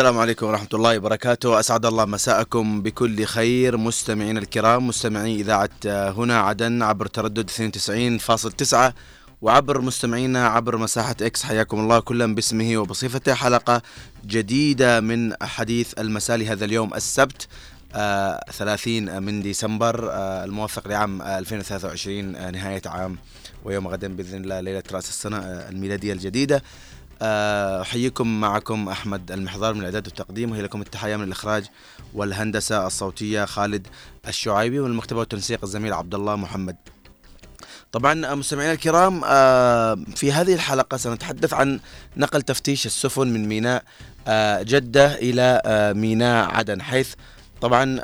السلام 0.00 0.18
عليكم 0.18 0.46
ورحمة 0.46 0.68
الله 0.74 0.96
وبركاته. 0.96 1.60
أسعد 1.60 1.86
الله 1.86 2.04
مساءكم 2.04 2.82
بكل 2.82 3.24
خير. 3.24 3.76
مستمعينا 3.76 4.40
الكرام 4.40 4.86
مستمعي 4.86 5.34
إذاعة 5.40 5.70
هنا 5.86 6.40
عدن 6.40 6.82
عبر 6.82 7.06
تردد 7.06 7.50
92.9 7.50 8.94
وعبر 9.42 9.80
مستمعينا 9.80 10.48
عبر 10.48 10.76
مساحة 10.76 11.16
إكس. 11.22 11.42
حياكم 11.42 11.80
الله 11.80 12.00
كلا 12.00 12.34
باسمه 12.34 12.76
وبصفته. 12.76 13.34
حلقة 13.34 13.82
جديدة 14.26 15.00
من 15.00 15.42
حديث 15.42 15.94
المساء 15.98 16.36
لهذا 16.36 16.64
اليوم 16.64 16.94
السبت 16.94 17.48
آه 17.94 18.44
30 18.52 19.22
من 19.22 19.42
ديسمبر 19.42 20.10
آه 20.10 20.44
الموافق 20.44 20.88
لعام 20.88 21.22
2023 21.22 22.36
آه 22.36 22.50
نهاية 22.50 22.82
عام 22.86 23.18
ويوم 23.64 23.88
غدا 23.88 24.16
بإذن 24.16 24.42
الله 24.42 24.60
ليلة 24.60 24.82
رأس 24.92 25.08
السنة 25.08 25.36
آه 25.36 25.68
الميلادية 25.68 26.12
الجديدة. 26.12 26.56
آه، 26.56 26.99
أحييكم 27.22 28.40
معكم 28.40 28.88
أحمد 28.88 29.32
المحضار 29.32 29.74
من 29.74 29.80
الإعداد 29.80 30.06
والتقديم 30.06 30.50
وهي 30.50 30.62
لكم 30.62 30.80
التحية 30.80 31.16
من 31.16 31.24
الإخراج 31.24 31.64
والهندسة 32.14 32.86
الصوتية 32.86 33.44
خالد 33.44 33.86
الشعيبي 34.28 34.80
ومن 34.80 34.90
المكتبة 34.90 35.18
والتنسيق 35.18 35.60
الزميل 35.62 35.92
عبد 35.92 36.14
الله 36.14 36.36
محمد. 36.36 36.76
طبعا 37.92 38.34
مستمعينا 38.34 38.72
الكرام 38.72 39.20
آه، 39.24 39.98
في 40.16 40.32
هذه 40.32 40.54
الحلقة 40.54 40.96
سنتحدث 40.96 41.54
عن 41.54 41.80
نقل 42.16 42.42
تفتيش 42.42 42.86
السفن 42.86 43.28
من 43.28 43.48
ميناء 43.48 43.82
آه، 44.28 44.62
جدة 44.62 45.14
إلى 45.14 45.62
ميناء 45.96 46.50
عدن 46.50 46.82
حيث 46.82 47.14
طبعا 47.60 48.00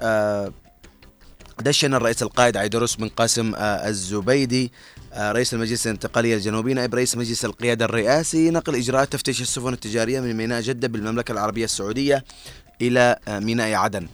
دشن 1.61 1.95
الرئيس 1.95 2.23
القائد 2.23 2.57
عيدروس 2.57 2.97
بن 2.97 3.09
قاسم 3.09 3.55
الزبيدي 3.57 4.65
آه، 4.65 4.96
رئيس 5.19 5.55
المجلس 5.55 5.87
الانتقالي 5.87 6.35
الجنوبي 6.35 6.75
نائب 6.75 6.95
رئيس 6.95 7.17
مجلس 7.17 7.45
القيادة 7.45 7.85
الرئاسي. 7.85 8.51
نقل 8.51 8.75
إجراءات 8.75 9.13
تفتيش 9.13 9.41
السفن 9.41 9.73
التجارية 9.73 10.21
من 10.21 10.37
ميناء 10.37 10.61
جدة 10.61 10.89
بالمملكة 10.89 11.33
العربية 11.33 11.65
السعودية 11.65 12.25
إلى 12.83 13.17
آه، 13.29 13.39
ميناء 13.39 13.75
عدن. 13.75 14.09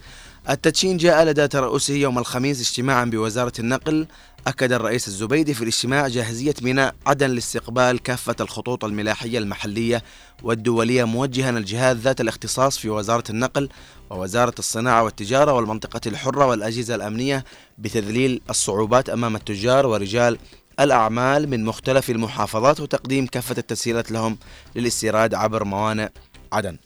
التدشين 0.49 0.97
جاء 0.97 1.25
لدى 1.25 1.47
ترأسه 1.47 1.93
يوم 1.93 2.17
الخميس 2.19 2.61
اجتماعا 2.61 3.05
بوزارة 3.05 3.53
النقل. 3.59 4.07
أكد 4.47 4.71
الرئيس 4.71 5.07
الزبيدي 5.07 5.53
في 5.53 5.61
الاجتماع 5.61 6.07
جاهزية 6.07 6.53
ميناء 6.61 6.95
عدن 7.05 7.29
لاستقبال 7.29 7.99
كافة 7.99 8.35
الخطوط 8.41 8.85
الملاحية 8.85 9.37
المحلية 9.37 10.03
والدولية 10.43 11.03
موجها 11.03 11.49
الجهات 11.49 11.97
ذات 11.97 12.21
الاختصاص 12.21 12.77
في 12.77 12.89
وزارة 12.89 13.23
النقل 13.29 13.69
ووزارة 14.09 14.53
الصناعة 14.59 15.03
والتجارة 15.03 15.53
والمنطقة 15.53 16.01
الحرة 16.07 16.45
والأجهزة 16.45 16.95
الأمنية 16.95 17.43
بتذليل 17.77 18.41
الصعوبات 18.49 19.09
أمام 19.09 19.35
التجار 19.35 19.87
ورجال 19.87 20.37
الأعمال 20.79 21.49
من 21.49 21.65
مختلف 21.65 22.09
المحافظات 22.09 22.79
وتقديم 22.79 23.27
كافة 23.27 23.55
التسهيلات 23.57 24.11
لهم 24.11 24.37
للاستيراد 24.75 25.33
عبر 25.33 25.63
موانئ 25.63 26.09
عدن 26.53 26.77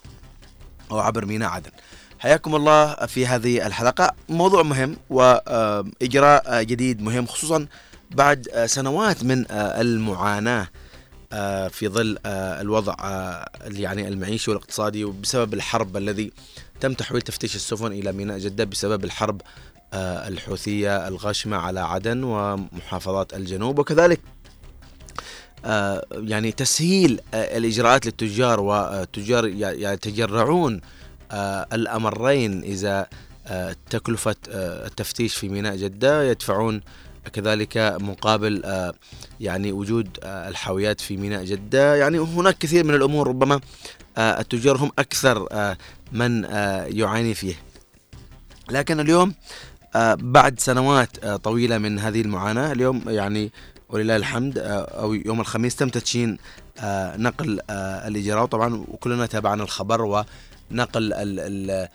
أو 0.91 0.99
عبر 0.99 1.25
ميناء 1.25 1.49
عدن. 1.49 1.71
حياكم 2.19 2.55
الله 2.55 2.93
في 2.93 3.27
هذه 3.27 3.67
الحلقة. 3.67 4.11
موضوع 4.29 4.63
مهم 4.63 4.97
وإجراء 5.09 6.63
جديد 6.63 7.01
مهم 7.01 7.25
خصوصا 7.25 7.67
بعد 8.11 8.65
سنوات 8.65 9.23
من 9.23 9.45
المعاناة 9.51 10.67
في 11.69 11.87
ظل 11.87 12.17
الوضع 12.25 12.95
يعني 13.65 14.07
المعيشي 14.07 14.51
والاقتصادي 14.51 15.05
وبسبب 15.05 15.53
الحرب 15.53 15.97
الذي 15.97 16.31
تم 16.79 16.93
تحويل 16.93 17.21
تفتيش 17.21 17.55
السفن 17.55 17.91
إلى 17.91 18.11
ميناء 18.11 18.37
جدة 18.37 18.63
بسبب 18.63 19.03
الحرب 19.03 19.41
آه، 19.41 19.47
الحوثية 19.93 21.07
الغاشمة 21.07 21.57
على 21.57 21.79
عدن 21.79 22.23
ومحافظات 22.23 23.33
الجنوب 23.33 23.79
وكذلك 23.79 24.19
آه، 25.65 26.05
يعني 26.11 26.51
تسهيل 26.51 27.19
آه، 27.33 27.57
الإجراءات 27.57 28.05
للتجار 28.05 28.59
والتجار 28.59 29.45
يتجرعون 29.55 30.81
الأمرين 31.73 32.63
إذا 32.63 33.07
تكلفة 33.89 34.35
التفتيش 34.51 35.35
في 35.35 35.49
ميناء 35.49 35.75
جدة 35.75 36.23
يدفعون 36.23 36.81
كذلك 37.33 37.77
مقابل 37.99 38.63
يعني 39.39 39.71
وجود 39.71 40.09
الحاويات 40.23 41.01
في 41.01 41.17
ميناء 41.17 41.43
جدة. 41.43 41.95
يعني 41.95 42.19
هناك 42.19 42.57
كثير 42.57 42.83
من 42.83 42.93
الأمور 42.93 43.27
ربما 43.27 43.59
التجار 44.17 44.77
هم 44.77 44.91
أكثر 44.99 45.47
من 46.11 46.43
يعاني 46.89 47.33
فيه 47.33 47.55
لكن 48.71 48.99
اليوم 48.99 49.29
آه، 49.29 49.33
بعد 50.15 50.59
سنوات 50.59 51.23
آه، 51.23 51.35
طويلة 51.35 51.77
من 51.77 51.99
هذه 51.99 52.21
المعاناة 52.21 52.71
اليوم 52.71 53.01
يعني 53.07 53.51
ولله 53.89 54.15
الحمد 54.15 54.57
آه، 54.57 54.81
أو 54.81 55.13
يوم 55.13 55.41
الخميس 55.41 55.75
تم 55.75 55.89
تدشين 55.89 56.37
نقل 57.15 57.59
الإجراء. 57.69 58.45
طبعا 58.45 58.85
وكلنا 58.87 59.25
تابعنا 59.25 59.63
الخبر 59.63 60.01
ونقل 60.71 61.87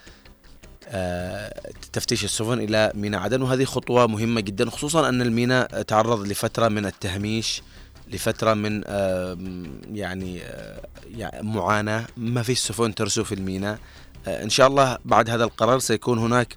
تفتيش 1.93 2.25
السفن 2.25 2.59
إلى 2.59 2.93
ميناء 2.95 3.21
عدن. 3.21 3.43
وهذه 3.43 3.65
خطوة 3.65 4.07
مهمة 4.07 4.41
جدا 4.41 4.71
خصوصا 4.71 5.09
أن 5.09 5.23
الميناء 5.23 5.83
تعرض 5.83 6.27
لفترة 6.27 6.69
من 6.69 6.87
التهميش 6.87 7.63
لفترة 8.13 8.55
من 8.55 8.83
يعني 9.93 10.43
معاناة 11.43 12.05
ما 12.17 12.43
في 12.43 12.55
سفن 12.55 12.95
ترسو 12.95 13.25
في 13.25 13.35
الميناء. 13.35 13.79
إن 14.27 14.51
شاء 14.51 14.67
الله 14.67 14.99
بعد 15.05 15.31
هذا 15.31 15.45
القرار 15.45 15.79
سيكون 15.79 16.19
هناك 16.19 16.57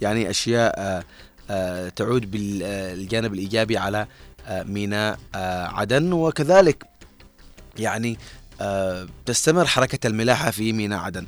يعني 0.00 0.30
أشياء 0.30 0.74
آه، 0.78 1.04
آه، 1.50 1.88
تعود 1.88 2.30
بالجانب 2.30 3.34
الإيجابي 3.34 3.78
على 3.78 4.06
آه، 4.46 4.62
ميناء 4.62 5.18
عدن. 5.74 6.12
وكذلك 6.12 6.86
يعني 7.78 8.18
تستمر 9.26 9.66
حركة 9.66 10.06
الملاحة 10.06 10.50
في 10.50 10.72
ميناء 10.72 10.98
عدن. 10.98 11.26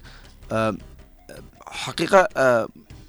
حقيقة 1.67 2.29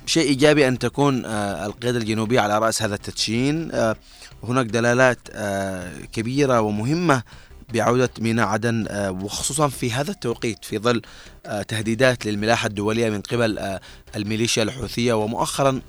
شيء 0.06 0.29
إيجابي 0.29 0.68
أن 0.68 0.79
تكون 0.79 1.25
القياده 1.25 1.97
الجنوبيه 1.97 2.39
على 2.39 2.59
رأس 2.59 2.81
هذا 2.81 2.95
التدشين. 2.95 3.72
هناك 4.44 4.66
دلالات 4.66 5.19
كبيرة 6.13 6.62
ومهمة 6.62 7.24
بعودة 7.74 8.10
ميناء 8.20 8.48
عدن 8.48 8.86
آه، 8.90 9.12
وخصوصا 9.12 9.68
في 9.68 9.92
هذا 9.92 10.12
التوقيت 10.12 10.66
في 10.66 10.78
ظل 10.80 11.02
آه، 11.46 11.62
تهديدات 11.62 12.26
للملاحة 12.26 12.68
الدولية 12.68 13.10
من 13.10 13.22
قبل 13.22 13.60
آه، 13.60 13.82
الميليشيا 14.16 14.64
الحوثية 14.64 15.14
ومؤخرا 15.14 15.82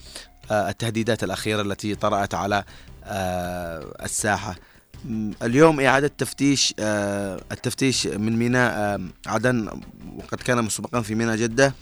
التهديدات 0.51 1.25
الأخيرة 1.25 1.63
التي 1.63 1.95
طرأت 1.95 2.35
على 2.35 2.65
الساحة. 4.03 4.57
اليوم 5.43 5.81
إعادة 5.81 6.09
تفتيش 6.19 6.75
التفتيش 7.53 8.07
من 8.07 8.39
ميناء 8.39 9.01
عدن 9.27 9.81
وقد 10.17 10.39
كان 10.39 10.65
مسبقا 10.65 11.03
في 11.03 11.15
ميناء 11.15 11.37
جدة 11.37 11.75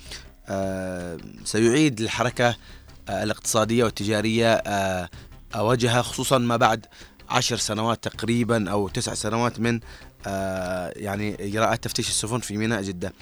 سيعيد 1.44 2.00
الحركة 2.00 2.56
الاقتصادية 3.08 3.84
والتجارية 3.84 4.62
وجهها 5.56 6.02
خصوصا 6.02 6.38
ما 6.38 6.56
بعد 6.56 6.86
عشر 7.28 7.56
سنوات 7.56 8.04
تقريبا 8.04 8.70
أو 8.70 8.88
تسع 8.88 9.14
سنوات 9.14 9.60
من 9.60 9.80
آه، 10.26 10.92
يعني 10.96 11.48
إجراءات 11.48 11.84
تفتيش 11.84 12.08
السفن 12.08 12.38
في 12.38 12.56
ميناء 12.56 12.82
جدة. 12.82 13.12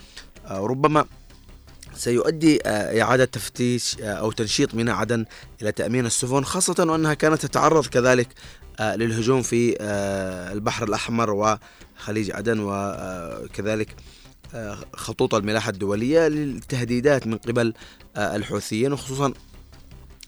آه، 0.47 0.59
ربما 0.59 1.06
سيؤدي 1.94 2.59
آه، 2.66 3.03
إعادة 3.03 3.25
تفتيش 3.25 4.00
أو 4.00 4.32
تنشيط 4.32 4.75
ميناء 4.75 4.94
عدن 4.94 5.25
إلى 5.62 5.72
تأمين 5.72 6.06
السفن 6.06 6.44
خاصة 6.44 6.87
وأنها 6.88 7.14
كانت 7.14 7.46
تتعرض 7.46 7.87
كذلك 7.87 8.29
للهجوم 8.81 9.43
في 9.43 9.76
البحر 10.52 10.84
الأحمر 10.84 11.31
وخليج 11.31 12.31
عدن 12.31 12.58
وكذلك 12.61 13.96
خطوط 14.93 15.34
الملاحة 15.34 15.70
الدولية 15.70 16.29
للتهديدات 16.29 17.26
من 17.26 17.37
قبل 17.37 17.75
الحوثيين 18.17 18.93
وخصوصا 18.93 19.32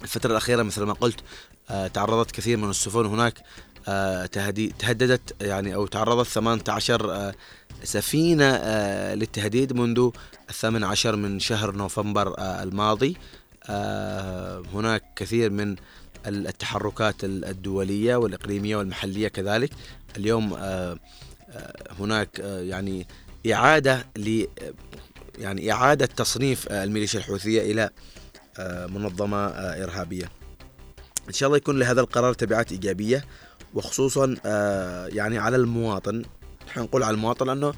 الفترة 0.02 0.30
الأخيرة 0.30 0.62
مثل 0.62 0.82
ما 0.82 0.92
قلت 0.92 1.20
تعرضت 1.94 2.30
كثير 2.30 2.56
من 2.56 2.70
السفن 2.70 3.06
هناك 3.06 3.42
تهددت 4.78 5.42
يعني 5.42 5.74
أو 5.74 5.86
تعرضت 5.86 6.26
18 6.26 7.12
آه، 7.12 7.34
سفينة 7.84 8.44
آه، 8.44 9.14
للتهديد 9.14 9.72
منذ 9.72 10.10
الثامن 10.50 10.84
عشر 10.84 11.16
من 11.16 11.40
شهر 11.40 11.72
نوفمبر 11.72 12.34
الماضي. 12.38 13.16
هناك 14.74 15.02
كثير 15.16 15.50
من 15.50 15.76
التحركات 16.26 17.24
الدولية 17.24 18.16
والإقليمية 18.16 18.76
والمحلية 18.76 19.28
كذلك. 19.28 19.70
اليوم 20.16 20.58
هناك 21.98 22.38
يعني 22.38 23.06
إعادة 23.52 24.06
ل 24.16 24.44
يعني 25.38 25.72
إعادة 25.72 26.06
تصنيف 26.06 26.72
الميليشيا 26.72 27.18
الحوثية 27.18 27.72
إلى 27.72 27.90
منظمة 28.88 29.46
إرهابية. 29.56 30.30
إن 31.28 31.32
شاء 31.32 31.46
الله 31.46 31.56
يكون 31.56 31.78
لهذا 31.78 32.00
القرار 32.00 32.34
تبعات 32.34 32.72
إيجابية 32.72 33.24
وخصوصا 33.76 34.36
آه، 34.46 35.06
يعني 35.06 35.38
على 35.38 35.56
المواطن. 35.56 36.22
نحن 36.66 36.80
نقول 36.80 37.02
على 37.02 37.14
المواطن 37.14 37.46
لأنه 37.46 37.74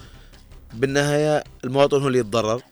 بالنهاية 0.75 1.45
المواطن 1.65 2.03
هو 2.03 2.09
اللي 2.09 2.19
يتضرر. 2.19 2.62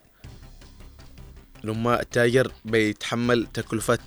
لما 1.65 2.01
التاجر 2.01 2.53
بيتحمل 2.65 3.47
تكلفة 3.55 3.99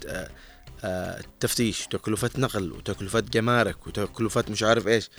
آه، 0.84 1.22
تفتيش 1.40 1.86
وتكلفة 1.86 2.30
نقل 2.38 2.72
وتكلفة 2.72 3.20
جمارك 3.20 3.88
وتكلفة 3.88 4.44
مش 4.50 4.64
عارف 4.64 4.88
إيش 4.88 5.10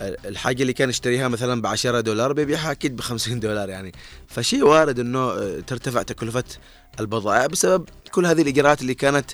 الحاجة 0.00 0.62
اللي 0.62 0.72
كان 0.72 0.88
يشتريها 0.90 1.28
مثلا 1.28 1.62
ب 1.62 1.66
10 1.66 2.00
دولار 2.00 2.32
بيبيعها 2.32 2.70
أكيد 2.70 2.96
ب 2.96 3.00
50 3.00 3.40
دولار 3.40 3.68
يعني. 3.68 3.92
فشيء 4.26 4.64
وارد 4.64 5.16
آه، 5.16 5.60
ترتفع 5.60 6.02
تكلفة 6.02 6.44
البضائع 7.00 7.46
بسبب 7.46 7.88
كل 8.10 8.26
هذه 8.26 8.42
الإجراءات 8.42 8.82
اللي 8.82 8.94
كانت 8.94 9.30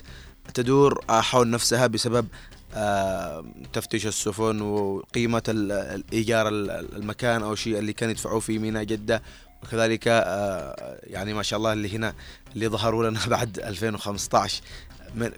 تدور 0.53 1.05
حول 1.09 1.49
نفسها 1.49 1.87
بسبب 1.87 2.27
آه، 2.27 2.50
تفتيش 3.73 4.07
السفن 4.07 4.61
وقيمة 4.61 5.43
الإيجار 5.47 6.47
المكان 6.47 7.43
أو 7.43 7.55
شيء 7.55 7.79
اللي 7.79 7.93
كان 7.93 8.09
يدفعوه 8.09 8.39
في 8.39 8.59
ميناء 8.59 8.83
جدة. 8.83 9.21
وكذلك 9.63 10.07
آه، 10.07 10.99
يعني 11.03 11.33
ما 11.33 11.43
شاء 11.43 11.57
الله 11.57 11.73
اللي 11.73 11.95
هنا 11.95 12.13
اللي 12.55 12.67
ظهروا 12.67 13.09
لنا 13.09 13.19
بعد 13.35 13.59
2015 13.59 14.61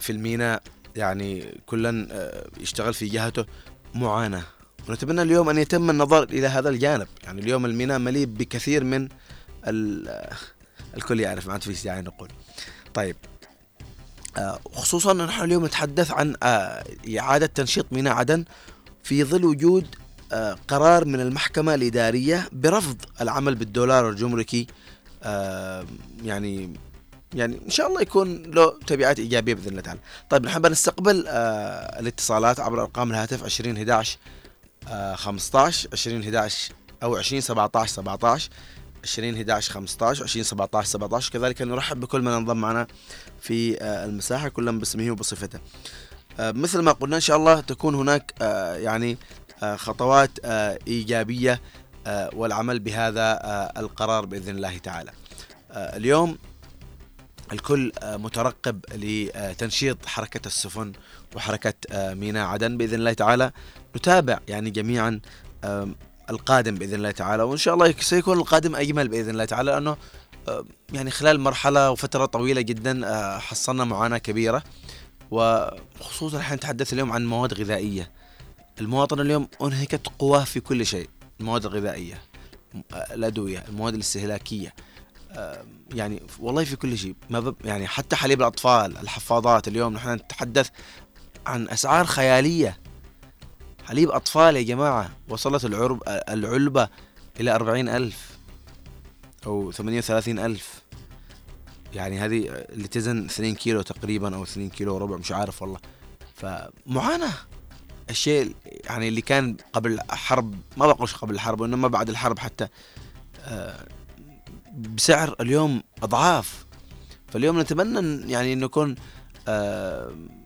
في 0.00 0.10
الميناء 0.10 0.62
يعني 0.96 1.60
كلا 1.66 2.06
يشتغل 2.60 2.94
في 2.94 3.06
جهته 3.06 3.44
معاناة. 3.94 4.44
ونتمنى 4.88 5.22
اليوم 5.22 5.48
أن 5.48 5.58
يتم 5.58 5.90
النظر 5.90 6.22
إلى 6.22 6.46
هذا 6.46 6.68
الجانب. 6.68 7.06
يعني 7.24 7.40
اليوم 7.40 7.66
الميناء 7.66 7.98
مليء 7.98 8.26
بكثير 8.26 8.84
من 8.84 9.08
الكل 10.96 11.20
يعرف 11.20 11.46
ما 11.46 11.58
في 11.58 11.84
داعي 11.84 12.02
نقول. 12.02 12.28
طيب. 12.94 13.16
آه، 14.36 14.60
خصوصا 14.72 15.12
نحن 15.12 15.44
اليوم 15.44 15.64
نتحدث 15.64 16.10
عن 16.10 16.36
آه، 16.42 16.84
إعادة 17.18 17.46
تنشيط 17.46 17.86
ميناء 17.92 18.14
عدن 18.14 18.44
في 19.02 19.24
ظل 19.24 19.44
وجود 19.44 19.86
آه، 20.32 20.56
قرار 20.68 21.04
من 21.04 21.20
المحكمة 21.20 21.74
الإدارية 21.74 22.48
برفض 22.52 22.96
العمل 23.20 23.54
بالدولار 23.54 24.08
الجمركي 24.08 24.66
يعني 26.24 26.76
يعني 27.34 27.60
إن 27.64 27.70
شاء 27.70 27.88
الله 27.88 28.00
يكون 28.00 28.42
له 28.42 28.78
تبعات 28.86 29.18
إيجابية 29.18 29.54
بإذن 29.54 29.68
الله 29.68 29.80
تعالى. 29.80 30.00
طيب 30.30 30.44
نحب 30.44 30.66
نستقبل 30.66 31.24
الاتصالات 31.28 32.60
عبر 32.60 32.80
أرقام 32.82 33.10
الهاتف 33.10 33.44
20 33.44 33.76
11 33.76 34.18
15 35.14 35.88
20 35.92 36.20
11 36.20 36.72
أو 37.02 37.16
20 37.16 37.40
17 37.40 37.92
17 37.92 38.50
20 39.04 39.34
11 39.34 39.72
15 39.72 40.24
20 40.24 40.44
17 40.44 40.88
17 40.88 41.32
كذلك 41.32 41.62
نرحب 41.62 42.00
بكل 42.00 42.22
من 42.22 42.28
انضم 42.28 42.56
معنا 42.56 42.86
في 43.40 43.82
آه، 43.82 44.04
المساحة 44.04 44.48
كلا 44.48 44.78
باسمه 44.78 45.10
وبصفته. 45.10 45.58
آه، 46.40 46.52
مثل 46.52 46.78
ما 46.78 46.92
قلنا 46.92 47.16
إن 47.16 47.20
شاء 47.20 47.36
الله 47.36 47.60
تكون 47.60 47.94
هناك 47.94 48.34
آه، 48.42 48.76
يعني 48.76 49.18
خطوات 49.76 50.30
إيجابية 50.88 51.60
والعمل 52.32 52.78
بهذا 52.80 53.40
القرار 53.76 54.26
بإذن 54.26 54.56
الله 54.56 54.78
تعالى. 54.78 55.10
اليوم 55.70 56.38
الكل 57.52 57.92
مترقب 58.02 58.84
لتنشيط 58.94 60.06
حركة 60.06 60.46
السفن 60.46 60.92
وحركة 61.36 61.74
ميناء 62.14 62.46
عدن 62.46 62.76
بإذن 62.76 62.94
الله 62.94 63.12
تعالى 63.12 63.52
نتابع 63.96 64.38
يعني 64.48 64.70
جميعا 64.70 65.20
القادم 66.30 66.74
بإذن 66.74 66.94
الله 66.94 67.10
تعالى 67.10 67.42
وإن 67.42 67.56
شاء 67.56 67.74
الله 67.74 67.94
سيكون 68.00 68.38
القادم 68.38 68.76
أجمل 68.76 69.08
بإذن 69.08 69.30
الله 69.30 69.44
تعالى 69.44 69.70
لأنه 69.70 69.96
يعني 70.92 71.10
خلال 71.10 71.40
مرحلة 71.40 71.90
وفترة 71.90 72.26
طويلة 72.26 72.60
جدا 72.60 73.06
آه، 73.06 73.38
حصلنا 73.38 73.84
معاناة 73.84 74.18
كبيرة 74.18 74.62
وخصوصا 75.30 76.38
إحنا 76.38 76.56
نتحدث 76.56 76.92
اليوم 76.92 77.12
عن 77.12 77.26
مواد 77.26 77.54
غذائية. 77.54 78.10
المواطن 78.80 79.20
اليوم 79.20 79.48
أنهكت 79.62 80.06
قواه 80.18 80.44
في 80.44 80.60
كل 80.60 80.86
شيء 80.86 81.08
المواد 81.40 81.66
الغذائية 81.66 82.22
الأدوية 82.94 83.64
المواد 83.68 83.94
الاستهلاكية 83.94 84.74
يعني 85.94 86.22
والله 86.38 86.64
في 86.64 86.76
كل 86.76 86.98
شيء. 86.98 87.14
ما 87.30 87.54
يعني 87.64 87.86
حتى 87.86 88.16
حليب 88.16 88.40
الأطفال 88.40 88.98
الحفاضات 88.98 89.68
اليوم 89.68 89.92
نحن 89.94 90.08
نتحدث 90.08 90.68
عن 91.46 91.68
أسعار 91.68 92.06
خيالية. 92.06 92.78
حليب 93.84 94.10
أطفال 94.10 94.56
يا 94.56 94.62
جماعة 94.62 95.10
وصلت 95.28 95.64
العرب 95.64 96.02
العلبة 96.08 96.88
إلى 97.40 97.54
أربعين 97.54 97.88
ألف 97.88 98.38
أو 99.46 99.72
ثمانية 99.72 99.98
وثلاثين 99.98 100.38
ألف. 100.38 100.82
يعني 101.94 102.18
هذه 102.18 102.48
اللي 102.48 102.88
تزن 102.88 103.24
اثنين 103.24 103.54
كيلو 103.54 103.82
تقريبا 103.82 104.36
أو 104.36 104.42
اثنين 104.42 104.70
كيلو 104.70 104.94
وربع 104.94 105.16
مش 105.16 105.32
عارف 105.32 105.62
والله. 105.62 105.78
فمعاناة. 106.34 107.32
الشيء 108.10 108.54
يعني 108.66 109.08
اللي 109.08 109.20
كان 109.20 109.56
قبل 109.72 109.98
حرب 110.10 110.54
ما 110.76 110.86
بقولش 110.86 111.14
قبل 111.14 111.34
الحرب 111.34 111.60
وإنما 111.60 111.88
بعد 111.88 112.08
الحرب 112.08 112.38
حتى 112.38 112.68
آه، 113.44 113.86
بسعر 114.74 115.34
اليوم 115.40 115.82
أضعاف. 116.02 116.66
فاليوم 117.28 117.60
نتمنى 117.60 118.32
يعني 118.32 118.52
آه، 118.52 118.96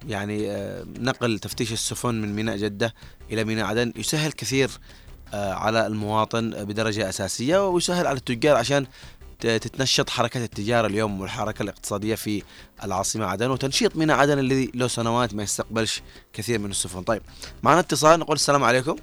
يعني 0.09 0.51
آه، 0.51 0.85
نقل 0.99 1.39
تفتيش 1.39 1.73
السفن 1.73 2.15
من 2.15 2.37
ميناء 2.37 2.57
جدة 2.57 2.95
إلى 3.31 3.45
ميناء 3.45 3.67
عدن 3.67 3.93
يسهل 3.97 4.33
كثير 4.33 4.71
آه، 5.35 5.53
على 5.53 5.87
المواطن 5.87 6.51
بدرجة 6.51 7.09
أساسية 7.09 7.69
ويسهل 7.69 8.07
على 8.07 8.17
التجار 8.17 8.57
عشان 8.57 8.87
تتنشط 9.41 10.11
حركة 10.11 10.45
التجارة 10.45 10.87
اليوم 10.87 11.21
والحركة 11.21 11.63
الاقتصادية 11.63 12.15
في 12.15 12.43
العاصمة 12.85 13.27
عدن 13.27 13.51
وتنشيط 13.51 13.97
ميناء 13.97 14.19
عدن 14.19 14.39
اللي 14.39 14.71
له 14.75 14.89
سنوات 14.89 15.35
ما 15.35 15.43
يستقبلش 15.43 16.03
كثير 16.33 16.59
من 16.59 16.71
السفن. 16.71 17.03
طيب 17.03 17.23
معنا 17.63 17.81
اتصال 17.81 18.21
نقول 18.21 18.37
السلام 18.37 18.65
عليكم. 18.65 18.97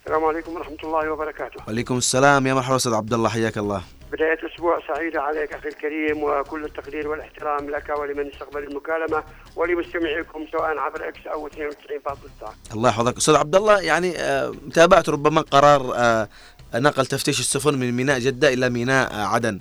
السلام 0.00 0.24
عليكم 0.24 0.52
ورحمة 0.52 0.76
الله 0.84 1.12
وبركاته. 1.12 1.60
وعليكم 1.66 1.98
السلام. 1.98 2.46
يا 2.46 2.54
مرحبا 2.54 2.76
أستاذ 2.76 2.94
عبد 2.94 3.12
الله 3.12 3.28
حياك 3.28 3.58
الله. 3.58 3.82
بداية 4.12 4.38
أسبوع 4.62 4.94
سعيدة 4.94 5.22
عليك 5.22 5.52
أخي 5.52 5.68
الكريم 5.68 6.22
وكل 6.22 6.64
التقدير 6.64 7.08
والإحترام 7.08 7.70
لك 7.70 7.98
ولمن 7.98 8.32
استقبل 8.32 8.62
المكالمة 8.62 9.22
ولمستمعيكم 9.56 10.46
سواء 10.52 10.78
عبر 10.78 11.08
إكس 11.08 11.26
أو 11.26 11.48
92.9 11.48 12.74
الله 12.74 12.88
يحفظك. 12.88 13.16
أستاذ 13.16 13.34
عبد 13.34 13.56
الله 13.56 13.80
يعني 13.80 14.18
آه، 14.18 14.52
تابعت 14.74 15.08
ربما 15.08 15.40
قرار 15.40 15.92
آه، 15.94 16.28
نقل 16.74 17.06
تفتيش 17.06 17.40
السفن 17.40 17.78
من 17.78 17.92
ميناء 17.92 18.18
جدة 18.18 18.52
إلى 18.52 18.70
ميناء 18.70 19.12
آه، 19.12 19.26
عدن. 19.26 19.58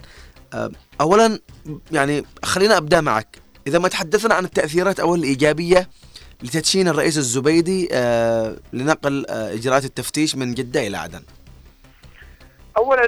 أولا 1.01 1.39
يعني 1.91 2.25
خلينا 2.43 2.77
أبدأ 2.77 3.01
معك. 3.01 3.37
إذا 3.67 3.79
ما 3.79 3.87
تحدثنا 3.87 4.35
عن 4.35 4.45
التأثيرات 4.45 4.99
أو 4.99 5.15
الإيجابية 5.15 5.89
لتدشين 6.43 6.87
الرئيس 6.87 7.17
الزبيدي 7.17 7.85
لنقل 8.73 9.25
إجراءات 9.29 9.85
التفتيش 9.85 10.35
من 10.35 10.53
جدة 10.53 10.87
إلى 10.87 10.97
عدن. 10.97 11.21
أولا 12.77 13.07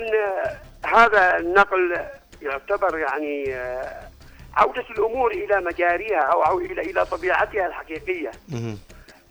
هذا 0.85 1.37
النقل 1.37 2.05
يعتبر 2.41 2.97
يعني 2.97 3.55
آه، 3.55 4.09
عودة 4.57 4.85
الأمور 4.89 5.31
إلى 5.31 5.61
مجاريها 5.61 6.21
أو 6.21 6.59
إلى 6.59 6.81
إلى 6.81 7.05
طبيعتها 7.05 7.67
الحقيقية. 7.67 8.31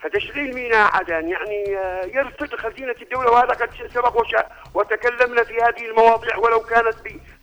فتشغيل 0.02 0.54
ميناء 0.54 0.96
عدن 0.96 1.28
يعني 1.28 1.78
آه، 1.78 2.04
يرصد 2.04 2.54
خزينة 2.54 2.94
الدولة 3.02 3.30
وهذا 3.30 3.52
قد 3.52 3.70
سبق 3.94 4.26
وتكلمنا 4.74 5.44
في 5.44 5.56
هذه 5.56 5.90
المواضيع 5.90 6.36
ولو 6.36 6.60
كانت 6.60 6.94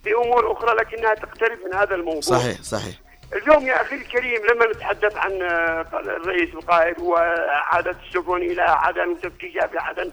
بأمور 0.05 0.51
أخرى 0.51 0.75
لكنها 0.75 1.13
تقترب 1.13 1.57
من 1.65 1.73
هذا 1.73 1.95
الموضوع. 1.95 2.21
صحيح 2.21 2.61
صحيح. 2.61 2.95
اليوم 3.33 3.67
يا 3.67 3.81
أخي 3.81 3.95
الكريم 3.95 4.45
لما 4.45 4.65
نتحدث 4.65 5.17
عن 5.17 5.41
آه، 5.41 5.85
الرئيس 5.93 6.53
القائد 6.53 6.99
وإعادة 6.99 7.95
السفن 8.07 8.35
إلى 8.35 8.61
عدن 8.61 9.07
وتفتيشها 9.07 9.67
في 9.67 9.77
عدن 9.77 10.11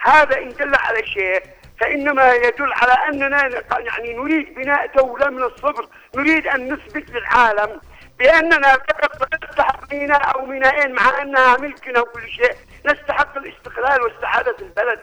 هذا 0.00 0.38
إن 0.38 0.48
دل 0.48 0.74
على 0.74 1.06
شيء 1.06 1.42
فإنما 1.80 2.32
يدل 2.32 2.72
على 2.72 2.92
أننا 3.08 3.62
يعني 3.78 4.14
نريد 4.14 4.54
بناء 4.54 4.86
دولة 4.96 5.30
من 5.30 5.42
الصبر 5.42 5.88
نريد 6.16 6.46
أن 6.46 6.72
نثبت 6.72 7.10
للعالم 7.10 7.80
بأننا 8.18 8.72
فقط 8.72 9.28
نستحق 9.44 9.92
ميناء 9.94 10.34
أو 10.34 10.46
ميناءين 10.46 10.94
مع 10.94 11.22
أنها 11.22 11.56
ملكنا 11.56 12.00
وكل 12.00 12.28
شيء. 12.28 12.54
نستحق 12.86 13.36
الاستقلال 13.38 14.02
واستعادة 14.02 14.56
البلد. 14.60 15.00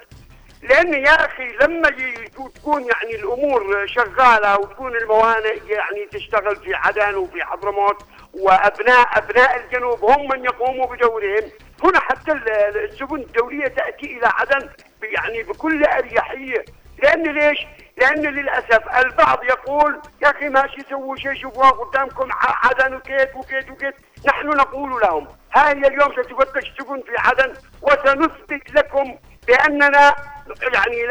لأن 0.63 0.94
يا 0.94 1.25
أخي 1.25 1.48
لما 1.62 1.89
تكون 2.55 2.82
يعني 2.84 3.15
الأمور 3.15 3.88
شغالة 3.88 4.60
وتكون 4.60 4.96
الموانئ 4.96 5.60
يعني 5.67 6.05
تشتغل 6.12 6.55
في 6.55 6.74
عدن 6.75 7.15
وفي 7.15 7.44
حضرموت 7.44 8.05
وأبناء 8.34 9.17
أبناء 9.17 9.65
الجنوب 9.65 10.03
هم 10.03 10.27
من 10.27 10.46
يقوموا 10.46 10.96
بدورهم 10.96 11.51
هنا 11.84 12.00
حتى 12.00 12.32
السفن 12.75 13.15
الدولية 13.15 13.67
تأتي 13.67 14.05
إلى 14.17 14.27
عدن 14.27 14.70
يعني 15.12 15.43
بكل 15.43 15.85
أريحية. 15.85 16.65
لأن 17.03 17.24
ليش؟ 17.24 17.59
لأن 17.97 18.21
للأسف 18.21 18.97
البعض 18.97 19.43
يقول 19.43 20.01
يا 20.21 20.29
أخي 20.31 20.50
ماشي 20.50 20.81
سووا 20.89 21.15
شيء 21.15 21.33
شوفوها 21.33 21.69
قدامكم 21.69 22.29
عدن 22.31 22.93
وكيت 22.93 23.35
وكيت 23.35 23.69
وكيت. 23.71 23.95
نحن 24.27 24.47
نقول 24.47 25.01
لهم 25.01 25.27
هاي 25.55 25.71
اليوم 25.71 26.12
ستفتش 26.12 26.74
سفن 26.79 27.01
في 27.01 27.12
عدن 27.17 27.53
وسنثبت 27.81 28.71
لكم 28.75 29.15
بأننا 29.47 30.15
يعني 30.74 31.05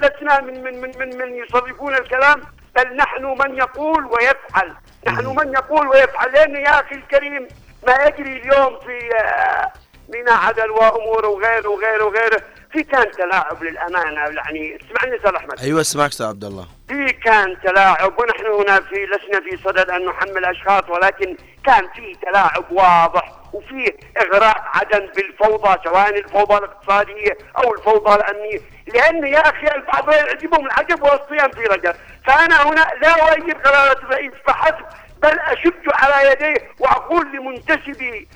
لسنا 0.00 0.40
من 0.40 0.62
من 0.64 0.80
من 0.80 0.98
من, 0.98 1.18
من 1.18 1.34
يصرفون 1.34 1.94
الكلام 1.94 2.42
بل 2.76 2.96
نحن 2.96 3.24
من 3.24 3.56
يقول 3.56 4.04
ويفعل. 4.06 4.74
نحن 5.06 5.26
من 5.26 5.52
يقول 5.52 5.88
ويفعل. 5.88 6.32
لأن 6.32 6.56
يا 6.56 6.80
أخي 6.80 6.94
الكريم 6.94 7.48
ما 7.86 7.94
يجري 8.06 8.32
اليوم 8.32 8.80
في 8.80 9.16
آه، 9.16 9.72
ميناء 10.08 10.34
عدن 10.34 10.70
وأمور 10.70 11.26
وغيره 11.26 11.68
وغيره 11.68 12.04
وغيره. 12.04 12.42
في 12.76 12.82
كان 12.82 13.10
تلاعب 13.10 13.62
للأمانة 13.62 14.20
يعني 14.20 14.78
اسمعني 14.80 15.16
أستاذ 15.16 15.34
أحمد. 15.34 15.60
أيوه 15.60 15.80
أسمعك 15.80 16.10
أستاذ 16.10 16.26
عبد 16.26 16.44
الله. 16.44 16.66
في 16.88 17.12
كان 17.12 17.56
تلاعب 17.64 18.12
ونحن 18.18 18.46
هنا 18.46 18.80
في 18.80 18.94
لسنا 19.06 19.40
في 19.40 19.56
صدد 19.64 19.90
أن 19.90 20.04
نحمل 20.06 20.44
أشخاص 20.44 20.82
ولكن 20.88 21.36
كان 21.66 21.88
في 21.94 22.16
تلاعب 22.22 22.64
واضح 22.70 23.32
وفيه 23.52 23.96
إغراء 24.20 24.56
عدن 24.74 25.08
بالفوضى 25.16 25.76
سواء 25.84 26.18
الفوضى 26.18 26.56
الاقتصادية 26.56 27.38
أو 27.58 27.74
الفوضى 27.74 28.14
الأمنية. 28.14 28.60
لأن 28.94 29.26
يا 29.26 29.38
أخي 29.40 29.66
البعض 29.76 30.12
يعجبهم 30.12 30.66
العجب 30.66 31.02
والصيام 31.02 31.50
في 31.50 31.60
رجب. 31.64 31.94
فأنا 32.26 32.62
هنا 32.68 32.86
لا 33.02 33.28
أؤيد 33.32 33.54
قرارات 33.56 33.98
الرئيس 33.98 34.32
فحسب 34.46 34.84
بل 35.26 35.38
أشد 35.38 35.82
على 35.92 36.32
يديه 36.32 36.54
وأقول 36.78 37.32
لمنتسبي 37.32 38.28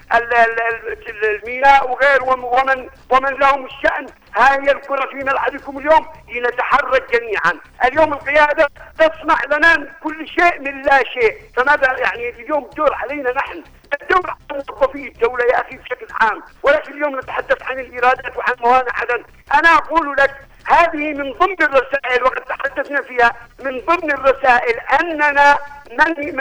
الميناء 1.22 1.90
وغير 1.90 2.22
ومن 2.22 2.88
ومن 3.10 3.30
لهم 3.30 3.64
الشأن. 3.64 4.06
هاي 4.36 4.72
الكرة 4.72 5.06
في 5.06 5.16
ملعبكم 5.16 5.78
اليوم 5.78 6.06
لنتحرك 6.34 7.12
جميعا، 7.12 7.60
اليوم 7.84 8.12
القيادة 8.12 8.68
تصنع 8.98 9.38
لنا 9.50 9.94
كل 10.02 10.28
شيء 10.28 10.60
من 10.60 10.82
لا 10.82 11.04
شيء، 11.04 11.38
فماذا 11.56 11.98
يعني 11.98 12.28
اليوم 12.28 12.70
دور 12.76 12.94
علينا 12.94 13.32
نحن؟ 13.32 13.64
الدور 14.02 14.30
على 14.30 14.62
موظفي 14.68 15.08
الدولة 15.08 15.44
يا 15.44 15.60
أخي 15.60 15.76
بشكل 15.76 16.06
عام، 16.20 16.42
ولكن 16.62 16.92
اليوم 16.92 17.18
نتحدث 17.18 17.62
عن 17.62 17.78
الإيرادات 17.78 18.36
وعن 18.36 18.54
موانع 18.60 18.92
عدن، 18.94 19.24
أنا 19.54 19.68
أقول 19.68 20.16
لك 20.18 20.36
هذه 20.70 21.12
من 21.14 21.32
ضمن 21.32 21.62
الرسائل 21.62 22.22
وقد 22.22 22.40
تحدثنا 22.40 23.02
فيها 23.02 23.32
من 23.60 23.80
ضمن 23.80 24.12
الرسائل 24.12 24.80
أننا 25.00 25.58
من 25.90 26.36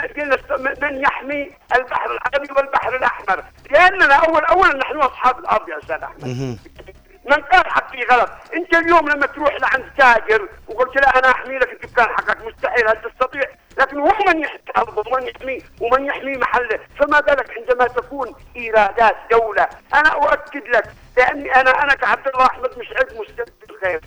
من 0.81 1.01
يحمي 1.01 1.51
البحر 1.75 2.11
العربي 2.11 2.53
والبحر 2.57 2.95
الأحمر. 2.95 3.43
لأننا 3.71 4.15
اول 4.15 4.45
اولا 4.45 4.77
نحن 4.77 4.97
أصحاب 4.97 5.39
الأرض 5.39 5.69
يا 5.69 5.77
أستاذ 5.77 6.03
أحمد. 6.03 6.57
من 7.25 7.43
قال 7.43 7.71
حقي 7.71 8.03
غلط. 8.11 8.29
أنت 8.53 8.75
اليوم 8.75 9.09
لما 9.09 9.25
تروح 9.25 9.53
لعند 9.61 9.85
تاجر 9.97 10.49
وقلت 10.67 10.95
له 10.95 11.07
أنا 11.19 11.31
أحمي 11.31 11.57
لك 11.57 11.73
الدكان 11.73 12.07
حقك 12.07 12.45
مستحيل 12.45 12.87
هل 12.87 13.01
تستطيع؟ 13.01 13.43
لكن 13.77 13.97
هو 13.97 14.11
من 14.27 14.39
يحمي 14.39 14.59
ارضه 14.77 15.11
ومن 15.11 15.27
يحمي 15.27 15.63
ومن 15.81 16.05
يحمي 16.05 16.37
محله. 16.37 16.79
فما 16.99 17.19
بالك 17.19 17.57
عندما 17.57 17.87
تكون 17.87 18.35
إيرادات 18.55 19.15
دولة؟ 19.31 19.69
أنا 19.93 20.09
أؤكد 20.09 20.67
لك 20.67 20.83
لأني 21.17 21.55
أنا 21.55 21.83
أنا 21.83 21.95
كعبد 21.95 22.27
الله 22.27 22.45
أحمد 22.45 22.69
مش 22.77 22.87
عز 22.91 23.17
مستقبل 23.17 23.51
الخير. 23.69 24.01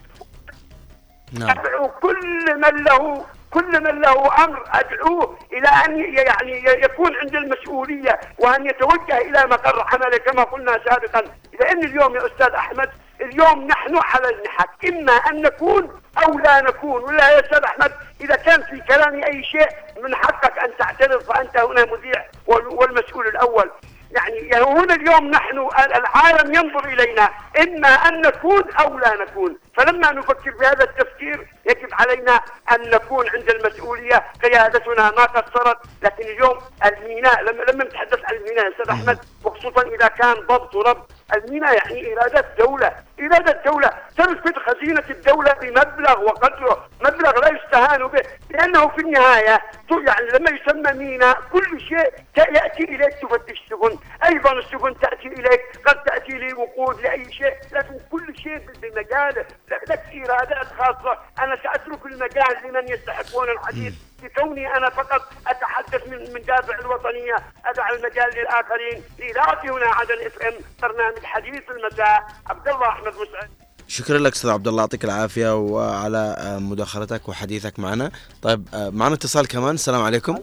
نعم. 1.39 1.51
أدعو 1.51 1.89
كل 1.89 2.57
من 2.57 2.85
له 2.85 3.25
كل 3.51 3.83
من 3.83 4.01
له 4.01 4.45
أمر 4.45 4.65
أدعوه 4.73 5.39
إلى 5.53 5.69
أن 5.69 6.15
يعني 6.15 6.65
يكون 6.65 7.17
عند 7.17 7.35
المسؤولية 7.35 8.21
وأن 8.39 8.67
يتوجه 8.67 9.19
إلى 9.19 9.47
مقر 9.47 9.87
عمله 9.93 10.17
كما 10.17 10.43
قلنا 10.43 10.81
سابقا. 10.89 11.23
لأن 11.61 11.85
اليوم 11.85 12.17
يا 12.17 12.27
أستاذ 12.27 12.51
أحمد 12.55 12.91
اليوم 13.21 13.67
نحن 13.67 13.97
على 13.97 14.29
المحك. 14.29 14.69
إما 14.89 15.13
أن 15.13 15.43
نكون 15.43 16.01
أو 16.25 16.39
لا 16.39 16.61
نكون. 16.61 17.03
ولا 17.03 17.29
يا 17.31 17.41
أستاذ 17.41 17.65
أحمد 17.65 17.93
إذا 18.21 18.37
كان 18.37 18.63
في 18.63 18.81
كلامي 18.89 19.27
أي 19.27 19.45
شيء 19.45 19.69
من 20.03 20.15
حقك 20.15 20.59
أن 20.59 20.71
تعترض 20.79 21.23
فانت 21.23 21.57
هنا 21.59 21.85
مذيع 21.85 22.25
والمسؤول 22.47 23.27
الأول. 23.27 23.71
يعني 24.13 24.65
هنا 24.65 24.95
اليوم 24.95 25.31
نحن 25.31 25.69
العالم 25.79 26.55
ينظر 26.55 26.85
إلينا. 26.85 27.29
إما 27.59 27.89
أن 27.89 28.21
نكون 28.21 28.63
أو 28.81 28.99
لا 28.99 29.15
نكون. 29.15 29.59
فلما 29.77 30.13
نفكر 30.13 30.51
بهذا 30.51 30.85
التفكير 30.85 31.49
يجب 31.71 31.89
علينا 31.93 32.41
أن 32.73 32.91
نكون 32.91 33.29
عند 33.29 33.51
المسؤولية. 33.51 34.25
قيادتنا 34.43 35.11
ما 35.11 35.25
قصرت 35.25 35.79
لكن 36.03 36.25
اليوم 36.25 36.59
الميناء 36.85 37.43
لما 37.43 37.63
لما 37.63 37.85
نتحدث 37.85 38.19
عن 38.25 38.35
الميناء 38.35 38.73
أستاذ 38.73 38.91
أحمد. 38.91 39.19
وخصوصا 39.45 39.83
إذا 39.83 40.09
كان 40.09 40.35
ضبط 40.35 40.75
وربط 40.75 41.11
الميناء 41.35 41.75
يعني 41.75 42.07
ايرادات 42.07 42.47
دولة 42.59 42.93
ايرادات 43.21 43.65
دولة 43.65 43.91
تنفذ 44.17 44.55
خزينة 44.67 45.05
الدولة 45.11 45.53
بمبلغ 45.53 46.21
وقدره 46.21 46.89
مبلغ 47.01 47.41
لا 47.41 47.49
يستهان 47.49 48.07
به 48.07 48.23
لأنه 48.51 48.89
في 48.89 49.01
النهاية 49.01 49.61
يعني 50.07 50.27
لما 50.33 50.51
يسمى 50.51 50.93
ميناء 51.05 51.41
كل 51.53 51.81
شيء 51.81 52.13
يأتي 52.37 52.85
إليك 52.85 53.15
تفتش 53.23 53.63
سفن 53.71 53.99
أيضا 54.25 54.53
السفن 54.53 54.99
تأتي 55.01 55.27
إليك 55.29 55.61
قد 55.87 56.03
تأتي 56.03 56.33
لي 56.33 56.53
وقود 56.53 57.01
لأي 57.01 57.33
شيء 57.33 57.55
لكن 57.73 57.99
كل 58.11 58.37
شيء 58.37 58.59
بمجاله 58.83 59.45
لك 59.91 60.03
ايرادات 60.13 60.67
خاصة. 60.67 61.19
أنا 61.39 61.57
سأترك 61.63 62.07
المجال 62.07 62.57
لمن 62.65 62.89
يستحقون 62.89 63.49
الحديث. 63.51 63.95
بكوني 64.23 64.77
أنا 64.77 64.91
فقط 64.91 65.23
أتحدث 65.47 66.09
من 66.09 66.19
من 66.19 66.41
دافع 66.43 66.79
الوطنية 66.79 67.37
ادع 67.65 67.91
المجال 67.91 68.31
للآخرين. 68.37 69.03
لاذاعتي 69.19 69.69
هنا 69.69 69.87
عدن 69.87 70.27
اف 70.27 70.39
إم 70.43 70.55
برنامج 70.83 71.25
حديث 71.25 71.63
المساء 71.71 72.27
عبد 72.47 72.69
الله 72.69 72.89
أحمد 72.89 73.13
مسعد 73.13 73.51
شكرا 73.89 74.19
لك 74.19 74.33
أستاذ 74.33 74.51
عبد 74.51 74.69
الله 74.69 74.83
يعطيك 74.83 75.05
العافية 75.05 75.57
وعلى 75.57 76.37
مداخلتك 76.61 77.29
وحديثك 77.29 77.79
معنا. 77.79 78.11
طيب 78.43 78.69
معنا 78.73 79.15
اتصال 79.15 79.49
كمان 79.49 79.75
السلام 79.75 80.03
عليكم. 80.03 80.39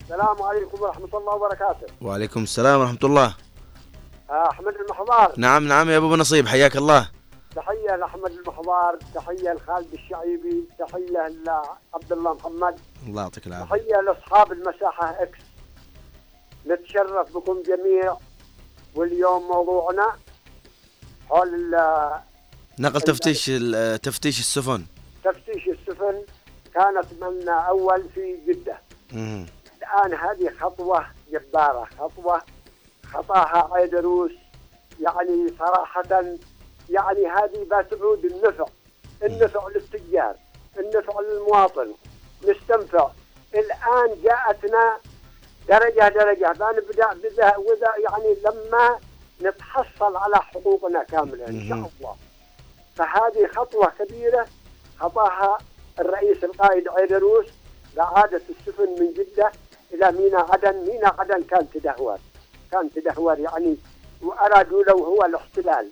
السلام 0.00 0.42
عليكم 0.42 0.82
ورحمة 0.82 1.18
الله 1.18 1.34
وبركاته. 1.34 1.86
وعليكم 2.00 2.42
السلام 2.42 2.80
ورحمة 2.80 2.98
الله. 3.04 3.34
أحمد 4.30 4.74
المحضار. 4.74 5.32
نعم 5.36 5.68
نعم 5.68 5.90
يا 5.90 5.96
أبو 5.96 6.16
نصيب 6.16 6.48
حياك 6.48 6.76
الله. 6.76 7.08
تحية 7.56 7.96
لأحمد 7.96 8.30
المحضار 8.30 8.98
تحية 9.14 9.52
لخالد 9.52 9.92
الشعيبي 9.92 10.64
تحية 10.78 11.28
لعبد 11.28 12.12
الله 12.12 12.34
محمد. 12.34 12.80
الله 13.06 13.22
يعطيك 13.22 13.46
العافية. 13.46 13.76
تحية 13.76 14.00
لأصحاب 14.00 14.52
المساحة 14.52 15.22
إكس 15.22 15.38
نتشرف 16.66 17.36
بكم 17.36 17.62
جميع. 17.62 18.16
واليوم 18.94 19.42
موضوعنا 19.42 20.12
حول 21.28 21.70
نقل 22.78 23.00
تفتيش 23.00 23.46
تفتيش 24.02 24.40
السفن. 24.40 24.84
تفتيش 25.24 25.68
السفن 25.68 26.22
كانت 26.74 27.06
من 27.20 27.48
أول 27.48 28.08
في 28.14 28.38
جدة. 28.46 28.78
مم. 29.12 29.46
الآن 29.78 30.18
هذه 30.18 30.50
خطوة 30.60 31.06
جبارة 31.32 31.88
خطوة 31.98 32.42
خطاها 33.04 33.74
عيدروس 33.74 34.32
يعني 35.00 35.54
صراحة 35.58 36.02
يعني 36.90 37.26
هذه 37.26 37.66
بتعود 37.70 38.24
النفع 38.24 38.64
النفع 39.22 39.68
للتجار 39.74 40.34
النفع 40.78 41.20
للمواطن 41.20 41.94
نستنفع. 42.48 43.10
الآن 43.54 44.22
جاءتنا 44.22 44.96
درجة 45.68 46.08
درجة 46.08 46.52
بنبدأ 46.52 47.12
بذا 47.14 47.56
وذا 47.56 47.92
يعني 47.98 48.36
لما 48.44 48.98
نتحصل 49.42 50.16
على 50.16 50.36
حقوقنا 50.36 51.02
كاملة 51.02 51.48
إن 51.48 51.68
شاء 51.68 51.76
الله. 51.78 52.16
فهذه 52.96 53.46
خطوة 53.46 53.92
كبيرة 53.98 54.46
خطاها 54.98 55.58
الرئيس 56.00 56.44
القائد 56.44 56.88
عيدروس 56.88 57.46
لعادة 57.96 58.42
السفن 58.50 58.88
من 59.00 59.12
جدة 59.12 59.52
إلى 59.92 60.12
ميناء 60.12 60.52
عدن 60.52 60.76
ميناء 60.86 61.14
عدن 61.20 61.42
كان 61.42 61.70
تدهور 61.70 62.18
كان 62.72 62.90
تدهور 62.92 63.38
يعني 63.38 63.76
وأرادوا 64.22 64.84
لو 64.84 65.04
هو 65.04 65.24
الاحتلال. 65.24 65.90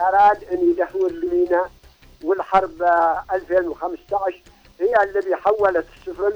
أراد 0.00 0.44
أن 0.44 0.70
يدهور 0.70 1.10
الميناء 1.10 1.70
والحرب 2.24 2.82
2015 3.32 4.42
هي 4.80 5.02
الذي 5.02 5.36
حولت 5.36 5.86
السفن 5.96 6.32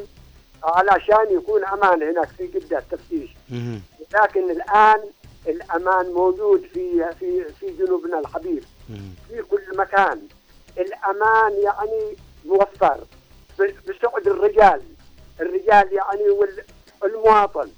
علشان 0.64 1.26
يكون 1.30 1.64
أمان 1.64 2.02
هناك 2.02 2.28
في 2.28 2.46
جدة 2.46 2.78
التفتيش. 2.78 3.30
لكن 4.14 4.50
الآن 4.50 5.00
الأمان 5.46 6.06
موجود 6.06 6.60
في 6.72 7.10
في 7.20 7.44
في 7.44 7.70
جنوبنا 7.70 8.18
الحبيب. 8.18 8.64
في 9.28 9.42
كل 9.42 9.76
مكان. 9.76 10.20
الأمان 10.78 11.52
يعني 11.62 12.16
موفر. 12.44 12.98
بسعد 13.58 14.26
الرجال. 14.26 14.82
الرجال 15.40 15.92
يعني 15.92 16.52
والمواطن 17.02 17.70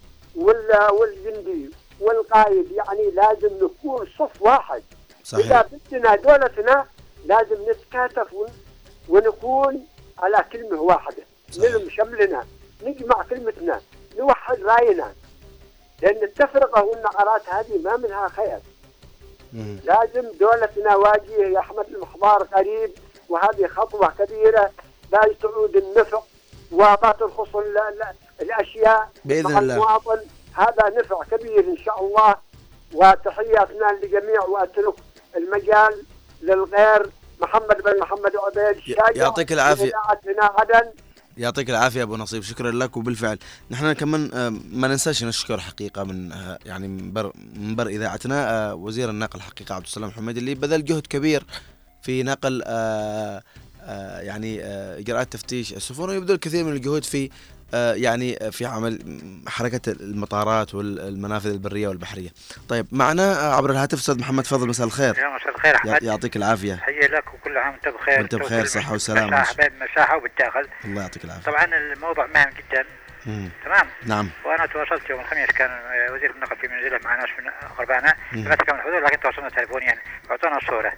والجندي. 0.93 1.71
والقائد 2.01 2.73
يعني 2.73 3.11
لازم 3.11 3.65
نكون 3.65 4.07
صف 4.19 4.43
واحد. 4.43 4.83
صحيح. 5.25 5.47
إذا 5.47 5.69
بدنا 5.73 6.17
دولتنا 6.17 6.87
لازم 7.25 7.57
نتكاتف 7.71 8.35
ونكون 9.09 9.87
على 10.19 10.45
كلمة 10.53 10.81
واحدة. 10.81 11.23
نلم 11.59 11.91
شملنا 11.91 12.47
نجمع 12.83 13.23
كلمتنا 13.31 13.81
نوحد 14.19 14.61
راينا. 14.61 15.13
لأن 16.03 16.23
التفرقة 16.23 16.83
والنعرات 16.85 17.49
هذه 17.49 17.79
ما 17.79 17.97
منها 17.97 18.29
خير. 18.29 18.59
مم. 19.53 19.79
لازم 19.85 20.33
دولتنا 20.41 20.97
واجهة 20.97 21.49
يا 21.55 21.59
أحمد 21.59 21.87
المحضار 21.87 22.43
قريب 22.43 22.93
وهذه 23.29 23.67
خطوة 23.67 24.13
كبيرة. 24.19 24.71
لا 25.13 25.35
تعود 25.43 25.77
النفع 25.77 26.21
وما 26.73 27.15
ترخص 27.21 27.57
الأشياء. 28.41 29.11
بإذن 29.25 29.53
مع 29.53 29.59
الله. 29.59 29.75
المواطن 29.75 30.21
هذا 30.53 31.01
نفع 31.01 31.23
كبير 31.23 31.61
إن 31.61 31.77
شاء 31.77 32.01
الله. 32.01 32.35
وتحياتنا 32.95 33.99
للجميع 34.03 34.43
وأترك 34.43 34.95
المجال 35.37 36.03
للغير 36.43 37.11
محمد 37.43 37.77
بن 37.85 37.99
محمد 38.01 38.33
عبيد 38.47 38.97
يعطيك 39.17 39.53
العافية. 39.53 39.93
هنا 40.27 40.51
عدن. 40.59 40.91
يعطيك 41.37 41.71
العافية 41.71 42.03
أبو 42.03 42.17
نصيب 42.17 42.43
شكرا 42.43 42.71
لك 42.71 42.97
وبالفعل. 42.97 43.39
نحن 43.71 43.93
كمان 43.93 44.31
ما 44.73 44.89
ننساش 44.89 45.25
نشكر 45.25 45.61
حقيقة 45.61 46.05
من 46.05 46.33
يعني 46.67 46.89
منبر 46.89 47.33
منبر 47.55 47.87
إذاعتنا 47.87 48.73
وزير 48.73 49.11
النقل 49.11 49.41
حقيقة 49.41 49.75
عبد 49.75 49.85
السلام 49.85 50.11
حميد 50.11 50.37
اللي 50.37 50.55
بذل 50.55 50.85
جهد 50.85 51.07
كبير 51.07 51.45
في 52.03 52.23
نقل 52.23 52.63
يعني 54.21 54.65
إجراءات 54.99 55.33
تفتيش 55.33 55.73
السفن 55.73 56.09
ويبذل 56.09 56.37
كثير 56.37 56.65
من 56.65 56.73
الجهود 56.73 57.05
في 57.05 57.25
آه، 57.25 57.31
يعني 57.73 58.53
في 58.53 58.67
عمل 58.67 58.99
حركة 59.49 59.81
المطارات 59.93 60.75
والمنافذ 60.75 61.51
البرية 61.51 61.89
والبحرية. 61.89 62.31
طيب 62.69 62.87
معنا 62.93 63.33
عبر 63.33 63.71
الهاتف 63.71 63.99
أستاذ 63.99 64.21
محمد 64.21 64.47
فضل 64.47 64.69
مساء 64.69 64.87
الخير. 64.87 65.19
يا 65.19 65.29
مساء 65.29 65.55
الخير 65.55 65.77
أحمد 65.77 66.03
يعطيك 66.03 66.37
العافية. 66.37 66.75
حيا 66.75 67.09
لك 67.09 67.35
وكل 67.35 67.57
عام 67.57 67.73
وأنت 67.73 67.89
بخير 67.89 68.19
وأنت 68.19 68.35
بخير 68.35 68.65
صحة 68.65 68.95
وسلامة. 68.95 69.43
حبايب 69.43 69.73
مساحة 69.91 70.17
وبالداخل. 70.17 70.69
الله 70.85 71.03
يعطيك 71.03 71.25
العافية. 71.25 71.53
طبعا 71.53 71.65
الموضوع 71.65 72.27
مهم 72.27 72.51
جدا. 72.51 72.85
مم. 73.27 73.49
تمام 73.65 73.87
نعم 74.07 74.31
وأنا 74.45 74.67
تواصلت 74.67 75.11
يوم 75.11 75.21
الخميس 75.21 75.47
كان 75.47 75.71
وزير 76.15 76.31
النقل 76.31 76.57
في 76.57 76.69
منزله 76.69 77.01
مع 77.05 77.17
ناس 77.17 77.29
من 77.39 77.47
اقربائنا 77.63 78.15
لا 78.33 78.55
تكمل 78.55 78.79
الحدود 78.79 79.03
لكن 79.03 79.21
تواصلنا 79.21 79.49
تليفونيا 79.49 79.99
واعطونا 80.31 80.57
الصورة 80.59 80.93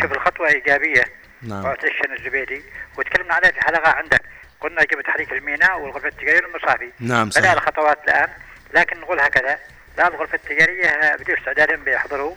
شوف 0.00 0.12
الخطوة 0.12 0.48
إيجابية 0.48 1.04
نعم 1.42 1.64
وعطيشن 1.64 2.12
الزبيدي 2.18 2.62
وتكلمنا 2.98 3.34
عليها 3.34 3.50
في 3.50 3.60
حلقة 3.60 3.90
عندك 3.90 4.22
قلنا 4.60 4.82
يجب 4.82 5.00
تحريك 5.00 5.32
الميناء 5.32 5.80
والغرفة 5.80 6.08
التجارية 6.08 6.42
والمصافي 6.46 6.92
نعم 7.00 7.24
بدأ 7.28 7.40
صحيح. 7.40 7.52
الخطوات 7.52 7.98
الآن. 8.04 8.28
لكن 8.74 9.00
نقول 9.00 9.20
هكذا 9.20 9.58
لا 9.98 10.08
الغرفه 10.08 10.34
التجارية 10.34 11.16
بدون 11.16 11.36
استعداد 11.36 11.84
بيحضروا 11.84 12.34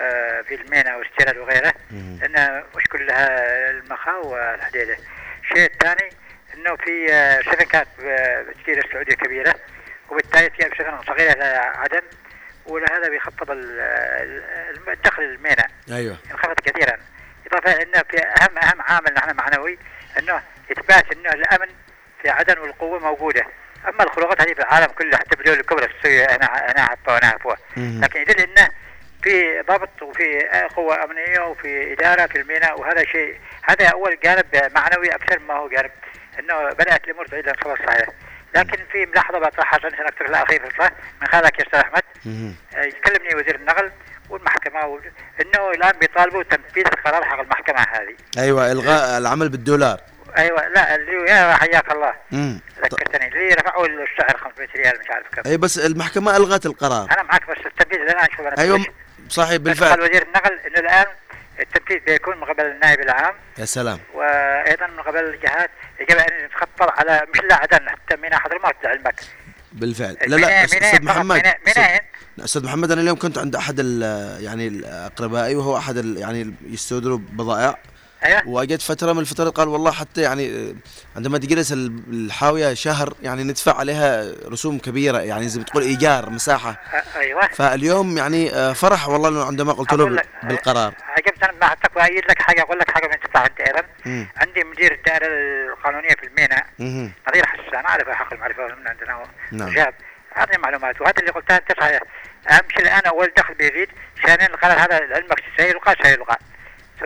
آه، 0.00 0.42
في 0.42 0.54
الميناء 0.54 0.98
واستيراد 0.98 1.36
وغيره. 1.36 1.74
لأن 1.90 2.64
مشكل 2.76 3.06
لها 3.06 3.70
المخاو 3.70 4.32
والحديدة. 4.32 4.96
الشيء 5.42 5.64
الثاني 5.72 6.10
إنه 6.54 6.76
في 6.76 7.12
آه، 7.12 7.40
شركات 7.40 7.86
آه، 8.04 8.42
بتجير 8.42 8.84
السعوديه 8.84 9.14
كبيرة. 9.14 9.54
وبالتالي 10.10 10.48
تجي 10.48 10.68
بشكل 10.68 10.98
صغيرة 11.06 11.32
إلى 11.32 11.44
عدن. 11.74 12.02
ولهذا 12.66 13.08
بيخفض 13.08 13.50
ال- 13.50 13.80
ال- 13.80 14.88
الدخل 14.92 15.22
الميناء. 15.22 15.70
أيوه. 15.92 16.16
انخفض 16.30 16.54
كثيرا. 16.64 16.96
إضافة 17.46 17.82
إنه 17.82 18.02
في 18.10 18.18
أهم 18.26 18.58
أهم 18.58 18.82
عامل 18.82 19.14
نحن 19.14 19.36
معنوي 19.36 19.78
إنه 20.18 20.42
إثبات 20.72 21.12
إنه 21.12 21.32
الأمن 21.32 21.68
في 22.22 22.30
عدن 22.30 22.58
والقوة 22.58 22.98
موجودة. 22.98 23.46
أما 23.88 24.02
الخروقات 24.04 24.40
هذه 24.40 24.54
في 24.54 24.60
العالم 24.60 24.86
كله 24.86 25.16
حتى 25.16 25.36
بدول 25.36 25.54
الكبرى 25.54 25.88
أنا 26.04 26.70
أنا 26.70 26.82
عفوا 26.82 27.12
وأنا 27.12 27.26
عفوا 27.26 27.54
مم. 27.76 28.00
لكن 28.04 28.20
يدل 28.20 28.40
إنه 28.40 28.68
في 29.22 29.62
ضبط 29.68 30.02
وفي 30.02 30.48
قوة 30.76 31.04
أمنية 31.04 31.40
وفي 31.40 31.92
إدارة 31.92 32.26
في 32.26 32.40
الميناء 32.40 32.80
وهذا 32.80 33.04
شيء. 33.04 33.38
هذا 33.62 33.88
اول 33.88 34.18
جانب 34.24 34.46
معنوي 34.74 35.14
أكثر 35.14 35.38
ما 35.38 35.54
هو 35.54 35.68
جانب 35.68 35.90
إنه 36.38 36.72
بدات 36.72 37.04
الأمور 37.04 37.26
تعيد 37.26 37.44
للانصاف 37.44 37.80
الصحيح 37.80 38.08
لكن 38.54 38.84
في 38.92 39.06
ملاحظة 39.06 39.38
بطرحها 39.38 39.78
عشان 39.78 40.06
أكثر 40.06 40.24
الأخير 40.24 40.70
فرصه 40.70 40.90
من 41.22 41.28
خلالك 41.28 41.58
يا 41.58 41.64
أستاذ 41.64 41.80
أحمد. 41.80 42.02
مم. 42.24 42.54
آه، 42.76 42.82
يكلمني 42.82 43.34
وزير 43.34 43.54
النقل 43.54 43.90
والمحكمة 44.30 44.86
و... 44.86 44.98
إنه 45.40 45.70
الآن 45.70 45.92
بيطالبوا 45.98 46.42
تنفيذ 46.42 46.86
القرار 46.86 47.24
حق 47.24 47.40
المحكمة 47.40 47.80
هذه. 47.80 48.16
أيوه 48.38 48.72
إلغاء 48.72 49.18
العمل 49.18 49.48
بالدولار. 49.48 50.00
أيوه 50.36 50.68
لا 50.68 50.94
اللي 50.94 51.30
يا 51.30 51.54
حياك 51.54 51.92
الله. 51.92 52.12
امم 52.32 52.60
ذكرتني 52.84 53.28
اللي 53.28 53.54
رفعوا 53.54 53.86
السعر 53.86 54.36
500 54.36 54.68
ريال 54.76 55.00
مش 55.00 55.10
عارف 55.10 55.26
كم. 55.32 55.42
أي 55.46 55.56
بس 55.56 55.78
المحكمة 55.78 56.36
ألغت 56.36 56.66
القرار. 56.66 57.10
أنا 57.10 57.22
معك 57.22 57.50
بس 57.50 57.66
التنفيذ 57.66 58.00
الآن 58.00 58.16
أشوف 58.16 58.40
أنا 58.40 58.58
أيوه 58.58 58.84
صحيح 59.28 59.56
بس 59.56 59.82
قال 59.82 59.96
بالفعل 59.96 60.00
وزير 60.00 60.22
النقل 60.22 60.52
إنه 60.52 60.78
الآن 60.78 61.06
التنفيذ 61.60 61.98
بيكون 62.06 62.36
من 62.36 62.44
قبل 62.44 62.64
النائب 62.64 63.00
العام. 63.00 63.34
يا 63.58 63.64
سلام. 63.64 63.98
وأيضا 64.14 64.86
من 64.86 65.00
قبل 65.00 65.24
الجهات 65.24 65.70
يجب 66.00 66.16
أن 66.16 66.44
يتخطر 66.44 66.90
على 66.98 67.22
مش 67.34 67.40
لا 67.40 67.56
عدن 67.56 67.88
حتى 67.88 68.16
ميناء 68.16 68.40
حضرموت 68.40 68.74
لعلمك 68.84 69.20
بالفعل. 69.72 70.16
لا 70.26 70.36
لا 70.36 70.64
أستاذ 70.64 71.04
محمد 71.04 71.42
لا، 71.76 72.00
أستاذ 72.44 72.64
محمد 72.64 72.90
أنا 72.90 73.00
اليوم 73.00 73.18
كنت 73.18 73.38
عند 73.38 73.56
أحد 73.56 73.78
يعني 74.40 74.82
اقربائي 74.84 75.54
وهو 75.54 75.76
أحد 75.76 75.96
يعني 75.96 76.54
يستودروا 76.66 77.18
بضائع. 77.18 77.78
أيوه 78.24 78.48
واجت 78.48 78.82
فترة 78.82 79.12
من 79.12 79.18
الفترات 79.20 79.52
قال 79.56 79.68
والله 79.68 79.92
حتى 79.92 80.22
يعني 80.22 80.74
عندما 81.16 81.38
تجلس 81.38 81.72
ال- 81.72 82.02
الحاوية 82.12 82.74
شهر 82.74 83.14
يعني 83.22 83.44
ندفع 83.44 83.78
عليها 83.78 84.32
رسوم 84.48 84.78
كبيرة 84.78 85.18
يعني 85.18 85.48
زي 85.48 85.58
ما 85.58 85.64
تقول 85.64 85.82
إيجار 85.82 86.30
مساحة. 86.30 86.76
أيوه. 87.16 87.46
فاليوم 87.48 88.18
يعني 88.18 88.54
آه، 88.54 88.72
فرح 88.72 89.08
والله 89.08 89.28
إنه 89.28 89.44
عندما 89.44 89.72
قلت 89.72 89.92
له 89.92 90.22
بالقرار. 90.42 90.94
عجبت 91.16 91.42
أنا 91.44 91.52
بحثك 91.60 91.96
وايد 91.96 92.24
لك 92.30 92.42
حاجة 92.42 92.60
أقول 92.62 92.78
لك 92.78 92.90
حاجة 92.90 93.06
من 93.08 93.20
تطلع 93.20 93.48
مم. 94.06 94.28
عندي 94.36 94.64
مدير 94.64 94.92
الدائرة 94.94 95.26
القانونية 95.72 96.08
في 96.20 96.26
الميناء. 96.26 96.66
نظير 97.28 97.46
حسان 97.46 97.86
عارف 97.86 98.08
حق 98.08 98.32
المعرفة 98.32 98.62
من 98.66 98.88
عندنا 98.88 99.22
نعم. 99.52 99.74
شاب. 99.74 99.94
أعطني 100.36 100.58
معلومات 100.58 101.00
وهذا 101.00 101.14
اللي 101.20 101.30
قلتها 101.30 101.56
أنت 101.56 101.80
صحيح. 101.80 102.00
أهم 102.50 102.62
شيء 102.74 102.82
الآن 102.82 103.00
أول 103.06 103.32
دخل 103.36 103.54
بيزيد 103.54 103.88
ثانيا 104.26 104.46
القرار 104.46 104.78
هذا 104.78 104.94
علمك 105.14 105.42
سيلقى 105.56 105.96
سيلقى. 106.02 106.38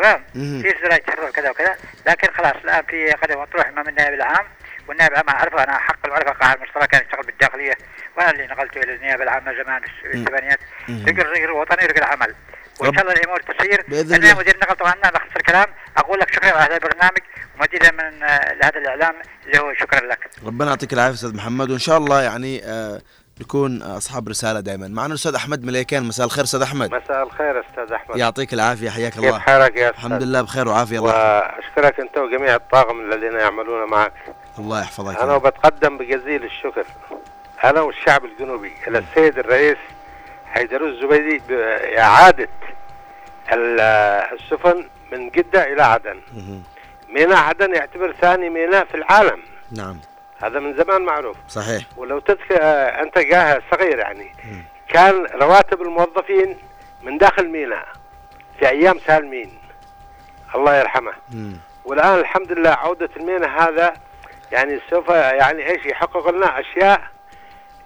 تمام. 0.02 0.24
في 0.62 0.76
ازدراج 0.76 1.00
تحرر 1.00 1.30
كذا 1.30 1.50
وكذا. 1.50 1.76
لكن 2.06 2.28
خلاص 2.36 2.56
الآن 2.64 2.82
في 2.88 3.10
قدم 3.12 3.40
مطروح 3.40 3.68
امام 3.68 3.88
النائب 3.88 4.14
العام 4.14 4.46
والنائب 4.88 5.12
العام 5.12 5.28
أعرفه 5.28 5.64
أنا 5.64 5.78
حق 5.78 6.06
المعرفة 6.06 6.30
قاعد 6.30 6.60
مشترك 6.60 6.88
كان 6.88 7.02
يشتغل 7.06 7.22
بالداخلية. 7.22 7.74
وأنا 8.16 8.30
اللي 8.30 8.46
نقلته 8.46 8.80
إلى 8.82 8.94
النيابة 8.94 9.22
العامة 9.22 9.52
زمان 9.64 9.80
في. 10.02 10.14
الثمانينات. 10.14 10.58
رجل 10.88 11.26
رجل 11.26 11.50
وطني 11.50 11.86
رجل 11.86 12.02
عمل. 12.04 12.34
وإن 12.80 12.94
شاء 12.94 13.02
الله 13.02 13.12
الأمور 13.12 13.40
تسير. 13.40 13.84
أنا 13.88 14.16
الله. 14.16 14.38
مدير 14.38 14.54
النقل 14.54 14.76
طبعا 14.76 14.92
أنا 14.92 15.10
لخص 15.16 15.36
الكلام. 15.36 15.66
أقول 15.96 16.20
لك 16.20 16.34
شكرا 16.34 16.50
على 16.50 16.64
هذا 16.64 16.74
البرنامج 16.74 17.18
ومزيدا 17.56 17.90
من 17.92 18.22
آه، 18.22 18.54
لهذا 18.54 18.78
الإعلام 18.78 19.14
اللي 19.46 19.58
هو 19.58 19.74
شكرا 19.74 20.00
لك. 20.06 20.30
ربنا 20.46 20.68
يعطيك 20.68 20.92
العافية 20.92 21.14
أستاذ 21.14 21.36
محمد. 21.36 21.70
وإن 21.70 21.78
شاء 21.78 21.98
الله 21.98 22.22
يعني 22.22 22.64
آه، 22.64 23.00
نكون 23.40 23.82
أصحاب 23.82 24.28
رسالة 24.28 24.60
دائما 24.60 24.88
معنا 24.88 25.06
الأستاذ 25.12 25.34
أحمد 25.34 25.64
مليكان. 25.64 26.02
مساء 26.02 26.26
الخير 26.26 26.44
أستاذ 26.44 26.62
أحمد. 26.62 26.94
مساء 26.94 27.22
الخير 27.22 27.60
أستاذ 27.60 27.92
أحمد. 27.92 28.16
يعطيك 28.16 28.54
العافية. 28.54 28.90
حياك 28.90 29.12
كيف 29.12 29.24
الله 29.24 29.38
حالك 29.38 29.76
يا 29.76 29.90
أستاذ؟ 29.90 30.04
الحمد 30.04 30.22
لله 30.22 30.42
بخير 30.42 30.68
وعافية. 30.68 30.98
الله 30.98 31.38
وأشكرك 31.38 32.00
أنت 32.00 32.18
وجميع 32.18 32.54
الطاقم 32.54 33.00
الذين 33.00 33.32
يعملون 33.32 33.90
معك. 33.90 34.12
الله 34.58 34.80
يحفظك 34.80 35.16
أنا 35.20 35.34
وبتقدم 35.34 35.98
بجزيل 35.98 36.44
الشكر. 36.44 36.84
أنا 37.64 37.80
والشعب 37.80 38.24
الجنوبي 38.24 38.72
إلى 38.88 38.98
السيد 38.98 39.38
الرئيس 39.38 39.78
حيدر 40.46 40.86
الزبيدي 40.86 41.42
بإعادة 41.48 42.48
ال- 43.52 43.80
السفن 44.40 44.84
من 45.12 45.30
جدة 45.30 45.72
إلى 45.72 45.82
عدن. 45.82 46.20
ميناء 47.08 47.38
عدن 47.38 47.74
يعتبر 47.74 48.14
ثاني 48.20 48.50
ميناء 48.50 48.84
في 48.84 48.94
العالم. 48.94 49.42
نعم. 49.72 50.00
هذا 50.42 50.60
من 50.60 50.76
زمان 50.76 51.02
معروف. 51.02 51.36
صحيح. 51.48 51.84
ولو 51.96 52.18
تذكر 52.18 52.58
آه، 52.60 53.02
أنت 53.02 53.18
جاه 53.18 53.62
صغير 53.70 53.98
يعني. 53.98 54.32
مم. 54.44 54.64
كان 54.88 55.26
رواتب 55.26 55.82
الموظفين 55.82 56.56
من 57.02 57.18
داخل 57.18 57.48
ميناء 57.48 57.86
في 58.58 58.68
أيام 58.68 58.98
سالمين. 59.06 59.58
الله 60.54 60.76
يرحمه. 60.76 61.12
مم. 61.32 61.56
والآن 61.84 62.18
الحمد 62.18 62.52
لله 62.52 62.70
عودة 62.70 63.10
الميناء 63.16 63.50
هذا 63.50 63.94
يعني 64.52 64.80
سوف 64.90 65.08
يعني 65.08 65.70
إيش 65.70 65.86
يحقق 65.86 66.30
لنا 66.30 66.60
أشياء 66.60 67.00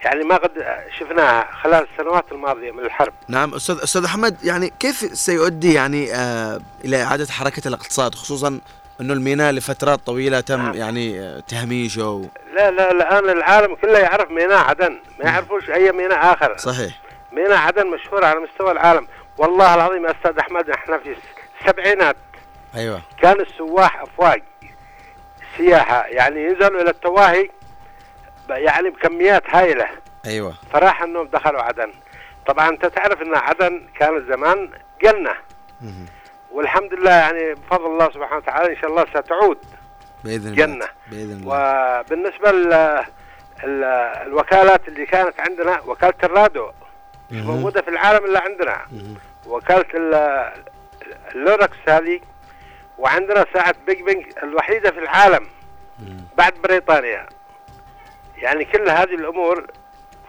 يعني 0.04 0.24
ما 0.24 0.36
قد 0.36 0.50
شفناها 0.98 1.48
خلال 1.62 1.86
السنوات 1.92 2.24
الماضية 2.32 2.70
من 2.70 2.84
الحرب. 2.84 3.12
نعم 3.28 3.54
أستاذ 3.54 3.78
أستاذ 3.82 4.04
أحمد 4.04 4.44
يعني 4.44 4.72
كيف 4.80 4.96
سيؤدي 5.18 5.74
يعني 5.74 6.14
آه 6.14 6.60
إلى 6.84 7.02
إعادة 7.02 7.26
حركة 7.26 7.68
الاقتصاد 7.68 8.14
خصوصا 8.14 8.60
إنه 9.00 9.12
الميناء 9.12 9.52
لفترات 9.52 9.98
طويلة 9.98 10.40
تم 10.40 10.62
نعم. 10.62 10.74
يعني 10.74 11.20
آه، 11.20 11.40
تهميشه 11.40 12.10
و... 12.10 12.24
لا 12.54 12.70
لا 12.70 12.90
الآن 12.90 13.30
العالم 13.30 13.74
كله 13.74 13.98
يعرف 13.98 14.30
ميناء 14.30 14.58
عدن. 14.68 15.00
ما 15.18 15.24
يعرفوش 15.24 15.70
أي 15.70 15.92
ميناء 15.92 16.32
آخر. 16.32 16.56
صحيح. 16.56 17.00
ميناء 17.32 17.58
عدن 17.58 17.86
مشهور 17.86 18.24
على 18.24 18.40
مستوى 18.40 18.72
العالم. 18.72 19.06
والله 19.38 19.74
العظيم 19.74 20.06
يا 20.06 20.10
أستاذ 20.10 20.38
أحمد 20.38 20.70
إحنا 20.70 20.98
في 20.98 21.16
السبعينات. 21.60 22.16
أيوه. 22.74 23.02
كان 23.22 23.40
السواح 23.40 24.02
أفواج. 24.02 24.42
سياحة. 25.56 26.06
يعني 26.06 26.44
ينزلوا 26.44 26.82
إلى 26.82 26.90
التواهي 26.90 27.50
يعني 28.50 28.90
بكميات 28.90 29.42
هائلة. 29.50 29.86
أيوه. 30.26 30.54
فراح 30.72 31.02
انهم 31.02 31.26
دخلوا 31.26 31.62
عدن. 31.62 31.92
طبعا 32.46 32.68
أنت 32.68 32.86
تعرف 32.86 33.22
إن 33.22 33.34
عدن 33.34 33.82
كانت 33.98 34.28
زمان 34.28 34.70
جنة. 35.02 35.34
والحمد 36.52 36.94
لله 36.94 37.10
يعني 37.10 37.54
بفضل 37.54 37.86
الله 37.86 38.06
سبحانه 38.10 38.36
وتعالى 38.36 38.70
إن 38.70 38.76
شاء 38.76 38.90
الله 38.90 39.06
ستعود 39.14 39.58
بإذن 40.24 40.52
الله 40.52 40.66
جنة. 40.66 40.86
بإذن 41.10 41.32
الله 41.32 42.00
وبالنسبة 42.00 42.50
ل 42.50 42.72
ال- 43.64 43.84
الوكالات 44.26 44.88
اللي 44.88 45.06
كانت 45.06 45.40
عندنا 45.40 45.80
وكالة 45.86 46.14
ال 46.24 46.33
Rado 46.33 46.70
مش. 47.30 47.42
موجودة 47.44 47.82
في 47.82 47.88
العالم 47.90 48.24
إلا 48.24 48.40
عندنا. 48.42 48.76
وكالة 49.46 49.84
ال- 49.94 50.52
ال 51.34 51.41
Rolex 51.41 51.76
هذه 51.88 52.20
وعندنا 52.98 53.46
ساعة 53.54 53.74
Big 53.86 54.02
Ben 54.02 54.24
الوحيدة 54.42 54.90
في 54.90 54.98
العالم. 54.98 55.46
بعد 56.36 56.54
بريطانيا 56.64 57.26
يعني 58.36 58.64
كل 58.64 58.88
هذه 58.90 59.14
الأمور 59.14 59.66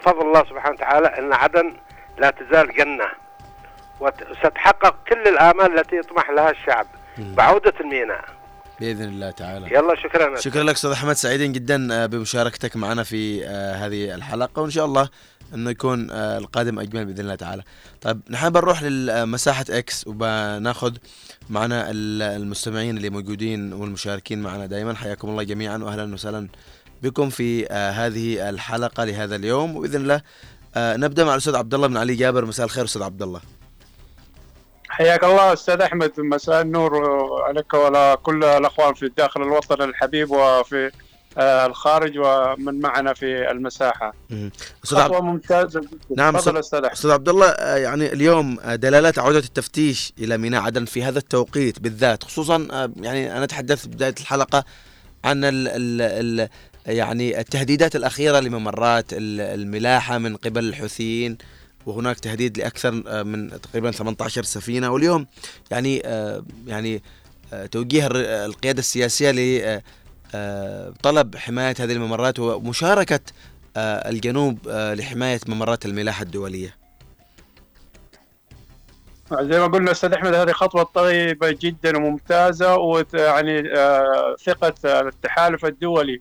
فضل 0.01 0.21
الله 0.21 0.43
سبحانه 0.43 0.75
وتعالى 0.75 1.07
إن 1.07 1.33
عدن 1.33 1.73
لا 2.17 2.29
تزال 2.29 2.73
جنة 2.75 3.05
وستحقق 3.99 4.95
كل 5.09 5.27
الآمال 5.27 5.79
التي 5.79 5.95
يطمح 5.95 6.29
لها 6.29 6.51
الشعب 6.51 6.87
مهم. 7.17 7.35
بعودة 7.35 7.73
الميناء. 7.81 8.25
بإذن 8.79 9.03
الله 9.03 9.31
تعالى. 9.31 9.67
يلا 9.67 9.95
شكرا. 9.95 10.39
شكرا 10.39 10.63
لك 10.63 10.75
أستاذ 10.75 10.91
أحمد 10.91 11.15
سعيدين 11.15 11.51
جدا 11.51 11.87
آه، 11.93 12.05
بمشاركتك 12.05 12.75
معنا 12.75 13.03
في 13.03 13.45
آه، 13.47 13.73
هذه 13.75 14.15
الحلقة 14.15 14.61
وإن 14.61 14.69
شاء 14.71 14.85
الله 14.85 15.09
إنه 15.53 15.69
يكون 15.69 16.11
آه، 16.11 16.37
القادم 16.37 16.79
أجمل 16.79 17.05
بإذن 17.05 17.19
الله 17.19 17.35
تعالى. 17.35 17.63
طيب 18.01 18.21
نحن 18.29 18.49
بنروح 18.49 18.83
لمساحة 18.83 19.65
إكس 19.69 20.07
وبناخذ 20.07 20.93
معنا 21.49 21.89
ال- 21.91 22.21
المستمعين 22.21 22.97
اللي 22.97 23.09
موجودين 23.09 23.73
والمشاركين 23.73 24.41
معنا 24.41 24.65
دائما 24.65 24.95
حياكم 24.95 25.29
الله 25.29 25.43
جميعا 25.43 25.77
واهلا 25.77 26.13
وسهلا 26.13 26.47
بكم 27.03 27.29
في 27.29 27.65
هذه 27.67 28.49
الحلقة 28.49 29.03
لهذا 29.03 29.35
اليوم. 29.35 29.75
وبإذن 29.77 30.01
الله 30.01 30.21
نبدأ 30.77 31.25
مع 31.25 31.33
الأستاذ 31.33 31.55
عبد 31.55 31.73
الله 31.73 31.87
بن 31.87 31.97
علي 31.97 32.15
جابر. 32.15 32.45
مساء 32.45 32.65
الخير 32.65 32.83
أستاذ 32.85 33.03
عبد 33.03 33.21
الله 33.21 33.41
حياك 34.93 35.23
الله 35.23 35.53
أستاذ 35.53 35.81
أحمد 35.81 36.11
مساء 36.19 36.61
النور 36.61 36.91
عليك 37.43 37.73
وعلى 37.73 38.17
كل 38.23 38.43
الأخوان 38.43 38.93
في 38.93 39.11
داخل 39.17 39.41
الوطن 39.41 39.81
الحبيب 39.89 40.31
وفي 40.31 40.91
آه، 41.37 41.65
الخارج 41.65 42.17
ومن 42.17 42.79
معنا 42.79 43.13
في 43.13 43.51
المساحة. 43.51 44.13
مم. 44.29 44.51
أستاذ 44.83 44.97
عبد 44.99 45.13
ممتازة 45.23 45.79
جدا. 45.79 45.97
نعم، 46.17 46.35
أستاذ 46.35 46.53
أحمد. 46.53 46.85
أستاذ 46.85 47.11
عبد 47.11 47.29
الله 47.29 47.47
آه، 47.47 47.77
يعني 47.77 48.13
اليوم 48.13 48.59
آه، 48.59 48.75
دلالات 48.75 49.19
عودة 49.19 49.39
التفتيش 49.39 50.13
إلى 50.19 50.37
ميناء 50.37 50.61
عدن 50.61 50.85
في 50.85 51.03
هذا 51.03 51.19
التوقيت 51.19 51.79
بالذات 51.79 52.23
خصوصا 52.23 52.67
يعني 53.01 53.37
أنا 53.37 53.45
تحدثت 53.45 53.87
بداية 53.87 54.15
الحلقة 54.19 54.63
عن 55.25 55.43
ال 55.43 55.67
ال 55.67 56.01
ال 56.41 56.49
يعني 56.95 57.39
التهديدات 57.39 57.95
الأخيرة 57.95 58.39
لممرات 58.39 59.13
ال- 59.13 59.41
الملاحة 59.61 60.17
من 60.17 60.35
قبل 60.35 60.63
الحوثيين. 60.69 61.37
وهناك 61.85 62.19
تهديد 62.19 62.57
لأكثر 62.57 63.03
آه، 63.07 63.23
من 63.23 63.61
تقريبا 63.61 63.91
18 63.91 64.43
سفينة. 64.43 64.89
واليوم 64.89 65.27
يعني 65.71 66.01
آه، 66.05 66.43
يعني 66.67 67.01
آه، 67.53 67.65
توجيه 67.65 68.05
الر- 68.07 68.45
القيادة 68.45 68.79
السياسية 68.79 69.31
ل 69.31 69.81
آه، 70.35 70.93
طلب 71.03 71.35
حماية 71.35 71.75
هذه 71.79 71.91
الممرات 71.91 72.39
ومشاركة 72.39 73.19
آه، 73.77 74.09
الجنوب 74.09 74.57
لحماية 74.69 75.39
ممرات 75.47 75.85
الملاحة 75.85 76.23
الدولية. 76.23 76.75
زي 79.41 79.59
ما 79.59 79.67
قلنا 79.67 79.91
أستاذ 79.91 80.13
أحمد 80.13 80.33
هذه 80.33 80.51
خطوة 80.51 80.83
طيبة 80.83 81.57
جدا 81.61 81.97
وممتازة 81.97 82.75
ويعني 82.77 83.63
ثقة 84.45 84.73
التحالف 85.07 85.65
الدولي 85.65 86.19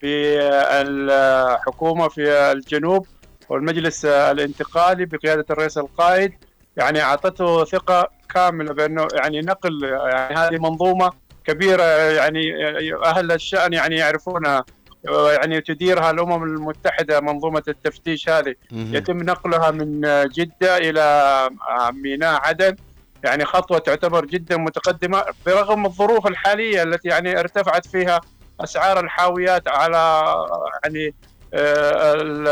في 0.00 0.38
الحكومة 0.72 2.08
في 2.08 2.30
الجنوب. 2.30 3.06
والمجلس 3.50 4.04
الانتقالي 4.04 5.04
بقيادة 5.04 5.44
الرئيس 5.50 5.78
القائد 5.78 6.32
يعني 6.76 7.02
أعطته 7.02 7.64
ثقة 7.64 8.08
كاملة 8.34 8.72
بأنه 8.72 9.08
يعني 9.14 9.40
نقل 9.40 9.84
يعني 9.84 10.34
هذه 10.34 10.58
منظومة 10.58 11.10
كبيرة 11.44 11.82
يعني 11.82 12.66
أهل 13.04 13.32
الشأن 13.32 13.72
يعني 13.72 13.96
يعرفونها 13.96 14.64
يعني 15.08 15.60
تديرها 15.60 16.10
الأمم 16.10 16.42
المتحدة 16.42 17.20
منظومة 17.20 17.62
التفتيش 17.68 18.28
هذه. 18.28 18.54
يتم 18.72 19.16
نقلها 19.16 19.70
من 19.70 20.00
جدة 20.28 20.76
إلى 20.76 21.48
ميناء 21.92 22.40
عدن 22.40 22.76
يعني 23.24 23.44
خطوة 23.44 23.78
تعتبر 23.78 24.24
جدا 24.24 24.56
متقدمة 24.56 25.24
برغم 25.46 25.86
الظروف 25.86 26.26
الحالية 26.26 26.82
التي 26.82 27.08
يعني 27.08 27.40
ارتفعت 27.40 27.86
فيها 27.86 28.20
أسعار 28.60 29.00
الحاويات 29.00 29.68
على 29.68 30.24
يعني 30.84 31.14
آه، 31.54 32.12
ال- 32.12 32.48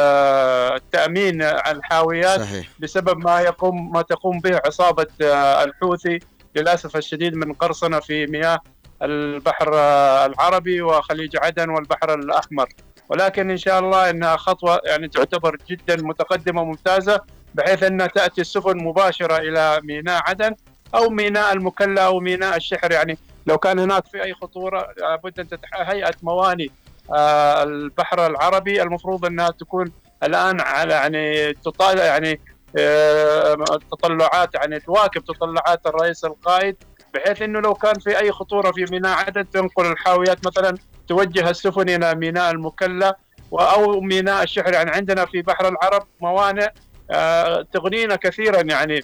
التأمين 0.76 1.42
على 1.42 1.78
الحاويات 1.78 2.40
صحيح. 2.40 2.68
بسبب 2.78 3.18
ما 3.18 3.40
يقوم 3.40 3.92
ما 3.92 4.02
تقوم 4.02 4.40
به 4.40 4.60
عصابة 4.66 5.06
آه، 5.22 5.64
الحوثي 5.64 6.18
للأسف 6.56 6.96
الشديد 6.96 7.34
من 7.34 7.52
قرصنة 7.52 8.00
في 8.00 8.26
مياه 8.26 8.58
البحر 9.02 9.70
آه، 9.74 10.26
العربي 10.26 10.82
وخليج 10.82 11.36
عدن 11.42 11.70
والبحر 11.70 12.14
الأحمر. 12.14 12.68
ولكن 13.08 13.50
إن 13.50 13.56
شاء 13.56 13.78
الله 13.78 14.10
إنها 14.10 14.36
خطوة 14.36 14.80
يعني 14.84 15.08
تعتبر 15.08 15.56
جدا 15.70 15.96
متقدمة 15.96 16.62
وممتازة 16.62 17.20
بحيث 17.54 17.82
أنها 17.82 18.06
تأتي 18.06 18.40
السفن 18.40 18.76
مباشرة 18.76 19.36
إلى 19.36 19.80
ميناء 19.84 20.22
عدن 20.26 20.54
أو 20.94 21.10
ميناء 21.10 21.52
المكلا 21.52 22.06
أو 22.06 22.20
ميناء 22.20 22.56
الشحر. 22.56 22.92
يعني 22.92 23.18
لو 23.46 23.58
كان 23.58 23.78
هناك 23.78 24.06
في 24.06 24.22
أي 24.22 24.34
خطورة 24.34 24.88
لابد 24.98 25.40
أن 25.40 25.48
تتح... 25.48 25.68
هيئة 25.90 26.14
مواني 26.22 26.70
البحر 27.14 28.26
العربي 28.26 28.82
المفروض 28.82 29.24
أنها 29.24 29.50
تكون 29.50 29.92
الآن 30.22 30.60
على 30.60 30.92
يعني 30.92 31.52
تطالع 31.52 32.04
يعني 32.04 32.40
آه، 32.78 33.56
تطلعات 33.90 34.54
يعني 34.54 34.80
تواكب 34.80 35.24
تطلعات 35.24 35.86
الرئيس 35.86 36.24
القائد 36.24 36.76
بحيث 37.14 37.42
إنه 37.42 37.60
لو 37.60 37.74
كان 37.74 37.94
في 37.98 38.18
أي 38.18 38.32
خطورة 38.32 38.72
في 38.72 38.84
ميناء 38.90 39.18
عدن 39.18 39.50
تنقل 39.50 39.86
الحاويات 39.86 40.46
مثلا 40.46 40.78
توجه 41.08 41.50
السفن 41.50 41.88
إلى 41.88 42.14
ميناء 42.14 42.50
المكلا 42.50 43.16
أو 43.52 44.00
ميناء 44.00 44.42
الشحر. 44.42 44.72
يعني 44.72 44.90
عندنا 44.90 45.24
في 45.24 45.42
بحر 45.42 45.68
العرب 45.68 46.06
موانئ 46.20 46.68
آه، 47.10 47.66
تغنينا 47.72 48.16
كثيرا 48.16 48.60
يعني 48.60 49.00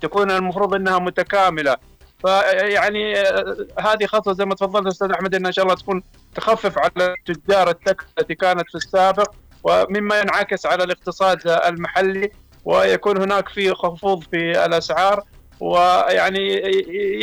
تكون 0.00 0.30
المفروض 0.30 0.74
إنها 0.74 0.98
متكاملة. 0.98 1.76
فيعني 2.22 3.20
آه، 3.20 3.66
هذه 3.80 4.06
خطوه 4.06 4.34
زي 4.34 4.44
ما 4.44 4.54
تفضلت 4.54 4.86
أستاذ 4.86 5.10
أحمد 5.10 5.34
إنها 5.34 5.48
إن 5.48 5.52
شاء 5.52 5.64
الله 5.64 5.74
تكون 5.74 6.02
تخفف 6.34 6.78
على 6.78 7.14
تجار 7.26 7.70
التكس 7.70 8.04
التي 8.18 8.34
كانت 8.34 8.68
في 8.70 8.74
السابق 8.74 9.34
ومما 9.64 10.20
ينعكس 10.20 10.66
على 10.66 10.84
الاقتصاد 10.84 11.48
المحلي 11.48 12.30
ويكون 12.64 13.22
هناك 13.22 13.48
في 13.48 13.74
خفوض 13.74 14.22
في 14.22 14.64
الأسعار 14.64 15.24
ويعني 15.60 16.62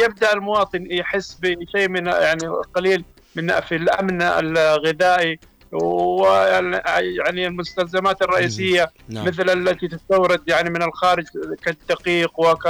يبدأ 0.01 0.33
المواطن 0.33 0.87
يحس 0.91 1.37
بشيء 1.41 1.89
من 1.89 2.07
يعني 2.07 2.47
قليل 2.75 3.03
من 3.35 3.59
في 3.59 3.75
الأمن 3.75 4.21
الغذائي 4.21 5.39
ويعني 5.71 7.47
المستلزمات 7.47 8.21
الرئيسية 8.21 8.91
نعم. 9.09 9.27
مثل 9.27 9.49
التي 9.49 9.87
تستورد 9.87 10.41
يعني 10.47 10.69
من 10.69 10.83
الخارج 10.83 11.25
كالدقيق 11.63 12.39
وك 12.39 12.65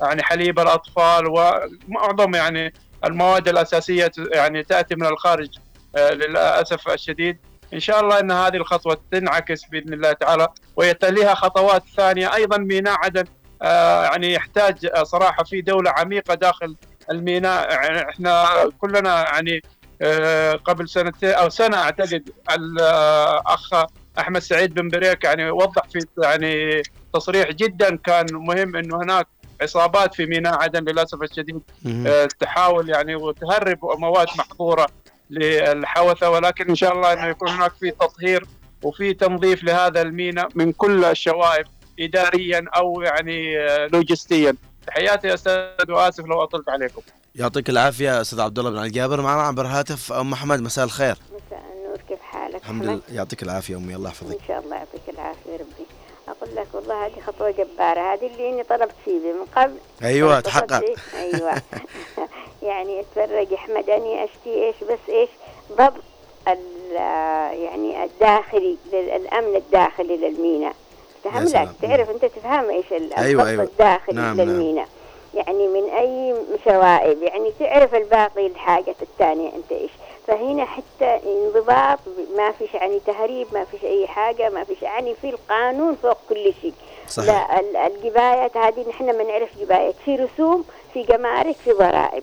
يعني 0.00 0.22
حليب 0.22 0.58
الأطفال 0.58 1.26
ومعظم 1.26 2.34
يعني 2.34 2.72
المواد 3.04 3.48
الأساسية 3.48 4.12
يعني 4.32 4.62
تأتي 4.62 4.94
من 4.94 5.06
الخارج. 5.06 5.48
للأسف 5.96 6.88
الشديد. 6.88 7.38
إن 7.74 7.80
شاء 7.80 8.00
الله 8.00 8.20
إن 8.20 8.30
هذه 8.30 8.56
الخطوة 8.56 9.00
تنعكس 9.12 9.64
بإذن 9.64 9.92
الله 9.92 10.12
تعالى 10.12 10.48
ويتليها 10.76 11.34
خطوات 11.34 11.82
ثانية 11.96 12.34
أيضا 12.34 12.56
ميناء 12.56 12.98
عدن. 13.04 13.24
آه، 13.62 14.04
يعني 14.04 14.32
يحتاج 14.32 14.86
آه، 14.94 15.02
صراحة 15.04 15.44
في 15.44 15.60
دولة 15.60 15.90
عميقة 15.90 16.34
داخل 16.34 16.76
الميناء. 17.10 17.72
يعني 17.72 18.08
إحنا 18.10 18.46
كلنا 18.78 19.24
يعني 19.34 19.62
آه، 20.02 20.52
قبل 20.52 20.88
سنتين 20.88 21.30
أو 21.30 21.48
سنة 21.48 21.76
أعتقد 21.76 22.30
الاخ 22.50 23.70
أحمد 24.18 24.40
سعيد 24.40 24.74
بن 24.74 24.88
بريك 24.88 25.24
يعني 25.24 25.50
وضح 25.50 25.82
في 25.92 26.06
يعني 26.22 26.82
تصريح 27.14 27.50
جدا 27.50 27.96
كان 27.96 28.26
مهم 28.32 28.76
إنه 28.76 28.96
هناك 28.96 29.26
عصابات 29.62 30.14
في 30.14 30.26
ميناء 30.26 30.62
عدن 30.62 30.84
للأسف 30.84 31.22
الشديد. 31.22 31.60
آه، 32.06 32.28
تحاول 32.40 32.88
يعني 32.88 33.14
وتهرب 33.14 33.78
مواد 33.98 34.28
محظوره 34.38 34.86
للحوثة 35.30 36.30
ولكن 36.30 36.68
إن 36.68 36.74
شاء 36.74 36.92
الله 36.92 37.12
إنه 37.12 37.26
يكون 37.26 37.48
هناك 37.48 37.72
في 37.80 37.90
تطهير 37.90 38.44
وفي 38.82 39.14
تنظيف 39.14 39.64
لهذا 39.64 40.02
الميناء 40.02 40.48
من 40.54 40.72
كل 40.72 41.04
الشوائب 41.04 41.66
اداريا 42.00 42.64
أو 42.76 43.02
يعني 43.02 43.58
آه، 43.58 43.86
لوجستيا. 43.86 44.56
تحياتي 44.86 45.28
يا 45.28 45.34
أستاذ 45.34 45.90
واسف 45.90 46.24
لو 46.24 46.42
أطلت 46.42 46.68
عليكم. 46.68 47.02
يعطيك 47.34 47.70
العافية 47.70 48.20
أستاذ 48.20 48.40
عبد 48.40 48.58
الله 48.58 48.70
بن 48.70 48.78
علي 48.78 48.90
جابر. 48.90 49.20
معنا 49.20 49.42
عبر 49.42 49.66
هاتف 49.66 50.12
أم 50.12 50.30
محمد 50.30 50.60
مساء 50.60 50.84
الخير. 50.84 51.16
مساء 51.46 51.62
النور 51.76 51.98
كيف 52.08 52.20
حالك؟ 52.20 52.56
الحمد؟ 52.56 52.84
لله. 52.84 53.00
يعطيك 53.12 53.42
العافية 53.42 53.76
أمي 53.76 53.94
الله 53.94 54.08
يحفظك. 54.08 54.32
إن 54.40 54.46
شاء 54.48 54.60
الله 54.60 54.76
يعطيك 54.76 55.08
العافية 55.08 55.52
ربي 55.54 55.79
أقول 56.50 56.62
لك 56.62 56.74
والله 56.74 57.06
هذه 57.06 57.20
خطوة 57.26 57.50
جبارة. 57.50 58.12
هذه 58.14 58.26
اللي 58.26 58.48
إني 58.48 58.62
طلبت 58.62 58.94
فيه 59.04 59.18
من 59.18 59.46
قبل. 59.56 59.76
أيوة 60.02 60.40
طلبت 60.40 60.46
تحقق. 60.46 60.94
أيوه. 61.16 61.62
يعني 62.62 63.00
أتفرج 63.00 63.52
أحمد 63.52 63.90
أني 63.90 64.24
أشتي 64.24 64.66
إيش 64.66 64.76
بس 64.84 64.98
إيش؟ 65.08 65.28
ضبط 65.72 66.02
يعني 67.52 68.04
الداخلي 68.04 68.76
الأمن 68.92 69.56
الداخلي 69.56 70.16
للميناء. 70.16 70.74
فهم 71.24 71.46
سلام. 71.46 71.64
لك 71.64 71.90
تعرف 71.90 72.10
أنت 72.10 72.24
تفهم 72.24 72.70
إيش 72.70 72.92
أيوة، 72.92 73.42
الخط 73.42 73.46
أيوة. 73.46 73.64
الداخلي 73.64 74.16
نعم، 74.16 74.36
نعم. 74.36 74.46
للميناء؟ 74.46 74.88
يعني 75.34 75.68
من 75.68 75.90
أي 75.90 76.34
شوائب؟ 76.64 77.22
يعني 77.22 77.52
تعرف 77.60 77.94
الباقي 77.94 78.46
الحاجة 78.46 78.94
الثانية 79.02 79.48
أنت 79.48 79.72
إيش؟ 79.72 79.90
فهنا 80.30 80.64
حتى 80.64 81.20
انضباط 81.26 81.98
ما 82.36 82.52
فيش 82.52 82.74
يعني 82.74 83.00
تهريب 83.06 83.46
ما 83.52 83.64
فيش 83.64 83.84
أي 83.84 84.06
حاجة 84.06 84.48
ما 84.50 84.64
فيش 84.64 84.82
يعني 84.82 85.14
في 85.14 85.30
القانون 85.30 85.94
فوق 86.02 86.16
كل 86.28 86.52
شيء. 86.62 86.72
صحيح. 87.08 87.28
لا 87.28 87.60
ال- 87.60 87.76
الجبايات 87.76 88.56
هذه 88.56 88.88
نحن 88.88 89.04
ما 89.18 89.22
نعرف 89.24 89.58
جبايات 89.60 89.94
في 90.04 90.16
رسوم 90.16 90.64
في 90.94 91.02
جمارك 91.02 91.56
في 91.64 91.72
ضرائب. 91.72 92.22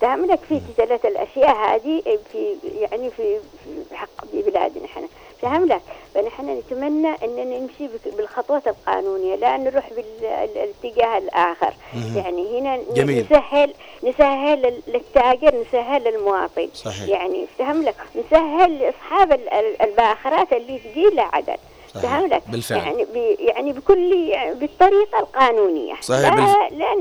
فهم 0.00 0.24
لك 0.26 0.38
في 0.48 0.60
ثلاث 0.76 1.04
الأشياء 1.06 1.56
هذه 1.56 2.02
في 2.32 2.56
يعني 2.80 3.10
في 3.10 3.38
في 3.64 3.96
حق 3.96 4.08
بلادنا 4.32 4.84
إحنا 4.84 5.06
فهم 5.42 5.64
لك 5.68 5.80
فنحن 6.14 6.58
نتمنى 6.58 7.08
أننا 7.24 7.44
نمشي 7.58 7.88
بالخطوات 8.16 8.66
القانونية 8.68 9.34
لا 9.36 9.56
نروح 9.56 9.90
بالاتجاه 10.22 11.18
الآخر. 11.18 11.74
مهم. 11.94 12.18
يعني 12.18 12.60
هنا 12.60 12.78
جميل. 12.94 13.24
نسهل 13.30 13.74
نسهل 14.04 14.62
لل- 14.62 14.82
للتاجر 14.86 15.54
نسهل 15.68 16.04
للمواطن 16.04 16.68
صحيح. 16.74 17.08
يعني 17.08 17.46
فهم 17.58 17.82
لك 17.82 17.94
نسهل 18.16 18.92
ال- 19.32 19.82
الباخرات 19.82 20.52
اللي 20.52 20.78
تجي 20.78 21.10
لعدن 21.14 21.56
صحيح. 21.94 22.10
فهم 22.10 22.26
لك. 22.26 22.42
بالفعل. 22.48 22.78
يعني 22.78 23.04
ب 23.04 23.16
يعني 23.38 23.72
بكل 23.72 24.12
يعني 24.28 24.54
بالطريقة 24.54 25.18
القانونية. 25.20 25.94
صحيح، 26.00 26.34
لا 26.34 26.68
لا 26.70 26.94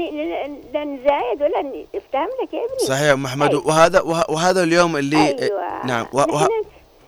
لا 0.74 0.84
نزايد 0.84 1.42
ولا 1.42 1.60
افتهم 1.96 2.28
لك 2.44 2.54
يا 2.54 2.66
ابني 2.66 2.80
صحيح 2.88 3.02
يا 3.02 3.14
أم 3.14 3.24
محمد. 3.24 3.50
أيوة. 3.50 3.68
وهذا 3.68 4.02
وه- 4.02 4.32
وهذا 4.32 4.64
اليوم 4.64 4.98
اللي 4.98 5.18
أيوه. 5.42 5.86
نعم. 5.86 6.06
وه- 6.14 6.50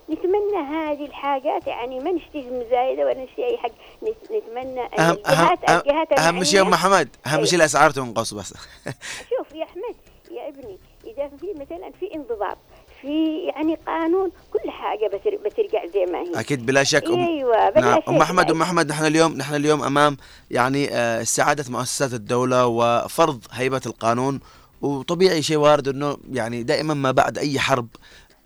نتمنى 0.10 0.58
هذه 0.70 1.06
الحاجات 1.06 1.68
يعني 1.68 2.00
ما 2.00 2.12
نشتهي 2.12 2.50
مزايدة 2.50 3.06
ولا 3.06 3.24
نشتهي 3.24 3.46
أي 3.50 3.58
حاجة. 3.58 3.74
نت- 4.04 4.32
نتمنى 4.32 4.82
اهم 4.82 4.90
اهم 5.00 5.18
الجهات 5.18 5.60
الجهات 5.70 6.20
أهم 6.20 6.44
شيء 6.44 6.62
أم 6.62 6.66
المعنية- 6.66 6.70
محمد 6.74 7.10
أهم. 7.28 7.46
شيء 7.46 7.60
الأسعار 7.60 7.92
تنقص 7.92 8.34
بس. 8.34 8.54
شوف 9.38 9.56
يا 9.56 9.64
أحمد 9.64 9.96
يا 10.32 10.48
ابني 10.50 10.78
إذا 11.06 11.28
في 11.38 11.48
مثلا 11.54 11.92
في 12.00 12.16
انضباط 12.16 12.58
في 13.02 13.38
يعني 13.46 13.78
قانون 13.88 14.32
كل 14.54 14.72
حاجة 14.72 15.08
بتر- 15.08 15.38
بترجع 15.46 15.86
زي 15.94 16.06
ما 16.06 16.20
هي. 16.20 16.40
أكيد 16.40 16.66
بلا 16.66 16.84
شك. 16.84 17.04
أم 17.06 17.20
أيوه 17.26 17.70
بلا 17.70 17.82
نعم. 17.82 18.02
شك. 18.02 18.10
ام 18.10 18.22
احمد 18.22 18.52
أم. 18.52 18.62
احمد 18.62 18.90
نحن 18.92 19.06
اليوم 19.06 19.34
نحن 19.38 19.56
اليوم 19.56 19.84
أمام 19.84 20.18
يعني 20.52 20.90
آه، 20.94 21.22
استعادة 21.22 21.66
مؤسسات 21.72 22.14
الدولة 22.14 22.66
وفرض 22.68 23.44
هيبة 23.52 23.82
القانون. 23.86 24.40
وطبيعي 24.82 25.42
شيء 25.42 25.58
وارد 25.58 25.88
إنه 25.88 26.18
يعني 26.32 26.64
دائما 26.64 26.94
ما 26.94 27.12
بعد 27.12 27.38
أي 27.38 27.60
حرب 27.60 27.88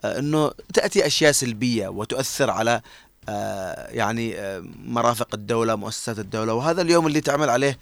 إنه 0.04 0.50
تأتي 0.74 1.06
أشياء 1.06 1.32
سلبية 1.32 1.88
وتؤثر 1.88 2.50
على 2.50 2.80
آه، 3.28 3.88
يعني 3.90 4.38
آه، 4.38 4.64
مرافق 4.84 5.34
الدولة 5.34 5.74
مؤسسات 5.74 6.18
الدولة 6.18 6.54
وهذا 6.54 6.82
اليوم 6.82 7.06
اللي 7.06 7.20
تعمل 7.20 7.50
عليه 7.50 7.78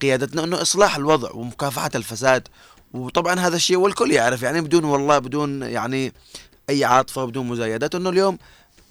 قيادتنا 0.00 0.44
إنه 0.44 0.62
إصلاح 0.62 0.96
الوضع 0.96 1.30
ومكافحة 1.32 1.90
الفساد. 1.94 2.48
وطبعا 2.94 3.40
هذا 3.40 3.56
الشيء 3.56 3.76
والكل 3.76 4.12
يعرف 4.12 4.42
يعني 4.42 4.60
بدون 4.60 4.84
والله 4.84 5.18
بدون 5.18 5.62
يعني 5.62 6.12
أي 6.70 6.84
عاطفة 6.84 7.24
بدون 7.24 7.46
مزايدات 7.46 7.94
إنه 7.94 8.10
اليوم 8.10 8.38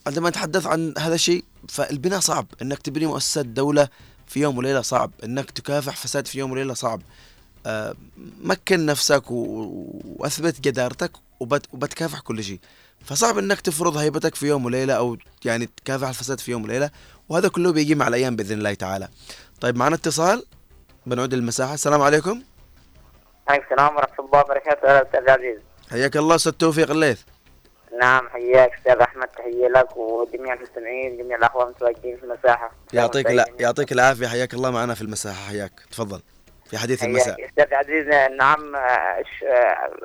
عندما 0.07 0.29
نتحدث 0.29 0.67
عن 0.67 0.93
هذا 0.97 1.15
الشيء 1.15 1.43
فالبناء 1.69 2.19
صعب. 2.19 2.47
إنك 2.61 2.81
تبني 2.81 3.05
مؤسسات 3.05 3.45
دولة 3.45 3.87
في 4.27 4.39
يوم 4.39 4.57
وليلة 4.57 4.81
صعب. 4.81 5.11
إنك 5.23 5.51
تكافح 5.51 5.95
فساد 5.95 6.27
في 6.27 6.39
يوم 6.39 6.51
وليلة 6.51 6.73
صعب. 6.73 7.01
آه، 7.65 7.95
مكن 8.43 8.85
نفسك 8.85 9.23
وأثبت 9.31 10.61
جدارتك 10.61 11.11
وبت 11.39 11.65
وبتكافح 11.73 12.19
كل 12.19 12.43
شيء. 12.43 12.59
فصعب 13.05 13.37
إنك 13.37 13.61
تفرض 13.61 13.97
هيبتك 13.97 14.35
في 14.35 14.47
يوم 14.47 14.65
وليلة 14.65 14.93
أو 14.93 15.17
يعني 15.45 15.65
تكافح 15.65 16.07
الفساد 16.07 16.39
في 16.39 16.51
يوم 16.51 16.63
وليلة 16.63 16.89
وهذا 17.29 17.47
كله 17.47 17.71
بيجي 17.71 17.95
مع 17.95 18.07
الأيام 18.07 18.35
بإذن 18.35 18.57
الله 18.57 18.73
تعالى. 18.73 19.07
طيب 19.61 19.75
معنا 19.77 19.95
اتصال. 19.95 20.45
بنعود 21.05 21.33
للمساحة. 21.33 21.73
السلام 21.73 22.01
عليكم. 22.01 22.41
عليكم 23.47 23.65
السلام 23.65 23.95
ورحمة 23.95 24.25
الله 24.25 24.39
وبركاته 24.39 24.87
أهلا 24.87 25.07
أستاذ 25.07 25.29
عزيز. 25.29 25.59
حياك 25.91 26.17
الله 26.17 26.35
أستاذ 26.35 26.51
توفيق 26.51 26.91
الليث. 26.91 27.21
نعم 28.01 28.29
حياك 28.29 28.71
أستاذ 28.77 28.97
أحمد 28.97 29.27
تحية 29.27 29.67
لك 29.67 29.97
وجميع 29.97 30.53
المستمعين 30.53 31.17
جميع 31.17 31.37
الأخوة 31.37 31.63
المتواجدين 31.63 32.17
في 32.17 32.23
المساحة. 32.23 32.71
يعطيك 32.93 33.25
لا 33.25 33.45
يعطيك 33.59 33.91
العافية. 33.91 34.27
حياك 34.27 34.53
الله 34.53 34.71
معنا 34.71 34.93
في 34.93 35.01
المساحة. 35.01 35.47
حياك. 35.47 35.71
تفضل. 35.91 36.21
في 36.65 36.77
حديث 36.77 37.03
المساء. 37.03 37.35
حياك 37.35 37.49
أستاذ 37.49 37.73
عزيز 37.73 38.07
نعم 38.37 38.75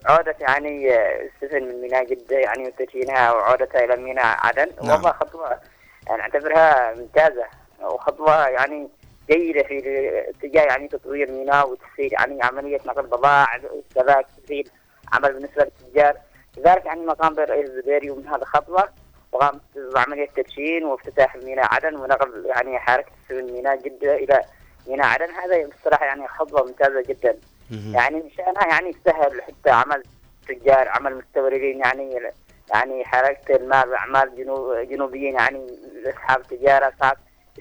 عودة 0.07 0.37
يعني 0.41 0.97
السفن 0.97 1.63
من 1.63 1.81
ميناء 1.81 2.05
جدة 2.05 2.39
يعني 2.39 2.69
وتدشينها 2.69 3.33
وعودتها 3.33 3.85
إلى 3.85 3.97
ميناء 3.97 4.37
عدن. 4.39 4.67
نعم. 4.83 4.93
والله 4.93 5.13
خطوة 5.13 5.61
يعني 6.09 6.23
أعتبرها 6.23 6.95
ممتازة 6.95 7.47
وخطوة 7.83 8.49
يعني 8.49 8.89
جيدة 9.31 9.63
في 9.63 9.79
اتجاه 10.29 10.63
يعني 10.63 10.89
تطوير 10.89 11.31
ميناء 11.33 11.71
وتسهيل 11.71 12.13
يعني 12.13 12.43
عملية 12.43 12.81
نقل 12.87 13.03
بضائع 13.03 13.61
وكذلك 13.73 14.27
تسهيل 14.45 14.71
عمل 15.13 15.33
بالنسبة 15.33 15.65
للتجار. 15.65 16.17
لذلك 16.59 16.87
يعني 16.87 17.07
مقام 17.07 17.35
بالرئيس 17.35 17.71
الزبيري 17.71 18.11
ومن 18.11 18.27
هذه 18.27 18.43
الخطوة 18.43 18.89
وقام 19.33 19.61
بعملية 19.95 20.29
تدشين 20.37 20.85
وافتتاح 20.85 21.37
ميناء 21.37 21.75
عدن 21.75 21.97
ونقل 21.97 22.47
يعني 22.47 22.79
حركة 22.79 23.13
من 23.31 23.53
ميناء 23.53 23.77
جدة 23.77 24.15
إلى 24.15 24.41
ميناء 24.87 25.07
عدن 25.07 25.31
هذا 25.31 25.69
بصراحة 25.81 26.05
يعني 26.05 26.29
خطوة 26.29 26.67
ممتازة 26.67 27.03
جدا. 27.09 27.39
يعني 27.93 28.17
من 28.17 28.31
شأنها 28.31 28.67
يعني 28.69 28.97
سهل 29.05 29.43
حتى 29.43 29.71
عمل 29.71 30.03
تجار 30.49 30.89
عمل 30.89 31.17
مستوردين 31.17 31.79
يعني 31.81 32.21
يعني 32.75 33.05
حركة 33.05 33.57
المال 33.57 33.89
وأعمال 33.89 34.37
جنوب 34.37 34.75
جنوبيين 34.77 35.35
يعني 35.35 35.67
أصحاب 36.07 36.43
تجارة. 36.43 36.89
أصحاب 36.89 37.17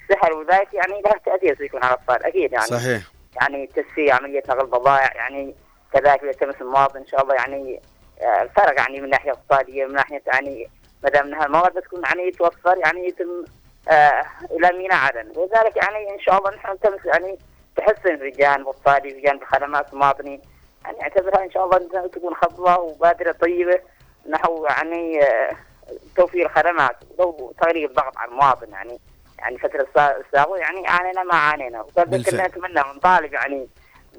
سهل 0.10 0.34
وذلك 0.34 0.74
يعني 0.74 1.02
لها 1.02 1.16
تأثير 1.26 1.58
سيكون 1.58 1.84
على 1.84 1.94
الأطفال 1.94 2.24
أكيد 2.24 2.52
يعني. 2.52 2.66
صحيح. 2.66 3.02
يعني 3.42 3.68
تسهيل 3.68 4.12
عملية 4.12 4.44
نقل 4.50 4.66
بضائع 4.66 5.16
يعني 5.16 5.56
كذلك 5.94 6.24
يلتمس 6.24 6.56
المواطن 6.62 7.00
إن 7.00 7.08
شاء 7.08 7.24
الله 7.24 7.36
يعني 7.36 7.82
آه، 8.22 8.42
الفرق 8.42 8.80
يعني 8.80 9.02
من 9.02 9.10
ناحية 9.10 9.32
اقتصادية 9.32 9.86
من 9.86 9.94
ناحية 9.94 10.22
يعني 10.28 10.70
ما 11.04 11.10
دام 11.10 11.26
إنها 11.28 11.46
المواد 11.46 11.74
بتكون 11.74 12.04
يعني 12.04 12.32
توفر 12.32 12.78
يعني 12.78 13.08
يتم 13.08 13.46
إلى 14.52 14.78
ميناء 14.78 14.97
عدن. 14.97 15.32
ولذلك 15.36 15.78
يعني 15.78 16.13
إن 16.15 16.19
شاء 16.19 16.38
الله 16.38 16.56
نحن 16.56 16.71
نلتمس 16.71 17.06
يعني 17.06 17.38
تحسن 17.75 18.10
الاقتصادي 18.10 19.10
في 19.10 19.21
جانب 19.21 19.43
خدمات 19.43 19.93
المواطنين. 19.93 20.41
يعني 20.86 21.02
اعتبرها 21.02 21.43
إن 21.43 21.52
شاء 21.52 21.65
الله 21.65 22.08
تكون 22.08 22.36
خطوة 22.36 22.80
وبادرة 22.80 23.32
طيبة 23.32 23.80
نحو 24.30 24.65
يعني 24.65 25.23
آه 25.23 25.52
توفير 26.15 26.49
خدمات 26.49 26.95
لو 27.19 27.54
تغليب 27.62 27.89
الضغط 27.89 28.17
على 28.17 28.32
المواطن. 28.32 28.71
يعني 28.71 28.99
يعني 29.39 29.58
فترة 29.58 29.82
السا- 29.82 30.17
السابقة 30.28 30.58
يعني 30.58 30.88
عانينا 30.88 31.23
ما 31.23 31.36
عانينا. 31.36 31.82
وكذلك 31.82 32.08
بالفعل. 32.08 32.47
نتمنى 32.47 32.82
ونطالب 32.82 33.34
يعني 33.34 33.67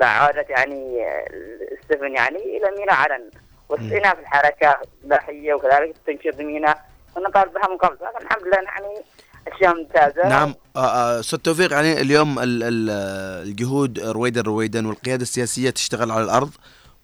بعودة 0.00 0.46
يعني 0.48 1.04
آه، 1.06 1.24
السفن 1.72 2.14
يعني 2.16 2.38
إلى 2.56 2.70
ميناء 2.78 2.94
عدن. 2.96 3.30
واستئناف 3.68 4.18
الحركة 4.18 4.76
البحرية 5.04 5.54
وكذلك 5.54 5.94
تنشيط 6.06 6.38
ميناء 6.40 6.78
ونطالب 7.16 7.52
بها 7.52 7.68
من 7.68 7.76
قبل. 7.76 7.94
لكن 8.06 8.26
الحمد 8.26 8.42
لله 8.42 8.56
يعني 8.62 9.02
أشياء 9.48 9.76
ممتازة 9.76 10.29
نعم 10.29 10.55
آه، 10.76 10.81
آه، 10.87 11.20
أستاذ 11.20 11.38
توفيق 11.38 11.72
يعني 11.72 12.00
اليوم 12.00 12.38
ال- 12.38 12.62
ال- 12.62 12.88
آه، 12.90 13.42
الجهود 13.42 13.98
رويدا 14.00 14.40
رويدا 14.40 14.88
والقيادة 14.88 15.22
السياسية 15.22 15.70
تشتغل 15.70 16.11
على 16.11 16.24
الأرض 16.24 16.50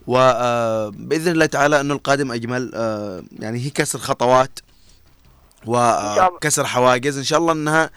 وباذن 0.07 1.33
الله 1.33 1.47
تعالى 1.47 1.81
انه 1.81 1.95
القادم 1.95 2.33
أجمل 2.33 2.73
آه، 2.75 3.23
يعني 3.39 3.59
هي 3.59 3.71
كسر 3.71 3.99
خطوات. 3.99 4.59
وكسر 5.67 6.65
حواجز 6.67 7.19
إن 7.19 7.25
شاء 7.25 7.39
الله 7.39 7.53
أنها 7.53 7.91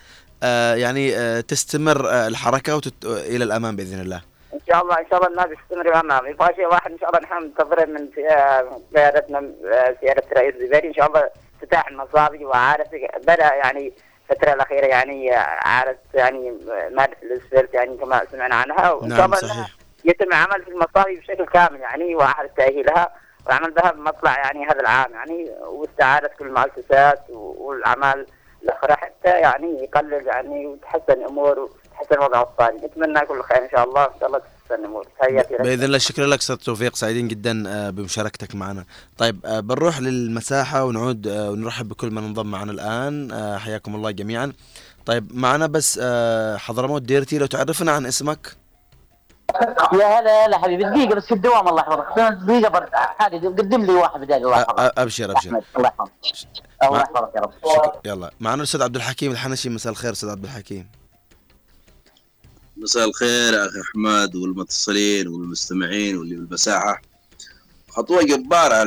آه، 0.43 0.75
يعني 0.75 1.17
آه، 1.17 1.41
تستمر 1.41 2.09
آه، 2.09 2.27
الحركة 2.27 2.75
وتت... 2.75 3.05
إلى 3.05 3.43
الأمام 3.43 3.75
بإذن 3.75 3.99
الله. 4.01 4.21
إن 4.53 4.59
شاء 4.69 4.81
الله 4.83 4.99
إن 4.99 5.05
شاء 5.11 5.19
الله 5.19 5.29
الناس 5.31 5.57
تستمر 5.69 5.87
الأمام. 5.89 6.25
يبغى 6.31 6.55
شيء 6.55 6.67
واحد 6.67 6.91
إن 6.91 6.97
شاء 6.99 7.09
الله 7.09 7.19
نحن 7.19 7.43
ننتظره 7.43 7.85
من 7.85 8.09
آه، 8.31 8.81
قيادتنا 8.95 9.37
آه، 9.39 9.95
سياده 10.01 10.23
الرئيس 10.31 10.55
الزبيري 10.55 10.87
إن 10.87 10.93
شاء 10.93 11.07
الله 11.07 11.23
افتتاح 11.61 11.87
المصابي 11.87 12.45
وعارف 12.45 12.87
بدا 13.27 13.53
يعني 13.55 13.93
الفترة 14.31 14.53
الأخيرة 14.53 14.85
يعني 14.85 15.31
عارف 15.65 15.97
يعني 16.13 16.57
مادة 16.91 17.17
الإسفلت 17.23 17.73
يعني 17.73 17.97
كما 17.97 18.21
سمعنا 18.31 18.55
عنها 18.55 18.91
وإن 18.91 19.09
شاء 19.09 19.19
نعم 19.19 19.33
الله 19.33 19.43
إنها 19.43 19.53
صحيح 19.53 19.75
يتم 20.05 20.27
العمل 20.27 20.63
في 20.63 20.71
المصابي 20.71 21.15
بشكل 21.15 21.45
كامل 21.45 21.79
يعني 21.79 22.15
وأحد 22.15 22.49
تأهيلها 22.49 23.09
والعمل 23.45 23.71
بها 23.71 23.91
بمطلع 23.91 24.37
يعني 24.37 24.65
هذا 24.65 24.79
العام 24.79 25.11
يعني 25.13 25.51
واستعاده 25.67 26.31
كل 26.39 26.45
المؤسسات 26.47 27.19
والأعمال 27.29 28.25
الأخرى 28.63 28.93
حتى 28.93 29.29
يعني 29.29 29.83
يقلل 29.83 30.27
يعني 30.27 30.67
وتحسن 30.67 31.13
الأمور 31.13 31.59
وتحسن 31.59 32.15
الوضع 32.15 32.41
الاقتصادي 32.41 32.85
نتمنى 32.85 33.19
كل 33.19 33.41
خير 33.41 33.63
إن 33.63 33.69
شاء 33.69 33.83
الله. 33.83 34.05
إن 34.05 34.19
شاء 34.19 34.27
الله 34.27 34.41
تحياتي 35.19 35.57
بإذن 35.57 35.83
الله 35.83 35.97
شكرا 35.97 36.27
لك 36.27 36.39
أستاذ 36.39 36.55
توفيق. 36.55 36.95
سعيدين 36.95 37.27
جدا 37.27 37.63
آه، 37.67 37.89
بمشاركتك 37.89 38.55
معنا. 38.55 38.85
طيب 39.17 39.45
آه، 39.45 39.59
بنروح 39.59 39.99
للمساحة 39.99 40.85
ونعود 40.85 41.27
آه، 41.27 41.51
ونرحب 41.51 41.89
بكل 41.89 42.11
من 42.11 42.23
انضم 42.23 42.45
معنا 42.45 42.71
الآن. 42.71 43.29
حياكم 43.59 43.95
الله 43.95 44.11
جميعا. 44.11 44.53
طيب 45.05 45.35
معنا 45.35 45.67
بس 45.67 45.99
حضرموت 46.57 47.01
ديرتي 47.01 47.37
لو 47.37 47.45
تعرفنا 47.45 47.91
عن 47.91 48.05
اسمك. 48.05 48.55
يا 49.93 50.19
هلا 50.19 50.45
هلا 50.45 50.57
حبيبي. 50.57 50.83
دقيقة 50.83 51.15
بس 51.15 51.25
في 51.25 51.33
الدوام 51.33 51.67
الله 51.67 51.81
يحفظك. 51.81 52.43
دقيقة 52.43 52.69
برد 52.69 52.89
حالي 52.93 53.47
قدم 53.47 53.85
لي 53.85 53.93
واحد 53.93 54.19
بدالي 54.19 54.45
الله 54.45 54.59
يحفظك 54.59 54.93
أبشر 54.97 55.31
أبشر. 55.31 55.49
الله 55.77 55.87
يحفظك. 55.87 56.11
الله 56.83 56.99
يحفظك 56.99 57.35
يا 57.35 57.41
رب. 57.41 57.51
يلا. 58.05 58.31
معنا 58.39 58.55
الاستاذ 58.55 58.81
عبد 58.81 58.95
الحكيم 58.95 59.31
الحنشي. 59.31 59.69
مساء 59.69 59.91
الخير 59.91 60.11
أستاذ 60.11 60.29
عبد 60.29 60.43
الحكيم. 60.43 60.98
مساء 62.81 63.07
الخير 63.09 63.53
يا 63.53 63.65
أخي 63.65 63.81
أحمد 63.81 64.35
والمتصلين 64.35 65.27
والمستمعين 65.27 66.17
واللي 66.17 66.35
بالمساحة. 66.35 67.01
خطوة 67.89 68.23
جبارة 68.23 68.83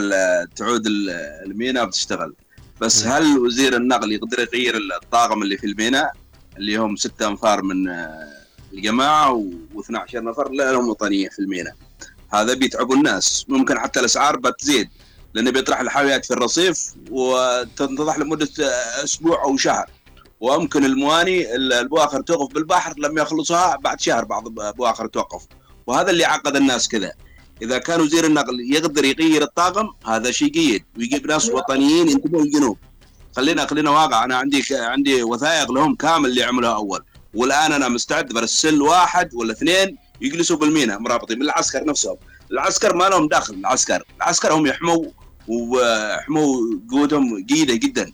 تعود 0.57 0.87
ال- 0.87 1.11
الميناء 1.47 1.85
بتشتغل. 1.87 2.35
بس 2.81 3.05
مم. 3.07 3.13
هل 3.13 3.39
وزير 3.39 3.77
النقل 3.77 4.13
يقدر 4.13 4.41
يغير 4.41 4.77
الطاقم 5.03 5.43
اللي 5.43 5.59
في 5.59 5.67
الميناء 5.67 6.13
اللي 6.59 6.77
هم 6.77 6.97
ستة 6.97 7.29
أنفار 7.29 7.63
من 7.63 7.89
آه، 7.89 8.29
الجماعة 8.73 9.45
و12 9.75 10.15
نفر 10.15 10.51
لا 10.53 10.73
لهم 10.73 10.89
وطنية 10.89 11.29
في 11.29 11.39
الميناء 11.39 11.75
هذا 12.33 12.55
بيتعبوا 12.55 12.97
الناس. 12.97 13.45
ممكن 13.49 13.79
حتى 13.79 14.01
الأسعار 14.01 14.37
بتزيد 14.37 14.89
لأنه 15.35 15.51
بيطرح 15.51 15.81
الحاويات 15.81 16.25
في 16.25 16.31
الرصيف 16.31 16.95
وتنتظر 17.11 18.19
لمدة 18.21 18.49
آه، 18.61 19.05
أسبوع 19.05 19.45
أو 19.45 19.57
شهر. 19.57 19.91
وممكن 20.43 20.85
المواني 20.85 21.55
ال- 21.55 21.73
البواخر 21.73 22.21
توقف 22.21 22.55
بالبحر 22.55 22.95
لما 22.99 23.23
يخلصوها 23.23 23.77
بعد 23.77 24.01
شهر 24.01 24.25
بعض 24.25 24.61
البواخر 24.61 25.07
توقف. 25.07 25.43
وهذا 25.87 26.11
اللي 26.11 26.25
عقد 26.25 26.57
الناس 26.57 26.89
كذا. 26.89 27.13
إذا 27.63 27.79
كان 27.79 28.01
وزير 28.01 28.25
النقل 28.27 28.61
يقدر 28.61 29.05
يغير 29.05 29.43
الطاقم 29.43 29.89
هذا 30.07 30.31
شيء 30.31 30.49
جيد. 30.49 30.85
ويجيب 30.99 31.27
ناس 31.27 31.49
وطنيين 31.49 32.09
ينتبهوا 32.09 32.45
الجنوب 32.45 32.79
خلينا 33.37 33.67
خلينا 33.67 33.91
واقع. 33.91 34.25
أنا 34.25 34.37
عندي 34.37 34.65
عندي 34.73 35.23
وثائق 35.23 35.73
لهم 35.73 35.95
كامل 35.95 36.29
اللي 36.29 36.43
عملوها 36.43 36.75
أول. 36.75 37.01
والآن 37.35 37.73
أنا 37.73 37.89
مستعد 37.89 38.33
برسل 38.33 38.83
واحد 38.83 39.35
ولا 39.35 39.53
اثنين 39.53 39.97
يجلسوا 40.21 40.57
بالمينا 40.57 40.99
مرابطين 40.99 41.39
من 41.39 41.45
العسكر 41.45 41.85
نفسهم. 41.85 42.17
العسكر 42.51 42.97
ما 42.97 43.05
لهم 43.05 43.29
داخل 43.29 43.55
العسكر 43.55 44.03
العسكر 44.17 44.53
هم 44.53 44.67
يحموا 44.67 45.05
ويحموا 45.49 46.57
قوتهم 46.91 47.45
جيدة 47.45 47.75
جدا. 47.75 48.13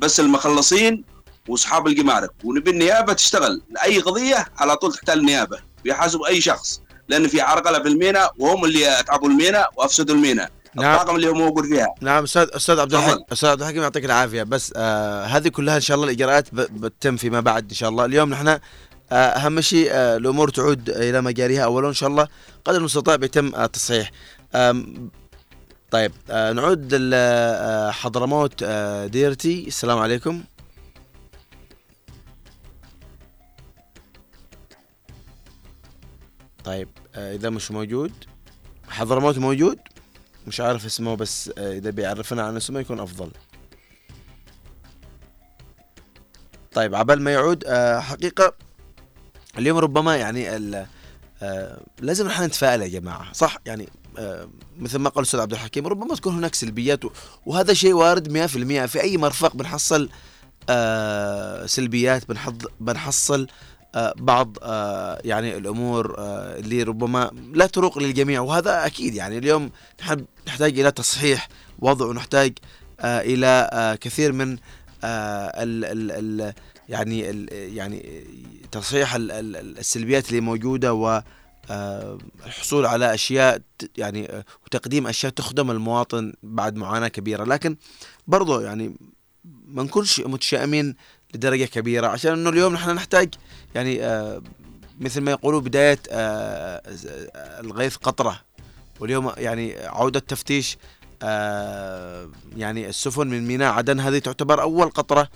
بس 0.00 0.20
المخلصين 0.20 1.04
وأصحاب 1.48 1.86
الجمارك. 1.86 2.30
ونبي 2.44 2.70
النيابة 2.70 3.12
تشتغل 3.12 3.62
لأي 3.70 3.98
قضية 3.98 4.46
على 4.58 4.76
طول 4.76 4.92
تحتاج 4.92 5.16
النيابة 5.16 5.58
بيحاسبوا 5.84 6.26
أي 6.26 6.40
شخص. 6.40 6.80
لأن 7.08 7.28
في 7.28 7.40
عرقلة 7.40 7.82
في 7.82 7.88
المينا 7.88 8.30
وهم 8.38 8.64
اللي 8.64 9.00
اتعبوا 9.00 9.28
المينا 9.28 9.68
وأفسدوا 9.76 10.14
المينا. 10.14 10.48
نعم. 10.74 10.94
الطاقم 10.94 11.16
اللي 11.16 11.28
هو 11.28 11.34
موجود 11.34 11.64
فيها. 11.64 11.94
نعم 12.00 12.24
أستاذ 12.24 12.48
أستاذ 12.52 12.80
عبد 12.80 12.94
الحكيم. 12.94 13.24
أستاذ 13.32 13.48
عبد 13.48 13.60
الحكيم 13.62 13.82
يعطيك 13.82 14.04
العافية. 14.04 14.42
بس 14.42 14.72
آه 14.76 15.24
هذه 15.24 15.48
كلها 15.48 15.76
إن 15.76 15.80
شاء 15.80 15.94
الله 15.94 16.06
الإجراءات 16.06 16.54
بتتم 16.54 17.16
فيما 17.16 17.40
بعد 17.40 17.68
إن 17.68 17.74
شاء 17.74 17.88
الله. 17.88 18.04
اليوم 18.04 18.30
نحن 18.30 18.48
آه 18.48 18.58
أهم 19.12 19.60
شيء 19.60 19.88
آه 19.90 20.16
الأمور 20.16 20.48
تعود 20.48 20.90
إلى 20.90 21.20
مجاريها 21.20 21.64
اولا 21.64 21.88
إن 21.88 21.94
شاء 21.94 22.08
الله. 22.08 22.28
قدر 22.64 22.78
المستطاع 22.78 23.16
بيتم 23.16 23.54
آه 23.54 23.66
تصحيح. 23.66 24.10
آم، 24.54 25.10
طيب 25.90 26.12
آه 26.30 26.52
نعود 26.52 26.94
لحضرموت 26.94 28.54
آه 28.62 29.06
ديرتي. 29.06 29.64
السلام 29.66 29.98
عليكم. 29.98 30.42
طيب 36.68 36.88
آه 37.14 37.34
إذا 37.34 37.50
مش 37.50 37.70
موجود 37.70 38.12
حضرموت 38.88 39.38
موجود 39.38 39.78
مش 40.46 40.60
عارف 40.60 40.84
اسمه 40.84 41.16
بس 41.16 41.50
آه، 41.58 41.78
إذا 41.78 41.90
بيعرفنا 41.90 42.42
عن 42.42 42.56
اسمه 42.56 42.80
يكون 42.80 43.00
أفضل. 43.00 43.30
طيب 46.72 46.94
عبال 46.94 47.22
ما 47.22 47.32
يعود 47.32 47.64
آه، 47.66 48.00
حقيقة 48.00 48.54
اليوم 49.58 49.78
ربما 49.78 50.16
يعني 50.16 50.68
لازم 52.00 52.26
نحن 52.26 52.42
نتفائل 52.42 52.82
يا 52.82 52.88
جماعة 52.88 53.32
صح؟ 53.32 53.58
يعني 53.66 53.88
مثل 54.78 54.98
ما 54.98 55.10
قال 55.10 55.18
الأستاذ 55.18 55.40
عبد 55.40 55.52
الحكيم 55.52 55.86
ربما 55.86 56.14
تكون 56.14 56.34
هناك 56.34 56.54
سلبيات 56.54 57.00
وهذا 57.46 57.74
شيء 57.74 57.92
وارد 57.92 58.46
100% 58.46 58.86
في 58.86 59.00
أي 59.00 59.16
مرفق 59.16 59.56
بنحصل 59.56 60.10
سلبيات 61.66 62.22
بنحصل 62.80 63.46
بعض 64.18 64.56
آه، 64.62 65.20
يعني 65.24 65.56
الأمور 65.56 66.14
آه، 66.18 66.58
اللي 66.58 66.82
ربما 66.82 67.30
لا 67.52 67.66
تروق 67.66 67.98
للجميع 67.98 68.40
وهذا 68.40 68.86
أكيد 68.86 69.14
يعني 69.14 69.38
اليوم 69.38 69.70
نحن 70.00 70.24
نحتاج 70.46 70.80
إلى 70.80 70.90
تصحيح 70.90 71.48
وضع 71.78 72.06
ونحتاج 72.06 72.52
آه، 73.00 73.22
آه، 73.72 73.94
كثير 73.94 74.32
من 74.32 74.56
آه، 75.04 75.62
ال 75.62 75.84
ال 76.40 76.52
يعني 76.88 77.30
ال 77.30 77.48
يعني 77.76 78.24
تصحيح 78.72 79.14
ال- 79.14 79.30
ال- 79.30 79.56
ال- 79.56 79.78
السلبيات 79.78 80.28
اللي 80.30 80.40
موجودة 80.40 80.94
و 80.94 81.22
آه، 81.70 82.18
الحصول 82.46 82.86
على 82.86 83.14
أشياء 83.14 83.60
يعني 83.96 84.30
آه، 84.30 84.44
وتقديم 84.66 85.06
أشياء 85.06 85.32
تخدم 85.32 85.70
المواطن 85.70 86.32
بعد 86.42 86.76
معاناة 86.76 87.08
كبيرة. 87.08 87.44
لكن 87.44 87.76
برضو 88.26 88.60
يعني 88.60 88.96
ما 89.66 89.82
نكونش 89.82 90.20
متشائمين 90.20 90.94
لدرجة 91.34 91.64
كبيرة. 91.64 92.06
عشان 92.06 92.32
إنه 92.32 92.50
اليوم 92.50 92.72
نحن 92.72 92.90
نحتاج 92.90 93.34
يعني 93.74 94.04
آه، 94.04 94.42
مثل 95.00 95.20
ما 95.20 95.30
يقولوا 95.30 95.60
بداية 95.60 95.98
آه، 96.10 96.82
آه، 96.86 97.60
الغيث 97.60 97.96
قطرة. 97.96 98.40
واليوم 99.00 99.32
يعني 99.36 99.76
عودة 99.86 100.20
تفتيش 100.20 100.78
يعني 102.56 102.88
السفن 102.88 103.26
من 103.26 103.46
ميناء 103.46 103.72
عدن 103.72 104.00
هذه 104.00 104.18
تعتبر 104.18 104.62
أول 104.62 104.90
قطرة 104.90 105.28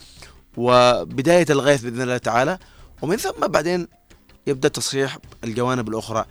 وبداية 0.57 1.47
الغيث 1.51 1.83
بإذن 1.83 2.03
الله 2.03 2.17
تعالى. 2.17 2.59
ومن 3.03 3.17
ثم 3.17 3.47
بعدين 3.47 3.89
يبدأ 4.47 4.69
تصحيح 4.69 5.19
الجوانب 5.45 5.89
الأخرى. 5.89 6.25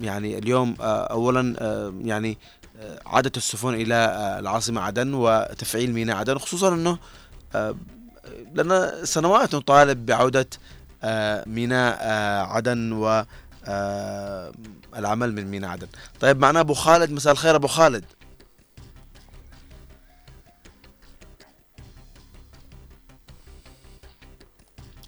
يعني 0.00 0.38
اليوم 0.38 0.76
اولا 0.80 1.54
يعني 2.04 2.38
عادة 3.06 3.32
السفن 3.36 3.74
إلى 3.74 3.94
العاصمة 4.38 4.80
عدن 4.80 5.14
وتفعيل 5.14 5.92
ميناء 5.92 6.16
عدن 6.16 6.38
خصوصا 6.38 6.74
إنه 6.74 6.98
لنا 8.54 9.04
سنوات 9.04 9.54
نطالب 9.54 10.06
بعودة 10.06 10.46
آه 11.02 11.44
ميناء 11.46 11.98
آه 12.00 12.42
عدن 12.42 12.92
و 12.92 13.24
آه 13.64 14.52
العمل 14.96 15.34
من 15.34 15.50
ميناء 15.50 15.70
عدن. 15.70 15.86
طيب 16.20 16.38
معنا 16.38 16.60
أبو 16.60 16.74
خالد 16.74 17.10
مساء 17.10 17.32
الخير 17.32 17.56
أبو 17.56 17.66
خالد. 17.66 18.04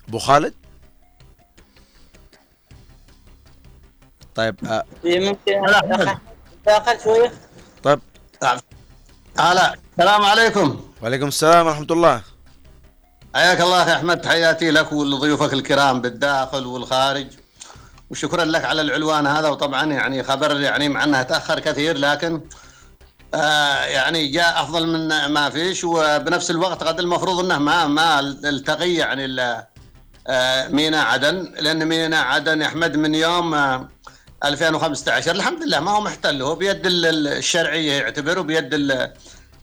أبو 0.09 0.19
خالد؟ 0.19 0.55
طيب 4.35 4.57
آه 4.67 4.85
ممكن 5.05 5.63
تاخر 6.65 6.99
شوية 7.05 7.33
طيب. 7.83 8.01
هلا 9.39 9.75
السلام 9.99 10.23
عليكم. 10.23 10.91
وعليكم 11.03 11.27
السلام 11.27 11.67
ورحمة 11.67 11.87
الله. 11.91 12.23
حياك 13.37 13.61
الله 13.61 13.83
أخي 13.83 13.93
أحمد 13.93 14.21
تحياتي 14.21 14.71
لك 14.71 14.93
ولضيوفك 14.93 15.53
الكرام 15.53 16.01
بالداخل 16.01 16.67
والخارج. 16.67 17.27
وشكرا 18.11 18.45
لك 18.45 18.65
على 18.65 18.81
العنوان 18.83 19.27
هذا 19.27 19.49
وطبعا 19.49 19.85
يعني 19.85 20.23
خبر 20.23 20.61
يعني 20.61 20.89
مع 20.89 21.05
انها 21.05 21.23
تأخر 21.23 21.61
كثير 21.61 21.99
لكن 21.99 22.41
آه 23.35 23.85
يعني 23.85 24.27
جاء 24.29 24.63
أفضل 24.63 24.87
من 24.87 25.27
ما 25.27 25.51
فيش 25.51 25.85
وبنفس 25.85 26.51
الوقت 26.51 26.85
قد 26.85 27.01
المفروض 27.01 27.45
إنه 27.45 27.59
ما 27.59 27.87
ما 27.87 28.21
التقي 28.21 28.95
يعني 28.95 29.41
آه 30.27 30.69
ميناء 30.69 31.07
عدن 31.07 31.55
لأن 31.61 31.87
ميناء 31.87 32.25
عدن 32.25 32.61
يا 32.63 32.67
أحمد 32.67 32.97
من 32.97 33.15
يوم 33.15 33.55
آه 33.55 33.89
2015 34.45 35.31
الحمد 35.35 35.63
لله 35.63 35.81
ما 35.81 35.91
هو 35.91 36.01
محتل 36.01 36.43
هو 36.43 36.55
بيد 36.55 36.87
ال- 36.87 37.07
ال- 37.07 37.29
الشرعية 37.29 37.93
يعتبر 37.93 38.39
وبيد 38.39 38.75
ال- 38.75 39.13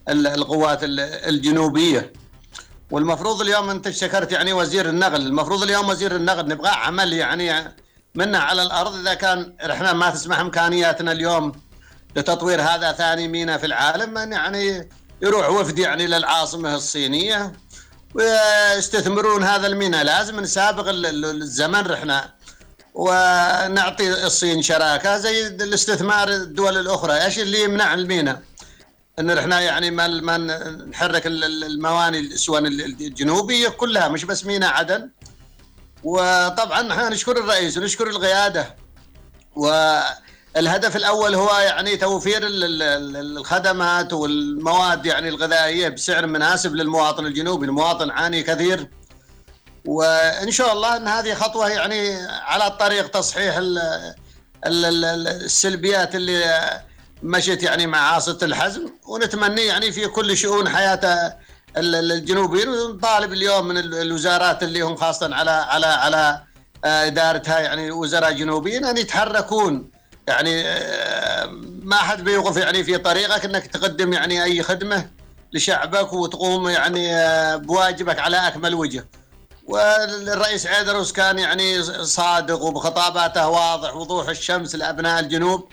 ال- 0.09 0.27
القوات 0.27 0.83
ال- 0.83 0.99
الجنوبية. 0.99 2.13
والمفروض 2.93 3.41
اليوم 3.41 3.69
انت 3.69 3.89
شكرت 3.89 4.31
يعني 4.31 4.53
وزير 4.53 4.89
النقل. 4.89 5.21
المفروض 5.21 5.63
اليوم 5.63 5.89
وزير 5.89 6.15
النقل 6.15 6.47
نبغى 6.47 6.69
عمل 6.69 7.13
يعني 7.13 7.75
منه 8.15 8.37
على 8.37 8.61
الأرض. 8.61 8.95
إذا 8.95 9.13
كان 9.13 9.55
إحنا 9.71 9.93
ما 9.93 10.09
تسمح 10.09 10.39
إمكانياتنا 10.39 11.11
اليوم 11.11 11.51
لتطوير 12.15 12.61
هذا 12.61 12.91
ثاني 12.91 13.27
ميناء 13.27 13.57
في 13.57 13.65
العالم 13.65 14.17
يعني 14.17 14.89
يروح 15.21 15.49
وفد 15.49 15.79
يعني 15.79 16.07
للعاصمة 16.07 16.75
الصينية. 16.75 17.53
ويستثمرون 18.15 19.43
هذا 19.43 19.67
الميناء. 19.67 20.03
لازم 20.03 20.39
نسابق 20.39 20.87
ال- 20.89 21.05
ال- 21.05 21.41
الزمن 21.41 21.87
رحنا 21.87 22.33
ونعطي 22.93 24.25
الصين 24.25 24.61
شراكة 24.61 25.17
زي 25.17 25.47
الاستثمار 25.47 26.29
الدول 26.29 26.77
الأخرى. 26.77 27.13
إيش 27.25 27.39
اللي 27.39 27.63
يمنع 27.63 27.93
الميناء؟ 27.93 28.41
إن 29.19 29.29
إحنا 29.29 29.61
يعني 29.61 29.91
ما 29.91 30.07
ما 30.07 30.37
نحرك 30.89 31.27
ال- 31.27 31.43
ال- 31.43 31.63
المواني 31.63 32.19
ال- 32.19 32.81
الجنوبية 33.01 33.69
كلها 33.69 34.07
مش 34.07 34.25
بس 34.25 34.45
ميناء 34.45 34.73
عدن. 34.73 35.09
وطبعا 36.03 36.91
إحنا 36.91 37.09
نشكر 37.09 37.37
الرئيس 37.37 37.77
ونشكر 37.77 38.07
القيادة. 38.09 38.75
والهدف 39.55 40.95
الأول 40.95 41.35
هو 41.35 41.57
يعني 41.57 41.97
توفير 41.97 42.47
ال- 42.47 42.63
ال- 42.63 42.81
ال- 42.83 43.37
الخدمات 43.37 44.13
والمواد 44.13 45.05
يعني 45.05 45.29
الغذائية 45.29 45.89
بسعر 45.89 46.25
مناسب 46.27 46.75
للمواطن 46.75 47.25
الجنوبي. 47.25 47.65
المواطن 47.65 48.11
عاني 48.11 48.43
كثير. 48.43 48.89
وإن 49.85 50.51
شاء 50.51 50.73
الله 50.73 50.97
إن 50.97 51.07
هذه 51.07 51.33
خطوة 51.33 51.69
يعني 51.69 52.15
على 52.27 52.69
طريق 52.71 53.07
تصحيح 53.07 53.57
ال- 53.57 53.77
ال- 54.65 54.85
ال- 54.85 55.05
ال- 55.05 55.27
السلبيات 55.27 56.15
اللي 56.15 56.43
مشت 57.23 57.63
يعني 57.63 57.87
مع 57.87 57.97
عاصفة 58.13 58.45
الحزم 58.45 58.89
ونتمنى 59.07 59.61
يعني 59.61 59.91
في 59.91 60.07
كل 60.07 60.37
شؤون 60.37 60.67
ال- 61.95 62.11
الجنوبيين 62.11 62.69
ونطالب 62.69 63.33
اليوم 63.33 63.67
من 63.67 63.77
ال- 63.77 63.95
الوزارات 63.95 64.63
اللي 64.63 64.81
هم 64.81 64.95
خاصة 64.95 65.35
على 65.35 65.51
على 65.51 65.85
على 65.85 66.41
آه، 66.85 67.07
إدارتها 67.07 67.59
يعني 67.59 67.91
وزراء 67.91 68.31
جنوبيين 68.31 68.85
أن 68.85 68.97
يتحركون 68.97 69.89
يعني 70.27 70.61
آه، 70.67 71.45
ما 71.83 71.95
حد 71.95 72.23
بيوقف 72.23 72.57
يعني 72.57 72.83
في 72.83 72.97
طريقك 72.97 73.45
إنك 73.45 73.67
تقدم 73.67 74.13
يعني 74.13 74.43
أي 74.43 74.63
خدمة 74.63 75.09
لشعبك 75.53 76.13
وتقوم 76.13 76.69
يعني 76.69 77.15
آه، 77.15 77.55
بواجبك 77.55 78.19
على 78.19 78.47
أكمل 78.47 78.73
وجه. 78.75 79.05
والرئيس 79.67 80.67
عيدروس 80.67 81.11
كان 81.13 81.39
يعني 81.39 81.83
صادق 82.05 82.61
وبخطاباته 82.61 83.47
واضح 83.49 83.95
وضوح 83.95 84.29
الشمس 84.29 84.75
لأبناء 84.75 85.19
الجنوب 85.19 85.67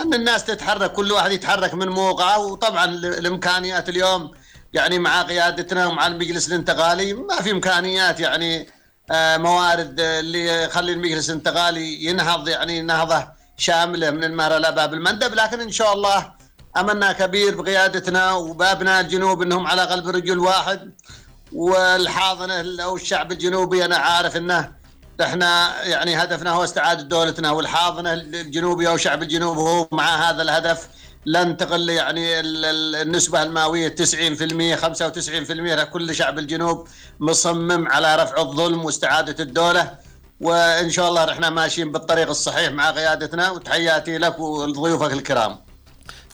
ان 0.00 0.14
الناس 0.14 0.44
تتحرك 0.44 0.92
كل 0.92 1.12
واحد 1.12 1.32
يتحرك 1.32 1.74
من 1.74 1.88
موقعه 1.88 2.38
وطبعا 2.38 2.84
الإمكانيات 2.84 3.88
اليوم 3.88 4.30
يعني 4.72 4.98
مع 4.98 5.22
قيادتنا 5.22 5.86
ومع 5.86 6.06
المجلس 6.06 6.48
الانتقالي 6.48 7.12
ما 7.12 7.36
في 7.36 7.50
إمكانيات 7.50 8.20
يعني 8.20 8.68
آه، 9.10 9.36
موارد 9.36 10.00
اللي 10.00 10.64
يخلي 10.64 10.92
المجلس 10.92 11.30
الانتقالي 11.30 12.04
ينهض 12.04 12.48
يعني 12.48 12.82
نهضة 12.82 13.28
شاملة 13.56 14.10
من 14.10 14.24
المهره 14.24 14.56
إلى 14.56 14.72
باب 14.72 14.94
المندب. 14.94 15.34
لكن 15.34 15.60
إن 15.60 15.70
شاء 15.70 15.92
الله 15.92 16.32
أملنا 16.76 17.12
كبير 17.12 17.62
بقيادتنا 17.62 18.32
وبابناء 18.32 19.00
الجنوب 19.00 19.42
إنهم 19.42 19.66
على 19.66 19.82
قلب 19.82 20.08
رجل 20.08 20.38
واحد 20.38 20.92
والحاضنة 21.52 22.82
أو 22.84 22.96
الشعب 22.96 23.32
الجنوبي 23.32 23.84
أنا 23.84 23.96
عارف 23.96 24.36
إنه 24.36 24.72
إحنا 25.20 25.82
يعني 25.84 26.16
هدفنا 26.22 26.50
هو 26.50 26.64
استعادة 26.64 27.02
دولتنا 27.02 27.50
والحاضنة 27.50 28.12
الجنوبي 28.12 28.88
أو 28.88 28.96
شعب 28.96 29.22
الجنوب 29.22 29.56
هو 29.58 29.88
مع 29.92 30.30
هذا 30.30 30.42
الهدف 30.42 30.88
لن 31.26 31.56
تقل 31.56 31.90
يعني 31.90 32.40
ال- 32.40 32.64
ال- 32.64 32.96
النسبة 32.96 33.42
المئوية 33.42 33.88
90% 33.88 34.76
95% 34.76 35.84
كل 35.84 36.14
شعب 36.14 36.38
الجنوب 36.38 36.88
مصمم 37.20 37.88
على 37.88 38.16
رفع 38.16 38.40
الظلم 38.42 38.84
واستعادة 38.84 39.44
الدولة. 39.44 39.98
وإن 40.40 40.90
شاء 40.90 41.08
الله 41.08 41.24
رحنا 41.24 41.50
ماشيين 41.50 41.92
بالطريق 41.92 42.28
الصحيح 42.28 42.70
مع 42.72 42.90
قيادتنا 42.90 43.50
وتحياتي 43.50 44.18
لك 44.18 44.38
ولضيوفك 44.38 45.12
الكرام. 45.12 45.58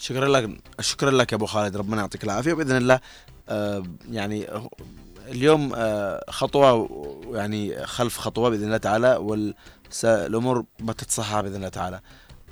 شكرا 0.00 0.28
لك 0.28 0.50
شكرا 0.80 1.10
لك 1.10 1.32
يا 1.32 1.36
أبو 1.36 1.46
خالد 1.46 1.76
ربنا 1.76 2.00
يعطيك 2.00 2.24
العافية. 2.24 2.52
بإذن 2.52 2.76
الله 2.76 3.00
آه، 3.48 3.82
يعني 4.10 4.48
اليوم 5.28 5.72
آه، 5.76 6.24
خطوة 6.30 6.88
يعني 7.32 7.86
خلف 7.86 8.18
خطوة 8.18 8.50
بإذن 8.50 8.64
الله 8.64 8.76
تعالى 8.76 9.16
والامور 9.16 10.64
بتتصحى 10.80 11.42
بإذن 11.42 11.56
الله 11.56 11.68
تعالى. 11.68 12.00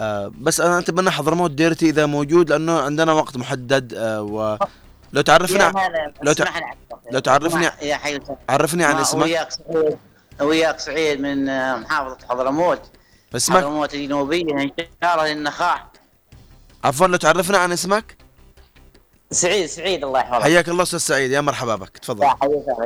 آه، 0.00 0.32
بس 0.40 0.60
أنا 0.60 0.78
اتمنى 0.78 1.10
حضرموت 1.10 1.50
ديرتي 1.50 1.88
إذا 1.88 2.06
موجود 2.06 2.50
لأنه 2.50 2.80
عندنا 2.80 3.12
وقت 3.12 3.36
محدد 3.36 3.94
آه، 3.94 4.22
ولو 4.22 5.22
تعرفنا 5.24 5.72
لو 6.22 6.32
تع- 6.32 6.60
لو 7.12 7.18
تعرفني 7.20 7.70
يا 7.82 7.96
حي 7.96 8.20
عرفني 8.48 8.84
عن 8.84 8.96
اسمك. 8.96 9.22
وياك 9.24 9.50
سعيد 9.50 9.98
وياك 10.40 10.78
سعيد 10.80 11.20
من 11.20 11.44
محافظة 11.80 12.18
حضرموت 12.28 12.80
اسمك؟ 13.36 13.56
حضرموت 13.56 13.94
الجنوبية 13.94 14.52
إن 14.52 14.70
شاء 15.02 15.14
الله 15.14 15.32
للنخاع 15.32 15.86
عفوا 16.84 17.06
لو 17.06 17.16
تعرفنا 17.16 17.58
عن 17.58 17.72
اسمك. 17.72 18.16
سعيد 19.34 19.66
سعيد 19.66 20.04
الله 20.04 20.20
يحفظك. 20.20 20.42
حياك 20.42 20.68
الله 20.68 20.82
أستاذ 20.82 20.98
سعيد 20.98 21.30
يا 21.30 21.40
مرحبا 21.40 21.76
بك. 21.76 21.98
تفضل. 21.98 22.22
يا 22.22 22.36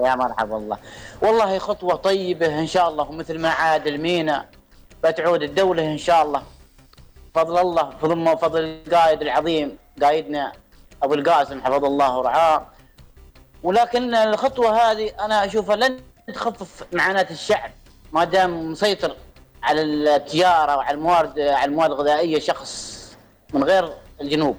يا 0.04 0.14
مرحبا 0.14 0.56
الله. 0.56 0.78
والله 1.22 1.58
خطوة 1.58 1.94
طيبة 1.94 2.58
إن 2.58 2.66
شاء 2.66 2.88
الله 2.88 3.08
ومثل 3.10 3.38
ما 3.38 3.48
عاد 3.48 3.86
المينا 3.86 4.46
بتعود 5.04 5.42
الدولة 5.42 5.82
إن 5.82 5.98
شاء 5.98 6.22
الله. 6.22 6.42
فضل 7.34 7.58
الله 7.58 7.90
ثم 8.02 8.36
فضل 8.36 8.64
القائد 8.64 9.22
العظيم 9.22 9.78
قائدنا 10.02 10.52
أبو 11.02 11.14
القاسم 11.14 11.60
حفظ 11.60 11.84
الله 11.84 12.18
ورعاه. 12.18 12.66
ولكن 13.62 14.14
الخطوة 14.14 14.90
هذه 14.90 15.10
أنا 15.20 15.44
أشوفها 15.44 15.76
لن 15.76 16.00
تخفف 16.34 16.84
معاناة 16.92 17.26
الشعب 17.30 17.70
ما 18.12 18.24
دام 18.24 18.72
مسيطر 18.72 19.16
على 19.62 19.82
التجارة 19.82 20.76
وعلى 20.76 20.94
الموارد 20.94 21.40
على 21.40 21.64
المواد 21.64 21.90
الغذائية 21.90 22.38
شخص 22.38 22.98
من 23.54 23.64
غير 23.64 23.92
الجنوب. 24.20 24.56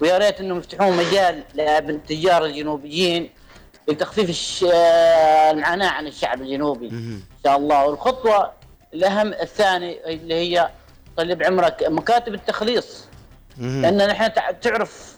ويا 0.00 0.18
ريت 0.18 0.40
انهم 0.40 0.58
يفتحون 0.58 0.96
مجال 0.96 1.42
للتجار 1.54 2.44
الجنوبيين 2.44 3.30
لتخفيف. 3.88 4.64
المعاناة 5.50 5.88
عن 5.88 6.06
الشعب 6.06 6.42
الجنوبي. 6.42 6.88
إن 6.88 7.22
شاء 7.44 7.56
الله. 7.56 7.86
والخطوة 7.86 8.52
الأهم 8.94 9.32
الثاني 9.32 10.14
اللي 10.14 10.34
هي 10.34 10.68
طيب 11.16 11.42
عمرك 11.42 11.82
مكاتب 11.88 12.34
التخليص. 12.34 13.04
لأن 13.58 14.08
نحن 14.08 14.32
تع- 14.32 14.50
تعرف 14.50 15.16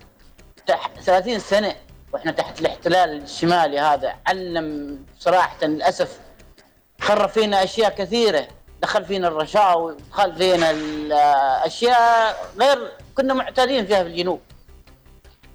تح... 0.66 0.90
30 1.04 1.38
سنة 1.38 1.76
وإحنا 2.12 2.32
تحت 2.32 2.60
الاحتلال 2.60 3.22
الشمالي 3.22 3.78
هذا. 3.80 4.14
علم 4.26 4.98
صراحة 5.20 5.66
للأسف. 5.66 6.18
خرب 7.00 7.28
فينا 7.28 7.64
أشياء 7.64 7.90
كثيرة. 7.94 8.48
دخل 8.82 9.04
فينا 9.04 9.28
الرشاوي 9.28 9.96
دخل 10.10 10.34
فينا 10.36 10.70
الاشياء 10.70 12.46
غير 12.60 12.92
كنا 13.14 13.34
معتادين 13.34 13.86
فيها 13.86 14.02
في 14.02 14.08
الجنوب. 14.08 14.40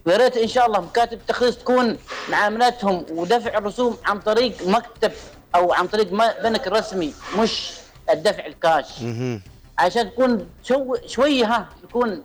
ويا 0.08 0.18
ريت 0.18 0.38
إن 0.38 0.48
شاء 0.48 0.66
الله 0.66 0.80
مكاتب 0.82 1.14
التخليص 1.14 1.58
تكون 1.58 1.98
معاملاتهم 2.30 3.06
ودفع 3.12 3.58
الرسوم 3.58 3.98
عن 4.06 4.20
طريق 4.20 4.68
مكتب 4.68 5.12
أو 5.56 5.74
عن 5.74 5.88
طريق 5.88 6.08
بنك 6.44 6.68
رسمي 6.68 7.14
مش 7.40 7.72
الدفع 8.14 8.46
الكاش. 8.46 8.86
عشان 9.78 10.12
تكون 10.12 10.48
شو 10.64 10.96
شوية 11.06 11.46
ها 11.46 11.70
يكون 11.84 12.24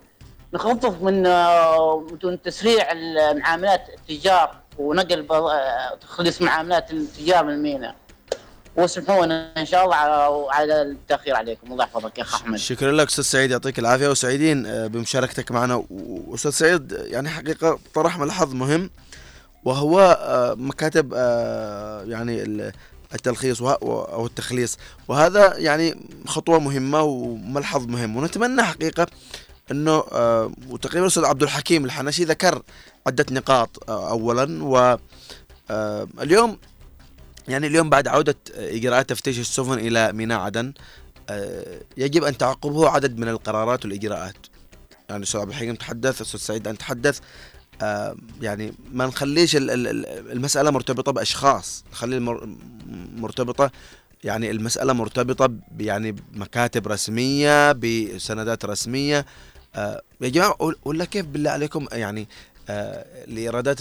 نخفف 0.55 1.03
من 1.03 1.26
آه، 1.26 2.07
من 2.24 2.43
تسريع 2.43 2.93
المعاملات 2.93 3.83
التجار 3.89 4.57
ونقل 4.78 5.26
آه، 5.30 5.95
تخليص 6.01 6.43
معاملات 6.43 6.91
التجار 6.91 7.45
من 7.45 7.53
المينا 7.53 7.95
واسمحونا 8.77 9.53
إن 9.57 9.66
شاء 9.66 9.85
الله 9.85 9.97
على 10.53 10.83
التأخير 10.83 11.37
عليكم. 11.37 11.73
الله 11.73 11.85
يحفظك 11.85 12.18
يا 12.18 12.23
أخ 12.23 12.35
أحمد. 12.35 12.59
شكرا 12.59 12.93
لك 12.93 13.09
أستاذ 13.09 13.25
سعيد 13.25 13.51
يعطيك 13.51 13.79
العافية. 13.79 14.09
وسعيدين 14.09 14.66
آه، 14.66 14.87
بمشاركتك 14.87 15.51
معنا. 15.53 15.85
واستاذ 15.91 16.51
سعيد 16.51 16.93
يعني 16.93 17.29
حقيقة 17.29 17.79
طرح 17.95 18.18
ملحظ 18.18 18.55
مهم 18.55 18.91
وهو 19.64 20.01
آه، 20.20 20.55
مكاتب 20.55 21.12
آه، 21.16 22.03
يعني 22.03 22.43
ال- 22.43 22.73
التلخيص 23.14 23.62
أو 23.62 24.27
التخليص. 24.27 24.79
وهذا 25.09 25.57
يعني 25.57 26.09
خطوة 26.27 26.59
مهمة 26.59 27.03
وملحظ 27.03 27.87
مهم. 27.87 28.16
ونتمنى 28.16 28.62
حقيقة 28.62 29.07
إنه 29.70 29.99
وتقريبا 30.70 31.03
الاستاذ 31.03 31.25
عبد 31.25 31.43
الحكيم 31.43 31.85
الحنشي 31.85 32.25
ذكر 32.25 32.62
عدة 33.07 33.27
نقاط 33.31 33.91
اولا. 33.91 34.64
و 34.64 34.97
اليوم 36.23 36.59
يعني 37.49 37.66
اليوم 37.66 37.90
بعد 37.90 38.09
عودة 38.09 38.36
إجراءات 38.55 39.09
تفتيش 39.11 39.38
السفن 39.38 39.78
إلى 39.78 40.12
ميناء 40.12 40.40
عدن 40.40 40.72
آه، 41.30 41.80
يجب 41.97 42.24
أن 42.24 42.36
تعقبه 42.38 42.88
عدد 42.88 43.18
من 43.18 43.28
القرارات 43.28 43.84
والإجراءات. 43.84 44.36
يعني 45.11 45.22
أستاذ 45.22 45.40
عبد 45.40 45.51
الحكيم 45.51 45.74
تحدث 45.74 46.20
أستاذ 46.20 46.40
سعيد 46.40 46.68
أن 46.68 46.78
تحدث 46.78 47.20
آه، 47.82 48.16
يعني 48.43 48.72
ما 48.93 49.07
نخليش 49.07 49.57
ال- 49.57 49.70
ال- 49.70 49.86
ال- 49.88 50.32
المسألة 50.32 50.70
مرتبطة 50.70 51.12
بأشخاص 51.12 51.84
نخلي 51.93 52.20
مرتبطة 53.16 53.70
يعني 54.24 54.51
المسألة 54.51 54.93
مرتبطة 54.93 55.49
يعني 55.78 56.12
بمكاتب 56.12 56.88
رسمية 56.88 57.72
بسندات 57.72 58.64
رسمية. 58.64 59.26
آه، 59.74 60.03
يا 60.20 60.28
جماعة 60.28 60.57
ولا 60.84 61.05
كيف 61.05 61.26
بالله 61.26 61.51
عليكم 61.51 61.86
يعني 61.93 62.28
الإيرادات 62.68 63.78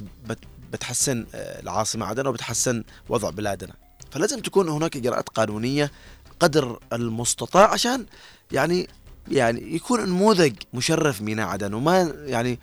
بتحسن 0.72 1.26
آه، 1.36 1.62
العاصمة 1.62 2.06
عدن 2.06 2.28
وبتحسن 2.28 2.84
وضع 3.10 3.30
بلادنا. 3.30 3.74
فلازم 4.12 4.40
تكون 4.40 4.70
هناك 4.70 4.98
إجراءات 4.98 5.30
قانونية 5.30 5.92
قدر 6.40 6.80
المستطاع 6.94 7.72
عشان 7.74 8.06
يعني 8.52 8.88
يعني 9.28 9.76
يكون 9.76 10.06
نموذج 10.10 10.54
مشرف 10.74 11.22
ميناء 11.22 11.48
عدن. 11.48 11.74
وما 11.74 12.02
يعني 12.26 12.60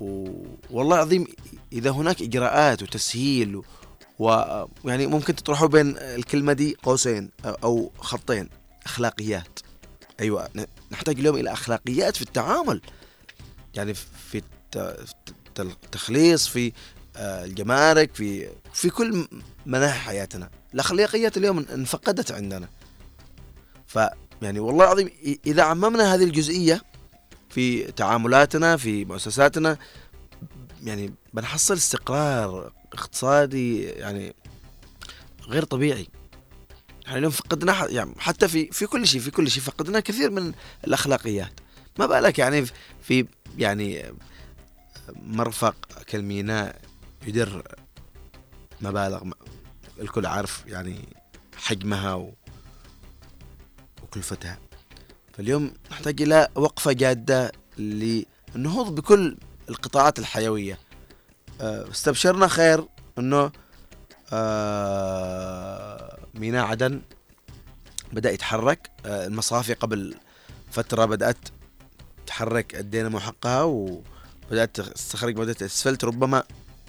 و 0.00 0.28
والله 0.70 0.96
العظيم 0.96 1.26
إذا 1.72 1.90
هناك 1.90 2.22
إجراءات 2.22 2.82
وتسهيل 2.82 3.62
ويعني 4.18 5.06
ممكن 5.06 5.34
تطرحوا 5.36 5.68
بين 5.68 5.98
الكلمة 5.98 6.52
دي 6.52 6.76
قوسين 6.82 7.30
أو 7.44 7.92
خطين. 7.98 8.48
أخلاقيات. 8.86 9.58
أيوة 10.20 10.48
نحتاج 10.92 11.18
اليوم 11.18 11.36
إلى 11.36 11.52
أخلاقيات 11.52 12.16
في 12.16 12.22
التعامل. 12.22 12.80
يعني 13.74 13.94
في 13.94 14.38
الت- 14.38 15.04
في 15.56 15.62
التخليص 15.62 16.46
في 16.48 16.72
الجمارك 17.18 18.14
في 18.14 18.48
في 18.72 18.90
كل 18.90 19.28
مناحي 19.66 19.98
حياتنا. 19.98 20.50
الأخلاقيات 20.74 21.36
اليوم 21.36 21.58
انفقدت 21.58 22.32
عندنا. 22.32 22.68
ف 23.86 23.98
يعني 24.42 24.60
والله 24.60 24.84
العظيم 24.84 25.10
إذا 25.46 25.62
عممنا 25.62 26.14
هذه 26.14 26.24
الجزئية 26.24 26.82
في 27.50 27.92
تعاملاتنا 27.92 28.76
في 28.76 29.04
مؤسساتنا 29.04 29.78
يعني 30.84 31.14
بنحصل 31.34 31.74
استقرار 31.74 32.72
اقتصادي 32.92 33.82
يعني 33.82 34.34
غير 35.48 35.64
طبيعي. 35.64 36.08
يعني 37.06 37.18
اليوم 37.18 37.32
فقدنا 37.32 37.86
يعني 37.90 38.14
حتى 38.18 38.48
في 38.48 38.66
في 38.66 38.86
كل 38.86 39.06
شيء 39.06 39.20
في 39.20 39.30
كل 39.30 39.50
شيء 39.50 39.62
فقدنا 39.62 40.00
كثير 40.00 40.30
من 40.30 40.52
الأخلاقيات. 40.84 41.52
ما 41.98 42.06
بالك 42.06 42.38
يعني 42.38 42.66
في 43.02 43.26
يعني 43.58 44.04
مرفق 45.22 45.74
كالميناء 46.06 46.87
يدر 47.28 47.62
مبالغ 48.80 49.22
الكل 50.00 50.26
عارف 50.26 50.64
يعني 50.66 51.08
حجمها 51.56 52.14
و... 52.14 52.32
وكلفتها. 54.02 54.58
فاليوم 55.32 55.72
نحتاج 55.90 56.22
إلى 56.22 56.48
وقفة 56.54 56.92
جادة 56.92 57.52
للنهوض 57.78 58.94
بكل 58.94 59.36
القطاعات 59.68 60.18
الحيوية. 60.18 60.78
آه، 61.60 61.90
استبشرنا 61.90 62.48
خير 62.48 62.84
أنه 63.18 63.52
آه، 64.32 66.18
ميناء 66.34 66.64
عدن 66.66 67.02
بدأ 68.12 68.30
يتحرك. 68.30 68.90
آه، 69.06 69.26
المصافي 69.26 69.74
قبل 69.74 70.14
فترة 70.70 71.04
بدأت 71.04 71.48
تحرك 72.26 72.74
الدينامو 72.74 73.20
حقها 73.20 73.62
وبدأت 73.62 74.80
تستخرج 74.80 75.38
مادة 75.38 75.56
الأسفلت. 75.60 76.04
ربما 76.04 76.44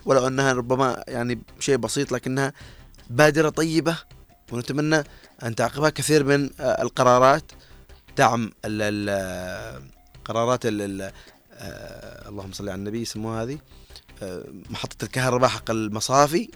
ولو 0.10 0.28
أنها 0.28 0.54
ربما 0.54 1.04
يعني 1.08 1.42
شيء 1.60 1.78
بسيط 1.78 2.12
لكنها 2.12 2.54
بادرة 3.10 3.50
طيبة 3.50 3.98
ونتمنى 4.52 5.04
أن 5.44 5.56
تعقبها 5.56 5.90
كثير 5.90 6.24
من 6.24 6.50
آه، 6.60 6.82
القرارات 6.82 7.52
دعم 8.18 8.52
ال 8.66 9.10
قرارات 10.26 10.66
آه، 10.66 12.30
اللهم 12.30 12.52
صل 12.52 12.70
على 12.70 12.76
النبي 12.76 13.02
يسموها 13.02 13.44
هذه 13.44 13.58
آه، 14.24 14.44
محطة 14.70 15.06
الكهرباء 15.06 15.50
حق 15.50 15.72
المصافي 15.72 16.50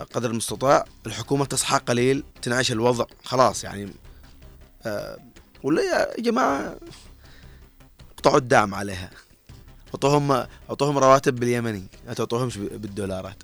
آه، 0.00 0.02
قدر 0.02 0.30
المستطاع 0.30 0.84
الحكومة 1.06 1.44
تصحى 1.44 1.78
قليل 1.78 2.24
تنعش 2.42 2.72
الوضع 2.72 3.04
خلاص 3.24 3.64
يعني 3.64 3.92
آه، 4.86 5.18
ولا 5.62 5.82
يا 5.82 6.20
جماعة 6.20 6.76
اقطعوا 8.14 8.36
الدعم 8.36 8.74
عليها. 8.74 9.10
اعطوهم 9.94 10.46
أعطوهم 10.70 10.98
رواتب 10.98 11.36
باليمني 11.36 11.82
لا 12.06 12.14
تعطوهمش 12.14 12.58
بالدولارات. 12.58 13.36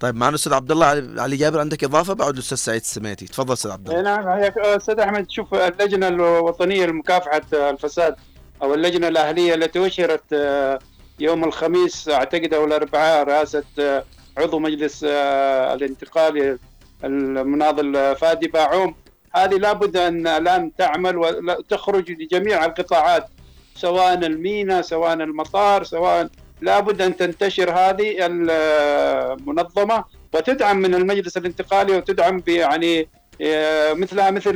طيب 0.00 0.14
معنا 0.14 0.30
الاستاذ 0.30 0.52
عبد 0.52 0.70
الله 0.70 0.86
علي 1.22 1.36
جابر 1.36 1.60
عندك 1.60 1.84
إضافة 1.84 2.14
بعد 2.14 2.34
الأستاذ 2.34 2.56
سعيد 2.56 2.80
السميتي 2.80 3.26
تفضل 3.26 3.52
أستاذ 3.52 3.70
عبد 3.70 3.90
الله 3.90 4.02
نعم 4.02 4.28
أستاذ 4.58 5.00
أحمد 5.00 5.30
شوف 5.30 5.54
اللجنة 5.54 6.08
الوطنية 6.08 6.86
لمكافحة 6.86 7.42
الفساد 7.52 8.16
أو 8.62 8.74
اللجنة 8.74 9.08
الأهلية 9.08 9.54
التي 9.54 9.86
أشهرت 9.86 10.32
آه، 10.32 10.78
يوم 11.20 11.44
الخميس 11.44 12.08
أعتقد 12.08 12.54
أو 12.54 12.64
الأربعاء 12.64 13.24
رئاسة 13.24 13.64
آه، 13.78 14.04
عضو 14.38 14.58
مجلس 14.58 15.04
آه، 15.08 15.74
الانتقالي 15.74 16.58
المناضل 17.04 18.16
فادي 18.16 18.48
باعوم. 18.48 18.94
هذه 19.34 19.54
لابد 19.54 19.96
أن 19.96 20.26
الآن 20.26 20.70
تعمل 20.78 21.16
وتخرج 21.16 22.10
لجميع 22.10 22.64
القطاعات. 22.64 23.28
سواء 23.74 24.14
المينا 24.14 24.82
سواء 24.82 25.12
المطار 25.12 25.84
سواء 25.84 26.28
لابد 26.60 27.02
أن 27.02 27.16
تنتشر 27.16 27.70
هذه 27.70 28.16
المنظمة 28.20 30.04
وتدعم 30.34 30.76
من 30.76 30.94
المجلس 30.94 31.36
الانتقالي 31.36 31.96
وتدعم 31.96 32.42
يعني 32.48 33.08
مثلها 33.92 34.30
مثل 34.30 34.54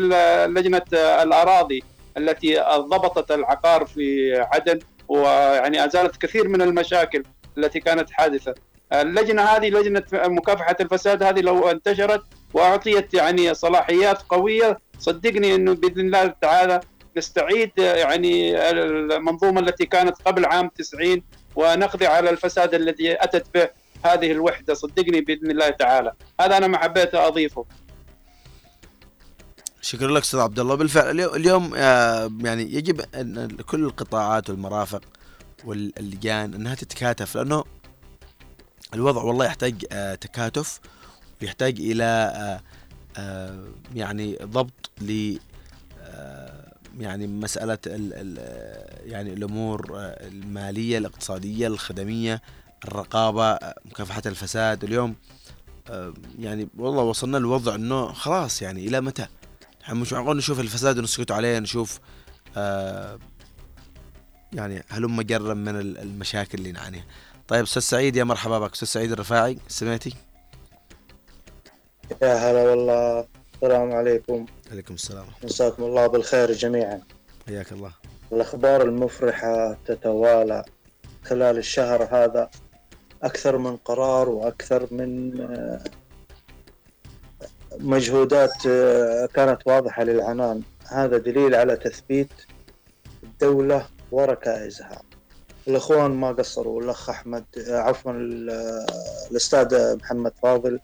لجنة 0.55 0.83
الأراضي 0.95 1.83
التي 2.17 2.61
ضبطت 2.77 3.31
العقار 3.31 3.85
في 3.87 4.35
عدن 4.53 4.79
ويعني 5.09 5.85
أزالت 5.85 6.17
كثير 6.17 6.49
من 6.49 6.63
المشاكل 6.63 7.23
التي 7.59 7.81
كانت 7.81 8.11
حادثة. 8.11 8.55
اللجنة 8.93 9.43
هذه 9.43 9.69
لجنة 9.71 10.03
مكافحة 10.13 10.77
الفساد 10.81 11.23
هذه 11.23 11.41
لو 11.41 11.71
انتشرت 11.71 12.23
وأعطيت 12.55 13.15
يعني 13.15 13.55
صلاحيات 13.55 14.23
قوية 14.23 14.79
صدقني 14.99 15.55
إنه 15.55 15.75
بإذن 15.75 16.01
الله 16.01 16.35
تعالى 16.41 16.81
نستعيد 17.19 17.73
يعني 17.79 18.57
المنظومة 18.71 19.61
التي 19.61 19.87
كانت 19.87 20.17
قبل 20.25 20.47
عام 20.47 20.69
90 20.69 21.23
ونقضي 21.57 22.07
على 22.07 22.31
الفساد 22.31 22.75
الذي 22.75 23.23
أتت 23.25 23.47
به 23.55 23.69
هذه 24.05 24.33
الوحدة. 24.33 24.75
صدقني 24.75 25.21
بإذن 25.21 25.51
الله 25.51 25.69
تعالى. 25.71 26.13
هذا 26.41 26.57
أنا 26.57 26.67
ما 26.67 26.79
حبيت 26.79 27.15
أضيفه. 27.15 27.65
شكرا 29.81 30.11
لك 30.13 30.23
أستاذ 30.23 30.41
عبد 30.41 30.59
الله. 30.59 30.75
بالفعل 30.75 31.21
اليوم 31.21 31.73
آه، 31.77 32.31
يعني 32.41 32.63
يجب 32.75 33.01
أن 33.15 33.49
كل 33.67 33.85
القطاعات 33.85 34.51
والمرافق 34.51 35.03
واللجان 35.65 36.55
أنها 36.55 36.75
تتكاتف 36.75 37.37
لأنه 37.37 37.65
الوضع 38.95 39.23
والله 39.23 39.45
يحتاج 39.47 39.85
آه، 39.93 40.15
تكاتف 40.15 40.81
ويحتاج 41.43 41.81
إلى 41.81 42.33
آه، 43.17 43.55
يعني 43.95 44.39
ضبط 44.43 44.91
يعني 46.99 47.27
مسألة 47.27 47.79
ال 47.87 48.13
ال 48.15 48.39
يعني 49.11 49.33
الأمور 49.33 49.87
المالية 49.99 50.99
الاقتصادية 50.99 51.67
الخدمية 51.67 52.43
الرقابة 52.85 53.59
مكافحة 53.85 54.23
الفساد. 54.27 54.85
اليوم 54.85 55.15
يعني 56.39 56.69
والله 56.79 57.03
وصلنا 57.03 57.37
لوضع 57.37 57.75
إنه 57.75 58.13
خلاص 58.13 58.63
يعني 58.63 58.87
إلى 58.87 59.01
متى؟ 59.01 59.27
مش 59.91 60.13
معقول 60.13 60.37
نشوف 60.37 60.61
الفساد 60.61 60.99
ونسكت 60.99 61.31
عليه 61.31 61.59
نشوف 61.59 62.01
آه 62.57 63.19
يعني 64.53 64.85
هلم 64.89 65.23
جرا 65.23 65.55
من 65.55 65.81
المشاكل 65.81 66.59
اللي 66.59 66.73
نعانيها. 66.73 67.05
طيب 67.49 67.63
أستاذ 67.63 67.83
سعيد 67.83 68.17
يا 68.17 68.25
مرحبا 68.25 68.59
بك. 68.59 68.73
أستاذ 68.73 68.89
سعيد 68.89 69.13
الرفاعي 69.13 69.59
سمعتي؟ 69.69 70.15
يا 72.23 72.35
هلا 72.35 72.71
والله. 72.71 73.27
السلام 73.63 73.93
عليكم. 73.93 74.47
عليكم 74.71 74.95
السلام 74.95 75.27
مساكم 75.45 75.83
الله 75.83 76.07
بالخير 76.07 76.53
جميعا. 76.53 77.01
حياك 77.47 77.73
الله. 77.73 77.93
الأخبار 78.33 78.83
المفرحة 78.83 79.77
تتوالى 79.87 80.65
خلال 81.25 81.59
الشهر 81.59 82.03
هذا 82.03 82.51
أكثر 83.23 83.59
من 83.59 83.77
قرار 83.77 84.29
وأكثر 84.29 84.89
من 84.91 85.41
آه، 85.41 85.85
مجهودات 87.79 88.67
آه، 88.67 89.27
كانت 89.27 89.63
واضحة 89.67 90.05
للعنان. 90.05 90.63
هذا 90.87 91.19
دليل 91.19 91.55
على 91.55 91.77
تثبيت 91.77 92.33
الدولة 93.23 93.87
وركائزها. 94.13 95.03
الأخوان 95.69 96.11
ما 96.11 96.33
قصروا. 96.33 96.83
الأخ 96.83 97.11
أحمد 97.11 97.45
آه، 97.71 97.77
عفوا 97.79 98.13
الأستاذ 99.31 99.97
محمد 99.97 100.33
فاضل 100.43 100.81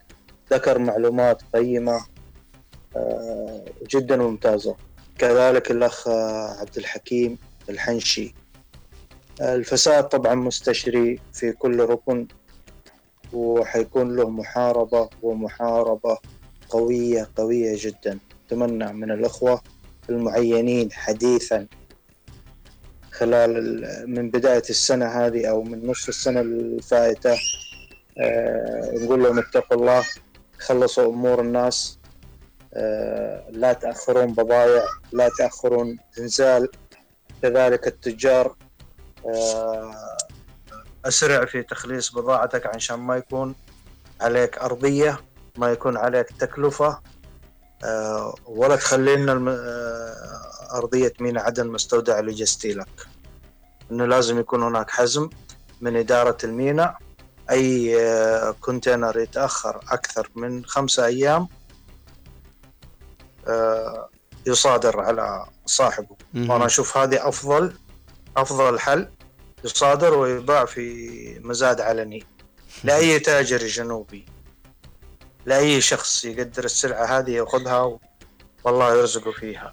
ذكر 0.52 0.78
معلومات 0.78 1.42
قيمة. 1.54 2.13
جدا 3.90 4.16
ممتازة. 4.16 4.76
كذلك 5.18 5.70
الأخ 5.70 6.08
عبد 6.60 6.76
الحكيم 6.76 7.38
الحنشي. 7.70 8.34
الفساد 9.40 10.08
طبعا 10.08 10.34
مستشري 10.34 11.20
في 11.32 11.52
كل 11.52 11.80
ركن 11.80 12.26
وحيكون 13.32 14.16
له 14.16 14.30
محاربة 14.30 15.08
ومحاربة 15.22 16.18
قوية 16.68 17.28
قوية 17.36 17.76
جدا. 17.78 18.18
أتمنى 18.46 18.92
من 18.92 19.10
الأخوة 19.10 19.62
المعينين 20.10 20.92
حديثا 20.92 21.66
خلال 23.12 23.84
من 24.06 24.30
بداية 24.30 24.62
السنة 24.70 25.06
هذه 25.06 25.46
أو 25.46 25.62
من 25.62 25.86
نصف 25.86 26.08
السنة 26.08 26.40
الفائتة. 26.40 27.36
آه، 28.18 28.90
نقول 28.94 29.22
لهم 29.22 29.38
اتقوا 29.38 29.76
الله 29.78 30.04
خلصوا 30.58 31.12
أمور 31.12 31.40
الناس. 31.40 31.98
لا 33.50 33.72
تأخرون 33.72 34.32
بضائع 34.34 34.84
لا 35.12 35.30
تأخرون 35.38 35.98
إنزال 36.18 36.68
كذلك 37.42 37.86
التجار 37.86 38.56
آه، 39.26 40.16
أسرع 41.04 41.44
في 41.44 41.62
تخليص 41.62 42.12
بضاعتك 42.12 42.66
عشان 42.66 42.96
ما 42.96 43.16
يكون 43.16 43.54
عليك 44.20 44.58
أرضية 44.58 45.20
ما 45.56 45.72
يكون 45.72 45.96
عليك 45.96 46.26
تكلفة. 46.40 47.00
آه، 47.84 48.34
ولا 48.46 48.76
تخلي 48.76 49.16
لنا 49.16 49.54
أرضية 50.72 51.12
مينا 51.20 51.40
عدن 51.40 51.66
مستودع 51.66 52.20
لجستيلك 52.20 53.06
إنه 53.90 54.06
لازم 54.06 54.38
يكون 54.38 54.62
هناك 54.62 54.90
حزم 54.90 55.30
من 55.80 55.96
إدارة 55.96 56.36
الميناء. 56.44 56.96
أي 57.50 57.96
كونتينر 58.60 59.18
يتأخر 59.18 59.80
أكثر 59.90 60.30
من 60.36 60.64
خمسة 60.64 61.06
أيام 61.06 61.42
آه، 61.42 61.63
يصادر 64.46 65.00
على 65.00 65.46
صاحبه. 65.66 66.16
وأنا 66.34 66.66
أشوف 66.66 66.96
هذه 66.96 67.28
أفضل 67.28 67.72
أفضل 68.36 68.80
حل 68.80 69.08
يصادر 69.64 70.14
ويباع 70.14 70.64
في 70.64 71.40
مزاد 71.42 71.80
علني. 71.80 72.26
لأي 72.84 73.18
تاجر 73.18 73.66
جنوبي 73.66 74.26
لأي 75.46 75.80
شخص 75.80 76.24
يقدر 76.24 76.64
السلعة 76.64 77.04
هذه 77.04 77.30
يأخذها 77.30 77.98
والله 78.64 78.94
يرزقه 78.94 79.32
فيها. 79.32 79.72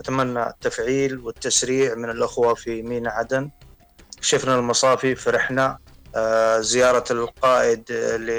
أتمنى 0.00 0.46
التفعيل 0.46 1.18
والتسريع 1.18 1.94
من 1.94 2.10
الأخوة 2.10 2.54
في 2.54 2.82
مينا 2.82 3.10
عدن. 3.10 3.50
شفنا 4.20 4.54
المصافي 4.54 5.14
فرحنا. 5.14 5.78
آه، 6.16 6.60
زيارة 6.60 7.04
القائد 7.10 7.92
ل 7.92 8.30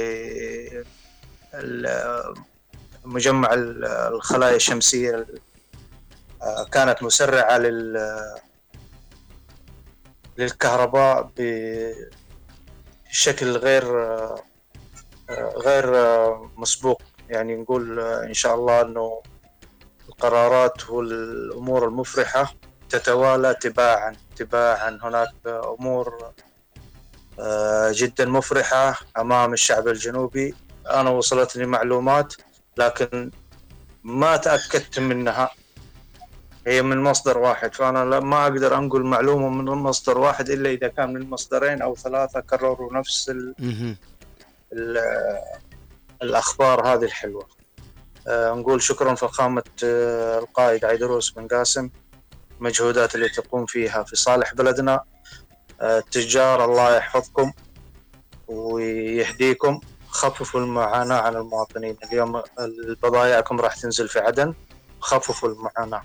مجمع 3.09 3.49
الخلايا 3.53 4.55
الشمسية 4.55 5.27
آه، 6.41 6.63
كانت 6.71 7.03
مسرعة 7.03 7.57
للكهرباء 10.37 11.29
بشكل 13.09 13.57
غير 13.57 14.03
آه، 14.03 14.43
غير 15.65 15.85
مسبوق. 16.57 17.01
يعني 17.29 17.55
نقول 17.55 17.99
إن 17.99 18.33
شاء 18.33 18.55
الله 18.55 18.81
أنه 18.81 19.21
القرارات 20.09 20.89
والأمور 20.89 21.87
المفرحة 21.87 22.53
تتوالى 22.89 23.53
تباعا 23.61 24.15
تباعا. 24.35 24.99
هناك 25.03 25.33
أمور 25.45 26.31
آه، 27.39 27.91
جدا 27.93 28.25
مفرحة 28.25 28.99
أمام 29.17 29.53
الشعب 29.53 29.87
الجنوبي. 29.87 30.55
أنا 30.89 31.09
وصلتني 31.09 31.65
معلومات 31.65 32.33
لكن 32.79 33.31
ما 34.03 34.37
تأكدت 34.37 34.99
منها. 34.99 35.49
هي 36.67 36.81
من 36.81 36.97
مصدر 37.03 37.37
واحد 37.37 37.75
فأنا 37.75 38.19
ما 38.19 38.43
أقدر 38.43 38.77
أنقل 38.77 39.03
معلومة 39.03 39.49
من 39.49 39.65
مصدر 39.65 40.17
واحد 40.17 40.49
إلا 40.49 40.69
إذا 40.69 40.87
كان 40.87 41.13
من 41.13 41.29
مصدرين 41.29 41.81
أو 41.81 41.95
ثلاثة 41.95 42.39
كرروا 42.39 42.93
نفس 42.93 43.29
ال 43.29 43.55
ال 44.73 44.97
الأخبار 46.21 46.87
هذه 46.87 47.03
الحلوة. 47.03 47.47
أه 48.27 48.53
نقول 48.53 48.81
شكرا 48.81 49.15
فخامة 49.15 49.63
أه 49.83 50.39
القائد 50.39 50.85
عيدروس 50.85 51.31
بن 51.31 51.47
قاسم 51.47 51.89
المجهودات 52.59 53.15
اللي 53.15 53.29
تقوم 53.29 53.65
فيها 53.65 54.03
في 54.03 54.15
صالح 54.15 54.53
بلدنا. 54.53 55.03
التجار 55.81 56.65
الله 56.65 56.97
يحفظكم 56.97 57.51
ويهديكم. 58.47 59.79
خففوا 60.19 60.59
المعاناة 60.59 61.21
عن 61.21 61.35
المواطنين. 61.35 61.97
اليوم 62.03 62.41
بضائعكم 63.03 63.59
راح 63.61 63.75
تنزل 63.75 64.07
في 64.09 64.19
عدن 64.19 64.53
خففوا 64.99 65.49
المعاناة. 65.49 66.03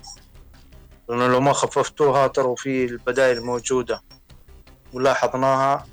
لأنه 1.09 1.27
لو 1.27 1.39
ما 1.39 1.53
خففتوها 1.53 2.27
ترى 2.27 2.55
في 2.57 2.85
البدائل 2.85 3.41
موجودة. 3.41 4.01
ولاحظناها 4.93 5.85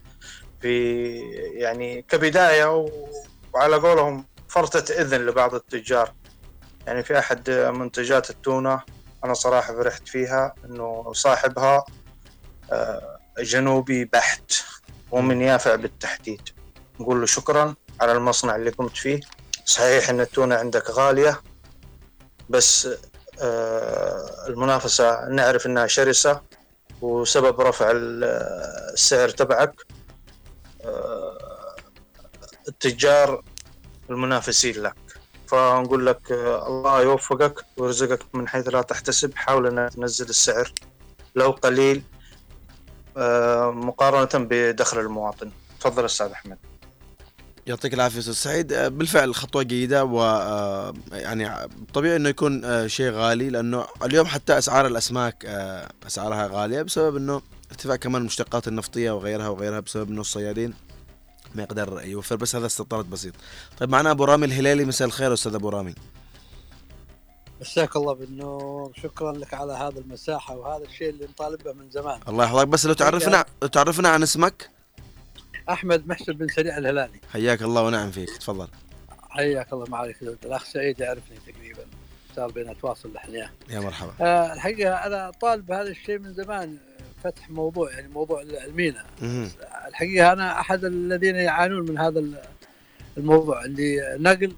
في 0.60 1.04
يعني 1.54 2.02
كبداية 2.02 2.76
و- 2.76 3.08
وعلى 3.54 3.76
قولهم 3.76 4.26
فرطة 4.48 4.92
إذن 4.92 5.26
لبعض 5.26 5.54
التجار. 5.54 6.12
يعني 6.86 7.02
في 7.02 7.18
أحد 7.18 7.50
منتجات 7.50 8.30
التونة 8.30 8.82
أنا 9.24 9.34
صراحة 9.34 9.72
فرحت 9.74 10.08
فيها 10.08 10.54
إنه 10.64 11.12
صاحبها 11.12 11.84
آه، 12.72 13.18
جنوبي 13.38 14.04
بحت 14.04 14.52
ومن 15.10 15.40
يافع 15.40 15.74
بالتحديد. 15.74 16.48
نقول 17.00 17.20
له 17.20 17.26
شكرا. 17.26 17.74
على 18.00 18.12
المصنع 18.12 18.56
اللي 18.56 18.70
قمت 18.70 18.96
فيه. 18.96 19.20
صحيح 19.64 20.10
إن 20.10 20.20
التونة 20.20 20.54
عندك 20.54 20.90
غالية 20.90 21.40
بس 22.50 22.88
آه، 23.40 24.46
المنافسة 24.48 25.28
نعرف 25.28 25.66
إنها 25.66 25.86
شرسة 25.86 26.40
وسبب 27.00 27.60
رفع 27.60 27.90
ال- 27.90 28.24
السعر 28.92 29.28
تبعك. 29.28 29.74
آه، 30.84 31.76
التجار 32.68 33.42
المنافسين 34.10 34.82
لك. 34.82 34.94
فنقول 35.46 36.06
لك 36.06 36.32
آه، 36.32 36.66
الله 36.66 37.02
يوفقك 37.02 37.64
ويرزقك 37.76 38.34
من 38.34 38.48
حيث 38.48 38.68
لا 38.68 38.82
تحتسب. 38.82 39.34
حاول 39.34 39.66
إنك 39.66 39.94
تنزل 39.94 40.28
السعر 40.28 40.72
لو 41.34 41.50
قليل 41.50 42.02
آه، 43.16 43.70
مقارنة 43.70 44.46
بدخل 44.46 44.98
المواطن. 44.98 45.50
تفضل 45.80 46.04
أستاذ 46.04 46.26
أحمد. 46.30 46.58
يعطيك 47.66 47.94
العافية 47.94 48.18
أستاذ 48.18 48.32
سعيد. 48.32 48.72
آه، 48.72 48.88
بالفعل 48.88 49.34
خطوة 49.34 49.62
جيدة 49.62 50.04
و 50.04 50.22
آه، 50.22 50.94
يعني 51.12 51.68
طبيعي 51.94 52.16
إنه 52.16 52.28
يكون 52.28 52.64
آه، 52.64 52.86
شيء 52.86 53.10
غالي 53.10 53.50
لأنه 53.50 53.86
اليوم 54.04 54.26
حتى 54.26 54.58
أسعار 54.58 54.86
الأسماك 54.86 55.44
أسعارها 56.06 56.46
غالية 56.46 56.82
بسبب 56.82 57.16
إنه 57.16 57.42
ارتفاع 57.70 57.96
كمان 57.96 58.20
المشتقات 58.20 58.68
النفطية 58.68 59.10
وغيرها 59.10 59.48
وغيرها 59.48 59.80
بسبب 59.80 60.10
إنه 60.10 60.20
الصيادين 60.20 60.74
ما 61.54 61.62
يقدر 61.62 62.02
يوفر. 62.04 62.36
بس 62.36 62.56
هذا 62.56 62.66
استطراد 62.66 63.04
بسيط. 63.10 63.34
طيب 63.78 63.90
معنا 63.90 64.10
أبو 64.10 64.24
رامي 64.24 64.46
الهلالي. 64.46 64.84
مساء 64.84 65.08
الخير 65.08 65.32
أستاذ 65.32 65.54
أبو 65.54 65.68
رامي. 65.68 65.94
مساك 67.60 67.96
الله 67.96 68.14
بالنور. 68.14 68.92
شكرا 69.02 69.32
لك 69.32 69.54
على 69.54 69.72
هذا 69.72 69.98
المساحة 69.98 70.56
وهذا 70.56 70.84
الشيء 70.84 71.10
اللي 71.10 71.24
نطالب 71.24 71.62
به 71.62 71.72
من 71.72 71.90
زمان. 71.90 72.20
الله 72.28 72.44
يحفظك. 72.44 72.68
بس 72.68 72.86
لو 72.86 72.92
تعرفنا 72.92 73.44
لو 73.62 73.68
تعرفنا 73.68 74.08
عن 74.08 74.22
اسمك؟ 74.22 74.70
أحمد 75.70 76.08
محسن 76.08 76.32
بن 76.32 76.48
سريع 76.48 76.78
الهلالي. 76.78 77.20
حياك 77.32 77.62
الله 77.62 77.82
ونعم 77.82 78.10
فيك. 78.10 78.30
تفضل. 78.30 78.68
حياك 79.30 79.72
الله. 79.72 79.84
معك 79.88 80.16
الأخ 80.22 80.64
سعيد 80.64 81.00
يعرفني 81.00 81.36
تقريبا. 81.46 81.84
صار 82.36 82.50
بينا 82.50 82.74
تواصل 82.74 83.08
الحين 83.08 83.34
يا 83.70 83.80
مرحبا. 83.80 84.12
آه 84.20 84.52
الحقيقة 84.52 84.94
أنا 84.94 85.32
طالب 85.40 85.72
هذا 85.72 85.88
الشيء 85.88 86.18
من 86.18 86.34
زمان. 86.34 86.76
فتح 87.24 87.50
موضوع 87.50 87.92
يعني 87.92 88.08
موضوع 88.08 88.42
المينا. 88.42 89.04
مهم. 89.22 89.50
الحقيقة 89.88 90.32
أنا 90.32 90.60
أحد 90.60 90.84
الذين 90.84 91.36
يعانون 91.36 91.90
من 91.90 91.98
هذا 91.98 92.24
الموضوع 93.16 93.62
عندي 93.62 94.00
نقل 94.16 94.52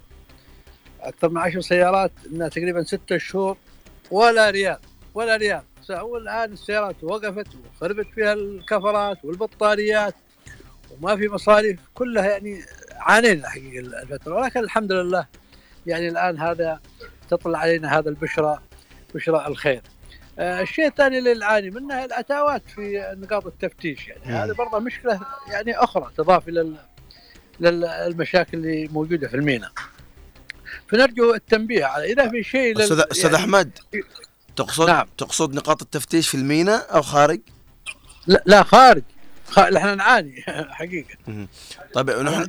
أكثر 1.00 1.28
من 1.28 1.38
عشر 1.38 1.61
سيارات 1.61 2.12
إنها 2.26 2.48
تقريبا 2.48 2.82
ستة 2.82 3.18
شهور 3.18 3.57
ولا 4.11 4.50
ريال 4.50 4.78
ولا 5.14 5.36
ريال. 5.36 5.62
والآن 5.90 6.52
السيارات 6.52 6.96
وقفت 7.02 7.46
وخربت 7.76 8.07
فيها 8.14 8.32
الكفرات 8.32 9.24
والبطاريات. 9.24 10.14
وما 11.01 11.16
في 11.16 11.28
مصاريف 11.28 11.80
كلها 11.95 12.24
يعني 12.26 12.62
عانينا 12.97 13.49
حقيقة 13.49 13.78
الفترة 14.03 14.34
ولكن 14.34 14.61
الحمد 14.61 14.92
لله 14.92 15.26
يعني 15.86 16.09
الآن 16.09 16.38
هذا 16.40 16.80
تطلع 17.30 17.59
علينا 17.59 17.99
هذا 17.99 18.09
البشرى 18.09 18.59
بشرى 19.14 19.47
الخير 19.47 19.82
آه، 20.38 20.61
الشيء 20.61 20.86
الثاني 20.86 21.18
اللي 21.18 21.34
نعاني 21.34 21.70
منه 21.70 22.05
الاتاوات 22.05 22.62
في 22.74 23.14
نقاط 23.18 23.47
التفتيش 23.47 24.09
يعني. 24.09 24.24
هذه 24.24 24.53
برضه 24.53 24.78
مشكلة 24.78 25.20
يعني 25.51 25.76
أخرى 25.76 26.11
تضاف 26.16 26.49
إلى 26.49 26.61
ال- 26.61 26.76
للمشاكل 27.61 28.59
اللي 28.59 28.88
موجودة 28.92 29.28
في 29.28 29.34
المينا 29.36 29.70
فنرجو 30.88 31.34
التنبيه 31.34 31.84
على 31.84 32.12
إذا 32.12 32.28
في 32.28 32.42
شيء 32.42 32.74
لل- 32.76 32.82
أستاذ 32.82 33.01
أستاذ 33.11 33.24
يعني- 33.24 33.36
أحمد 33.36 33.70
تقصد 34.57 34.86
نعم. 34.90 35.07
تقصد 35.18 35.55
نقاط 35.55 35.82
التفتيش 35.82 36.28
في 36.28 36.36
الميناء 36.36 36.95
أو 36.97 37.03
خارج؟ 37.03 37.40
لا, 38.26 38.42
لا 38.47 38.62
خارج. 38.62 39.03
إحنا 39.59 39.95
نعاني 39.95 40.42
حقيقة. 40.78 41.16
طيب 41.95 42.09
ونحن 42.09 42.47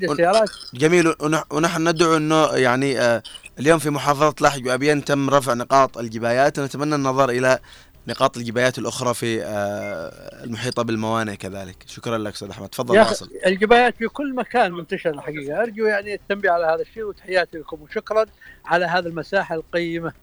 جميل 0.73 1.13
ونح- 1.19 1.51
ونحن 1.53 1.87
ندعو 1.89 2.17
إنه 2.17 2.45
يعني 2.47 2.99
آه، 2.99 3.23
اليوم 3.59 3.79
في 3.79 3.89
محافظه 3.89 4.35
لاحج 4.41 4.67
وابيان 4.67 5.05
تم 5.05 5.29
رفع 5.29 5.53
نقاط 5.53 5.97
الجبايات. 5.97 6.59
ونتمنى 6.59 6.95
النظر 6.95 7.29
إلى 7.29 7.59
نقاط 8.07 8.37
الجبايات 8.37 8.77
الأخرى 8.79 9.13
في 9.13 9.43
آه، 9.43 10.43
المحيطة 10.43 10.83
بالموانئ 10.83 11.35
كذلك. 11.35 11.75
شكرا 11.87 12.17
لك 12.17 12.33
أستاذ 12.33 12.49
أحمد. 12.49 12.69
تفضل 12.69 12.97
واصل. 12.99 13.29
الجبايات 13.45 13.95
في 13.97 14.07
كل 14.07 14.35
مكان 14.35 14.71
منتشرة 14.71 15.11
الحقيقة. 15.11 15.61
أرجو 15.61 15.85
يعني 15.85 16.13
التنبيه 16.13 16.49
على 16.51 16.65
هذا 16.65 16.81
الشيء 16.81 17.03
وتحياتي 17.03 17.57
لكم 17.57 17.81
وشكرا 17.81 18.25
على 18.65 18.85
هذه 18.85 19.05
المساحة 19.05 19.55
القيمة 19.55 20.13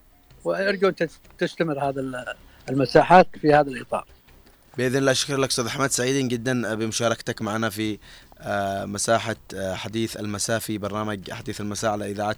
وأرجو 0.43 0.87
أن 0.89 0.95
تس- 0.95 1.19
تستمر 1.39 1.79
هذا 1.89 2.01
ال- 2.01 2.33
المساحات 2.69 3.27
في 3.41 3.53
هذا 3.53 3.69
الإطار. 3.69 4.05
بإذن 4.77 4.95
الله 4.95 5.13
شكرا 5.13 5.37
لك 5.37 5.49
أستاذ 5.49 5.65
أحمد 5.65 5.91
سعيدين 5.91 6.27
جدا 6.27 6.75
بمشاركتك 6.75 7.41
معنا 7.41 7.69
في 7.69 7.99
آه، 8.39 8.85
مساحة 8.85 9.35
آه، 9.55 9.75
حديث 9.75 10.17
المساء 10.17 10.59
في 10.59 10.77
برنامج 10.77 11.31
حديث 11.31 11.61
المساء 11.61 11.91
على 11.91 12.11
إذاعة 12.11 12.35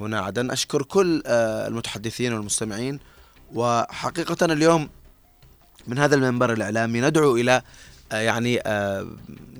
هنا 0.00 0.20
عدن. 0.20 0.50
أشكر 0.50 0.82
كل 0.82 1.22
آه، 1.26 1.68
المتحدثين 1.68 2.32
والمستمعين. 2.32 3.00
وحقيقة 3.54 4.44
اليوم 4.44 4.88
من 5.86 5.98
هذا 5.98 6.14
المنبر 6.14 6.52
الإعلامي 6.52 7.00
ندعو 7.00 7.36
إلى 7.36 7.62
يعني 8.12 8.54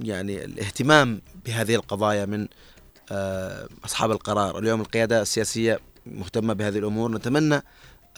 يعني 0.00 0.44
الاهتمام 0.44 1.20
بهذه 1.46 1.74
القضايا 1.74 2.26
من 2.26 2.48
أصحاب 3.84 4.10
القرار. 4.10 4.58
اليوم 4.58 4.80
القيادة 4.80 5.22
السياسية 5.22 5.80
مهتمة 6.06 6.54
بهذه 6.54 6.78
الأمور. 6.78 7.12
نتمنى 7.12 7.62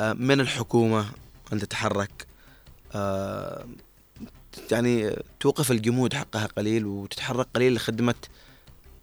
من 0.00 0.40
الحكومة 0.40 1.06
أن 1.52 1.58
تتحرك 1.58 2.26
يعني 4.70 5.16
توقف 5.40 5.70
الجمود 5.70 6.14
حقها 6.14 6.46
قليل 6.46 6.86
وتتحرك 6.86 7.46
قليل 7.54 7.74
لخدمة 7.74 8.14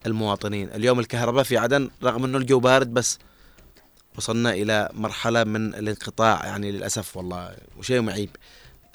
المواطنين. 0.06 0.70
اليوم 0.70 1.00
الكهرباء 1.00 1.44
في 1.44 1.58
عدن 1.58 1.90
رغم 2.04 2.24
أنه 2.24 2.38
الجو 2.38 2.60
بارد 2.60 2.94
بس 2.94 3.20
وصلنا 4.18 4.52
إلى 4.52 4.90
مرحلة 4.94 5.44
من 5.44 5.76
الانقطاع 5.76 6.46
يعني 6.46 6.72
للأسف 6.72 7.18
والله 7.18 7.56
وشيء 7.78 8.02
معيب. 8.02 8.30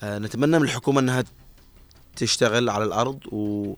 آه، 0.03 0.19
نتمنى 0.19 0.59
من 0.59 0.65
الحكومة 0.65 1.01
أنها 1.01 1.25
تشتغل 2.17 2.71
على 2.71 2.85
الأرض 2.85 3.19
و 3.33 3.75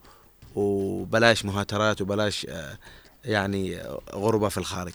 وبلاش 0.55 1.45
مهاترات 1.45 2.01
وبلاش 2.01 2.47
آه، 2.49 2.79
يعني 3.25 3.83
غربة 4.13 4.49
في 4.49 4.59
الخارج. 4.59 4.93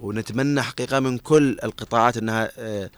ونتمنى 0.00 0.62
حقيقة 0.62 1.00
من 1.00 1.18
كل 1.18 1.58
القطاعات 1.64 2.16
أنها 2.16 2.50
آه، 2.58 2.90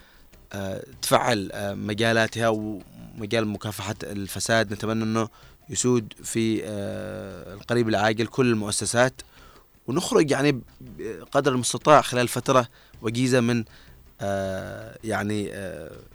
تفعل 1.03 1.51
آه، 1.53 1.75
مجالاتها 1.75 2.49
ومجال 2.49 3.49
مكافحة 3.49 3.95
الفساد. 4.03 4.73
نتمنى 4.73 5.05
أنه 5.05 5.29
يسود 5.69 6.13
في 6.25 6.65
آه، 6.65 7.55
القريب 7.55 7.89
العاجل 7.89 8.27
كل 8.27 8.51
المؤسسات. 8.51 9.23
ونخرج 9.87 10.31
يعني 10.31 10.61
بقدر 10.81 11.53
المستطاع 11.53 12.01
خلال 12.01 12.29
فترة 12.29 12.69
وجيزة 13.03 13.41
من 13.41 13.65
آه، 14.21 14.99
يعني 15.05 15.51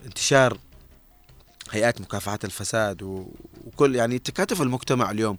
انتشار 0.06 0.58
هيئات 1.72 2.02
مكافحة 2.02 2.40
الفساد 2.44 3.02
وكل 3.66 3.96
يعني 3.96 4.20
تكاتف 4.20 4.62
المجتمع 4.62 5.12
اليوم. 5.12 5.38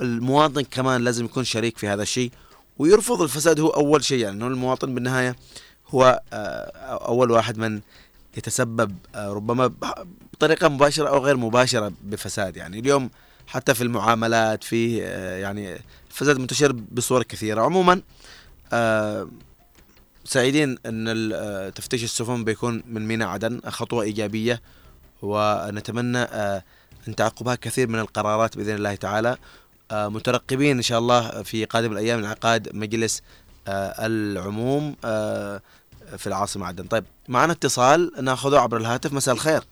المواطن 0.00 0.62
كمان 0.62 1.04
لازم 1.04 1.24
يكون 1.24 1.44
شريك 1.44 1.78
في 1.78 1.88
هذا 1.88 2.02
الشيء 2.02 2.30
ويرفض 2.78 3.22
الفساد. 3.22 3.60
هو 3.60 3.68
أول 3.68 4.04
شيء 4.04 4.18
يعني 4.18 4.46
المواطن 4.46 4.94
بالنهاية 4.94 5.36
هو 5.88 6.22
أول 7.08 7.30
واحد 7.30 7.58
من 7.58 7.80
يتسبب 8.36 8.96
آه، 9.14 9.32
ربما 9.32 9.66
ب- 9.66 10.06
بطريقة 10.32 10.68
مباشرة 10.68 11.08
أو 11.08 11.18
غير 11.24 11.36
مباشرة 11.36 11.92
بفساد. 12.02 12.56
يعني 12.56 12.78
اليوم 12.78 13.10
حتى 13.46 13.74
في 13.74 13.82
المعاملات 13.82 14.64
في 14.64 15.04
آه، 15.04 15.36
يعني 15.36 15.76
الفساد 16.10 16.38
منتشر 16.38 16.72
بصور 16.72 17.22
كثيرة. 17.22 17.62
عموما 17.62 18.02
آه، 18.72 19.28
سعيدين 20.24 20.78
آه، 20.86 21.68
تفتيش 21.68 22.04
السفن 22.04 22.44
بيكون 22.44 22.82
من 22.88 23.06
ميناء 23.08 23.28
عدن 23.28 23.60
خطوة 23.66 24.02
إيجابية 24.02 24.62
ونتمنى 25.22 26.18
أن 27.08 27.14
تعقبها 27.16 27.54
كثير 27.54 27.88
من 27.88 27.98
القرارات 27.98 28.56
بإذن 28.56 28.74
الله 28.74 28.94
تعالى. 28.94 29.36
مترقبين 29.92 30.76
إن 30.76 30.82
شاء 30.82 30.98
الله 30.98 31.42
في 31.42 31.64
قادم 31.64 31.92
الأيام 31.92 32.18
انعقاد 32.18 32.74
مجلس 32.76 33.22
العموم. 33.68 34.96
في 36.16 36.26
العاصمة 36.26 36.66
عدن. 36.66 36.84
طيب 36.84 37.04
معنا 37.28 37.52
اتصال 37.52 38.12
ناخذه 38.20 38.60
عبر 38.60 38.76
الهاتف. 38.76 39.12
مساء 39.12 39.34
الخير. 39.34 39.62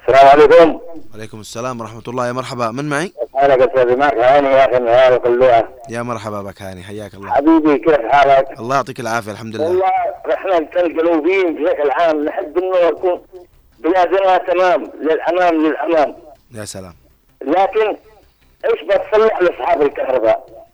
السلام 0.00 0.28
عليكم. 0.28 0.80
وعليكم 1.12 1.40
السلام 1.40 1.80
ورحمة 1.80 2.02
الله. 2.08 2.26
يا 2.26 2.32
مرحبا. 2.32 2.70
من 2.70 2.88
معي؟ 2.88 3.12
أنا 3.38 3.54
قصدي 3.54 3.96
معك 3.96 4.14
هاني 4.14 4.48
يا 4.48 4.64
أخي 4.64 5.30
من 5.30 5.64
يا 5.88 6.02
مرحبا 6.02 6.42
بك 6.42 6.62
هاني. 6.62 6.82
حياك 6.82 7.14
الله. 7.14 7.30
حبيبي 7.30 7.78
كيف 7.78 8.00
حالك؟ 8.00 8.60
الله 8.60 8.76
يعطيك 8.76 9.00
العافية. 9.00 9.32
الحمد 9.32 9.56
لله. 9.56 9.64
والله 9.64 9.90
إحنا 10.34 10.60
كالجنوبيين 10.60 11.54
بشكل 11.54 11.90
عام 11.90 12.24
نحب 12.24 12.58
إنه 12.58 12.76
يكون 12.76 13.22
بلادنا 13.78 14.38
تمام 14.38 14.92
للأمام 15.00 15.66
للأمام. 15.66 16.16
يا 16.54 16.64
سلام. 16.64 16.94
لا 17.40 17.62
لكن 17.62 17.96
إيش 18.64 18.82
بتصلح 18.82 19.42
لأصحاب 19.42 19.82
الكهرباء؟ 19.82 20.66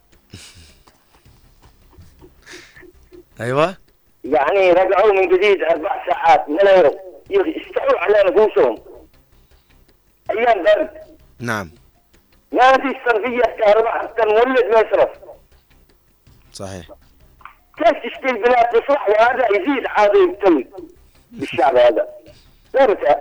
أيوه. 3.41 3.82
يعني 4.23 4.71
رجعوا 4.71 5.13
من 5.13 5.27
جديد 5.27 5.61
أربع 5.63 6.05
ساعات 6.09 6.49
من 6.49 6.59
اليوم 6.61 6.91
يستحوا 7.31 7.99
على 7.99 8.29
نفوسهم. 8.31 8.77
أيام 10.31 10.63
برد 10.63 10.89
نعم. 11.39 11.71
ما 12.51 12.71
في 12.71 12.95
صرفية 13.05 13.41
كهرباء 13.59 13.91
حتى 13.99 14.23
المولد 14.23 14.65
ما 14.65 14.79
يصرف. 14.79 15.09
صحيح. 16.53 16.87
كيف 17.77 17.87
تشتري 18.13 18.29
البلاد 18.29 18.65
تصلح 18.69 19.09
وهذا 19.09 19.45
يزيد 19.47 19.85
عادي 19.87 20.17
يبتل 20.17 20.67
بالشعب 21.31 21.75
هذا؟ 21.75 22.07
لا 22.73 23.19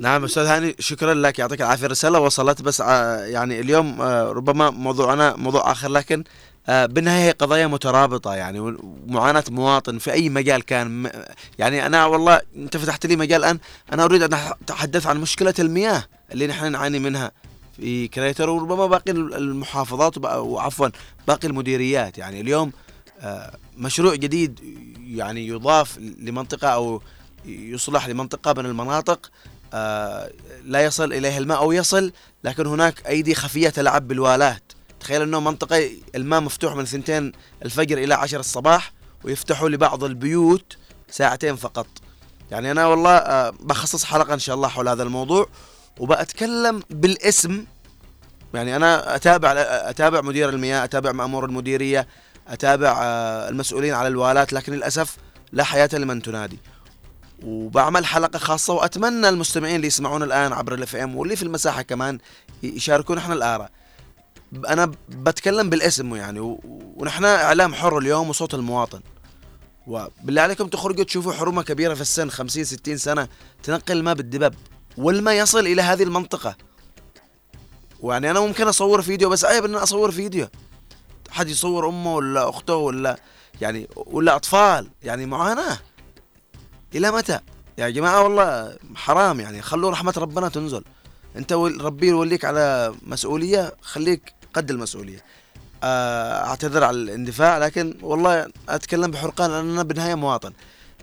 نعم 0.00 0.24
أستاذ 0.24 0.46
هاني 0.46 0.74
شكرا 0.78 1.14
لك 1.14 1.38
يعطيك 1.38 1.60
العافية. 1.60 1.86
الرساله 1.86 2.20
وصلت 2.20 2.62
بس 2.62 2.80
ع- 2.80 3.24
يعني 3.24 3.60
اليوم 3.60 4.00
آه، 4.02 4.32
ربما 4.32 4.70
موضوعنا 4.70 5.36
موضوع 5.36 5.72
آخر 5.72 5.88
لكن 5.88 6.18
آه، 6.18 6.24
بالنهاية 6.68 7.24
هي 7.24 7.30
قضايا 7.30 7.66
مترابطة 7.66 8.34
يعني 8.34 8.60
ومعاناه 8.60 9.44
مواطن 9.50 9.98
في 9.98 10.12
أي 10.12 10.28
مجال 10.28 10.62
كان 10.62 11.10
يعني 11.58 11.86
أنا 11.86 12.06
والله 12.06 12.40
أنت 12.56 12.76
فتحت 12.76 13.06
لي 13.06 13.16
مجال 13.16 13.44
الان 13.44 13.58
أنا 13.92 14.04
أريد 14.04 14.22
أن 14.22 14.34
أتحدث 14.34 15.06
عن 15.06 15.20
مشكلة 15.20 15.54
المياه 15.58 16.04
اللي 16.32 16.46
نحن 16.46 16.72
نعاني 16.72 16.98
منها 16.98 17.32
في 17.76 18.08
كريتر 18.08 18.50
وربما 18.50 18.86
باقي 18.86 19.12
المحافظات 19.12 20.18
وعفوا 20.24 20.88
باقي 21.28 21.48
المديريات 21.48 22.18
يعني. 22.18 22.40
اليوم 22.40 22.72
آه، 23.20 23.56
مشروع 23.76 24.14
جديد 24.14 24.60
يعني 25.06 25.46
يضاف 25.46 25.98
لمنطقة 25.98 26.68
أو 26.68 27.02
يصلح 27.46 28.08
لمنطقة 28.08 28.62
من 28.62 28.66
المناطق 28.66 29.30
آه، 29.74 30.30
لا 30.64 30.84
يصل 30.84 31.12
إليها 31.12 31.38
الماء 31.38 31.58
أو 31.58 31.72
يصل 31.72 32.12
لكن 32.44 32.66
هناك 32.66 33.06
أيدي 33.06 33.34
خفية 33.34 33.68
تلعب 33.68 34.08
بالوالات 34.08 34.63
تخيل 35.04 35.22
إنه 35.22 35.40
منطقة 35.40 35.90
الماء 36.14 36.40
مفتوح 36.40 36.74
من 36.74 36.84
ثنتين 36.84 37.32
الفجر 37.64 37.98
إلى 37.98 38.14
عشر 38.14 38.40
الصباح 38.40 38.92
ويفتحوا 39.24 39.68
لبعض 39.68 40.04
البيوت 40.04 40.76
ساعتين 41.10 41.56
فقط. 41.56 41.86
يعني 42.50 42.70
أنا 42.70 42.86
والله 42.86 43.10
آه، 43.16 43.50
بخصص 43.60 44.04
حلقة 44.04 44.34
إن 44.34 44.38
شاء 44.38 44.56
الله 44.56 44.68
حول 44.68 44.88
هذا 44.88 45.02
الموضوع 45.02 45.48
وبأتكلم 46.00 46.82
بالاسم. 46.90 47.64
يعني 48.54 48.76
أنا 48.76 49.16
أتابع 49.16 49.52
أتابع 49.56 50.20
مدير 50.20 50.48
المياه 50.48 50.84
أتابع 50.84 51.12
مأمور 51.12 51.44
المديرية 51.44 52.08
أتابع 52.48 52.98
آه، 53.02 53.48
المسؤولين 53.48 53.94
على 53.94 54.08
الوالات 54.08 54.52
لكن 54.52 54.72
للأسف 54.72 55.16
لا 55.52 55.64
حياة 55.64 55.90
لمن 55.92 56.22
تنادي. 56.22 56.58
وبعمل 57.42 58.06
حلقة 58.06 58.38
خاصة 58.38 58.72
وأتمنى 58.74 59.28
المستمعين 59.28 59.76
اللي 59.76 59.86
يسمعون 59.86 60.22
الآن 60.22 60.52
عبر 60.52 60.74
الاف 60.74 60.96
ام 60.96 61.16
واللي 61.16 61.36
في 61.36 61.42
المساحة 61.42 61.82
كمان 61.82 62.18
يشاركون 62.62 63.18
إحنا 63.18 63.34
الآراء. 63.34 63.70
أنا 64.68 64.92
بتكلم 65.08 65.70
بالاسم 65.70 66.14
يعني 66.14 66.58
ونحن 66.96 67.24
إعلام 67.24 67.74
حر 67.74 67.98
اليوم 67.98 68.28
وصوت 68.28 68.54
المواطن. 68.54 69.00
وبالله 69.86 70.42
عليكم 70.42 70.68
تخرجوا 70.68 71.04
تشوفوا 71.04 71.32
حرمة 71.32 71.62
كبيرة 71.62 71.94
في 71.94 72.00
السن 72.00 72.30
50 72.30 72.64
60 72.64 72.96
سنة 72.96 73.28
تنقل 73.62 73.96
الماء 73.96 74.14
بالدبب 74.14 74.54
والماء 74.96 75.34
يصل 75.34 75.66
إلى 75.66 75.82
هذه 75.82 76.02
المنطقة. 76.02 76.56
ويعني 78.00 78.30
أنا 78.30 78.40
ممكن 78.40 78.66
أصور 78.66 79.02
فيديو 79.02 79.28
بس 79.28 79.44
عيب 79.44 79.64
ان 79.64 79.74
أصور 79.74 80.10
فيديو. 80.10 80.48
حد 81.30 81.48
يصور 81.48 81.88
أمه 81.88 82.14
ولا 82.14 82.48
أخته 82.48 82.76
ولا 82.76 83.16
يعني 83.60 83.88
ولا 83.96 84.36
أطفال. 84.36 84.90
يعني 85.02 85.26
معاناة. 85.26 85.78
إلى 86.94 87.10
متى؟ 87.10 87.40
يا 87.78 87.88
جماعة 87.88 88.22
والله 88.22 88.76
حرام 88.94 89.40
يعني 89.40 89.62
خلوا 89.62 89.90
رحمة 89.90 90.14
ربنا 90.16 90.48
تنزل. 90.48 90.84
أنت 91.36 91.52
ربي 91.52 92.08
يوليك 92.08 92.44
على 92.44 92.94
مسؤولية 93.02 93.74
خليك 93.82 94.34
قد 94.54 94.70
المسؤولية. 94.70 95.24
آه، 95.82 96.46
أعتذر 96.46 96.84
على 96.84 96.96
الاندفاع 96.96 97.58
لكن 97.58 97.98
والله 98.02 98.46
أتكلم 98.68 99.10
بحرقان 99.10 99.50
لأن 99.50 99.70
أنا 99.70 99.82
بالنهاية 99.82 100.14
مواطن. 100.14 100.52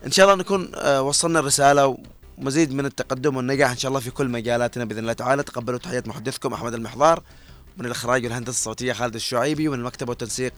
إن 0.06 0.10
شاء 0.10 0.26
الله 0.26 0.36
نكون 0.36 0.72
آه، 0.74 1.02
وصلنا 1.02 1.38
الرسالة 1.38 1.96
ومزيد 2.38 2.72
من 2.72 2.86
التقدم 2.86 3.36
والنجاح 3.36 3.70
إن 3.70 3.76
شاء 3.76 3.88
الله 3.88 4.00
في 4.00 4.10
كل 4.10 4.28
مجالاتنا 4.28 4.84
بإذن 4.84 4.98
الله 4.98 5.12
تعالى. 5.12 5.42
تقبلوا 5.42 5.78
تحيات 5.78 6.08
محدثكم 6.08 6.52
أحمد 6.52 6.74
المحضار 6.74 7.22
من 7.76 7.86
الإخراج 7.86 8.24
والهندسة 8.24 8.50
الصوتية 8.50 8.92
خالد 8.92 9.14
الشعيبي 9.14 9.68
ومن 9.68 9.78
المكتب 9.78 10.08
والتنسيق 10.08 10.52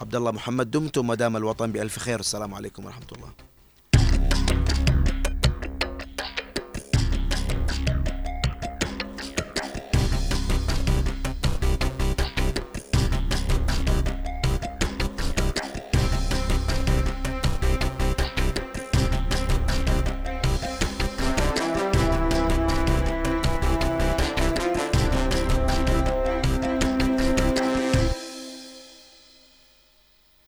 عبد 0.00 0.14
الله 0.14 0.30
محمد 0.30 0.70
دمتم 0.70 1.10
ودام 1.10 1.36
الوطن 1.36 1.72
بألف 1.72 1.98
خير. 1.98 2.16
والسلام 2.16 2.54
عليكم 2.54 2.84
ورحمة 2.84 3.06
الله. 3.12 3.47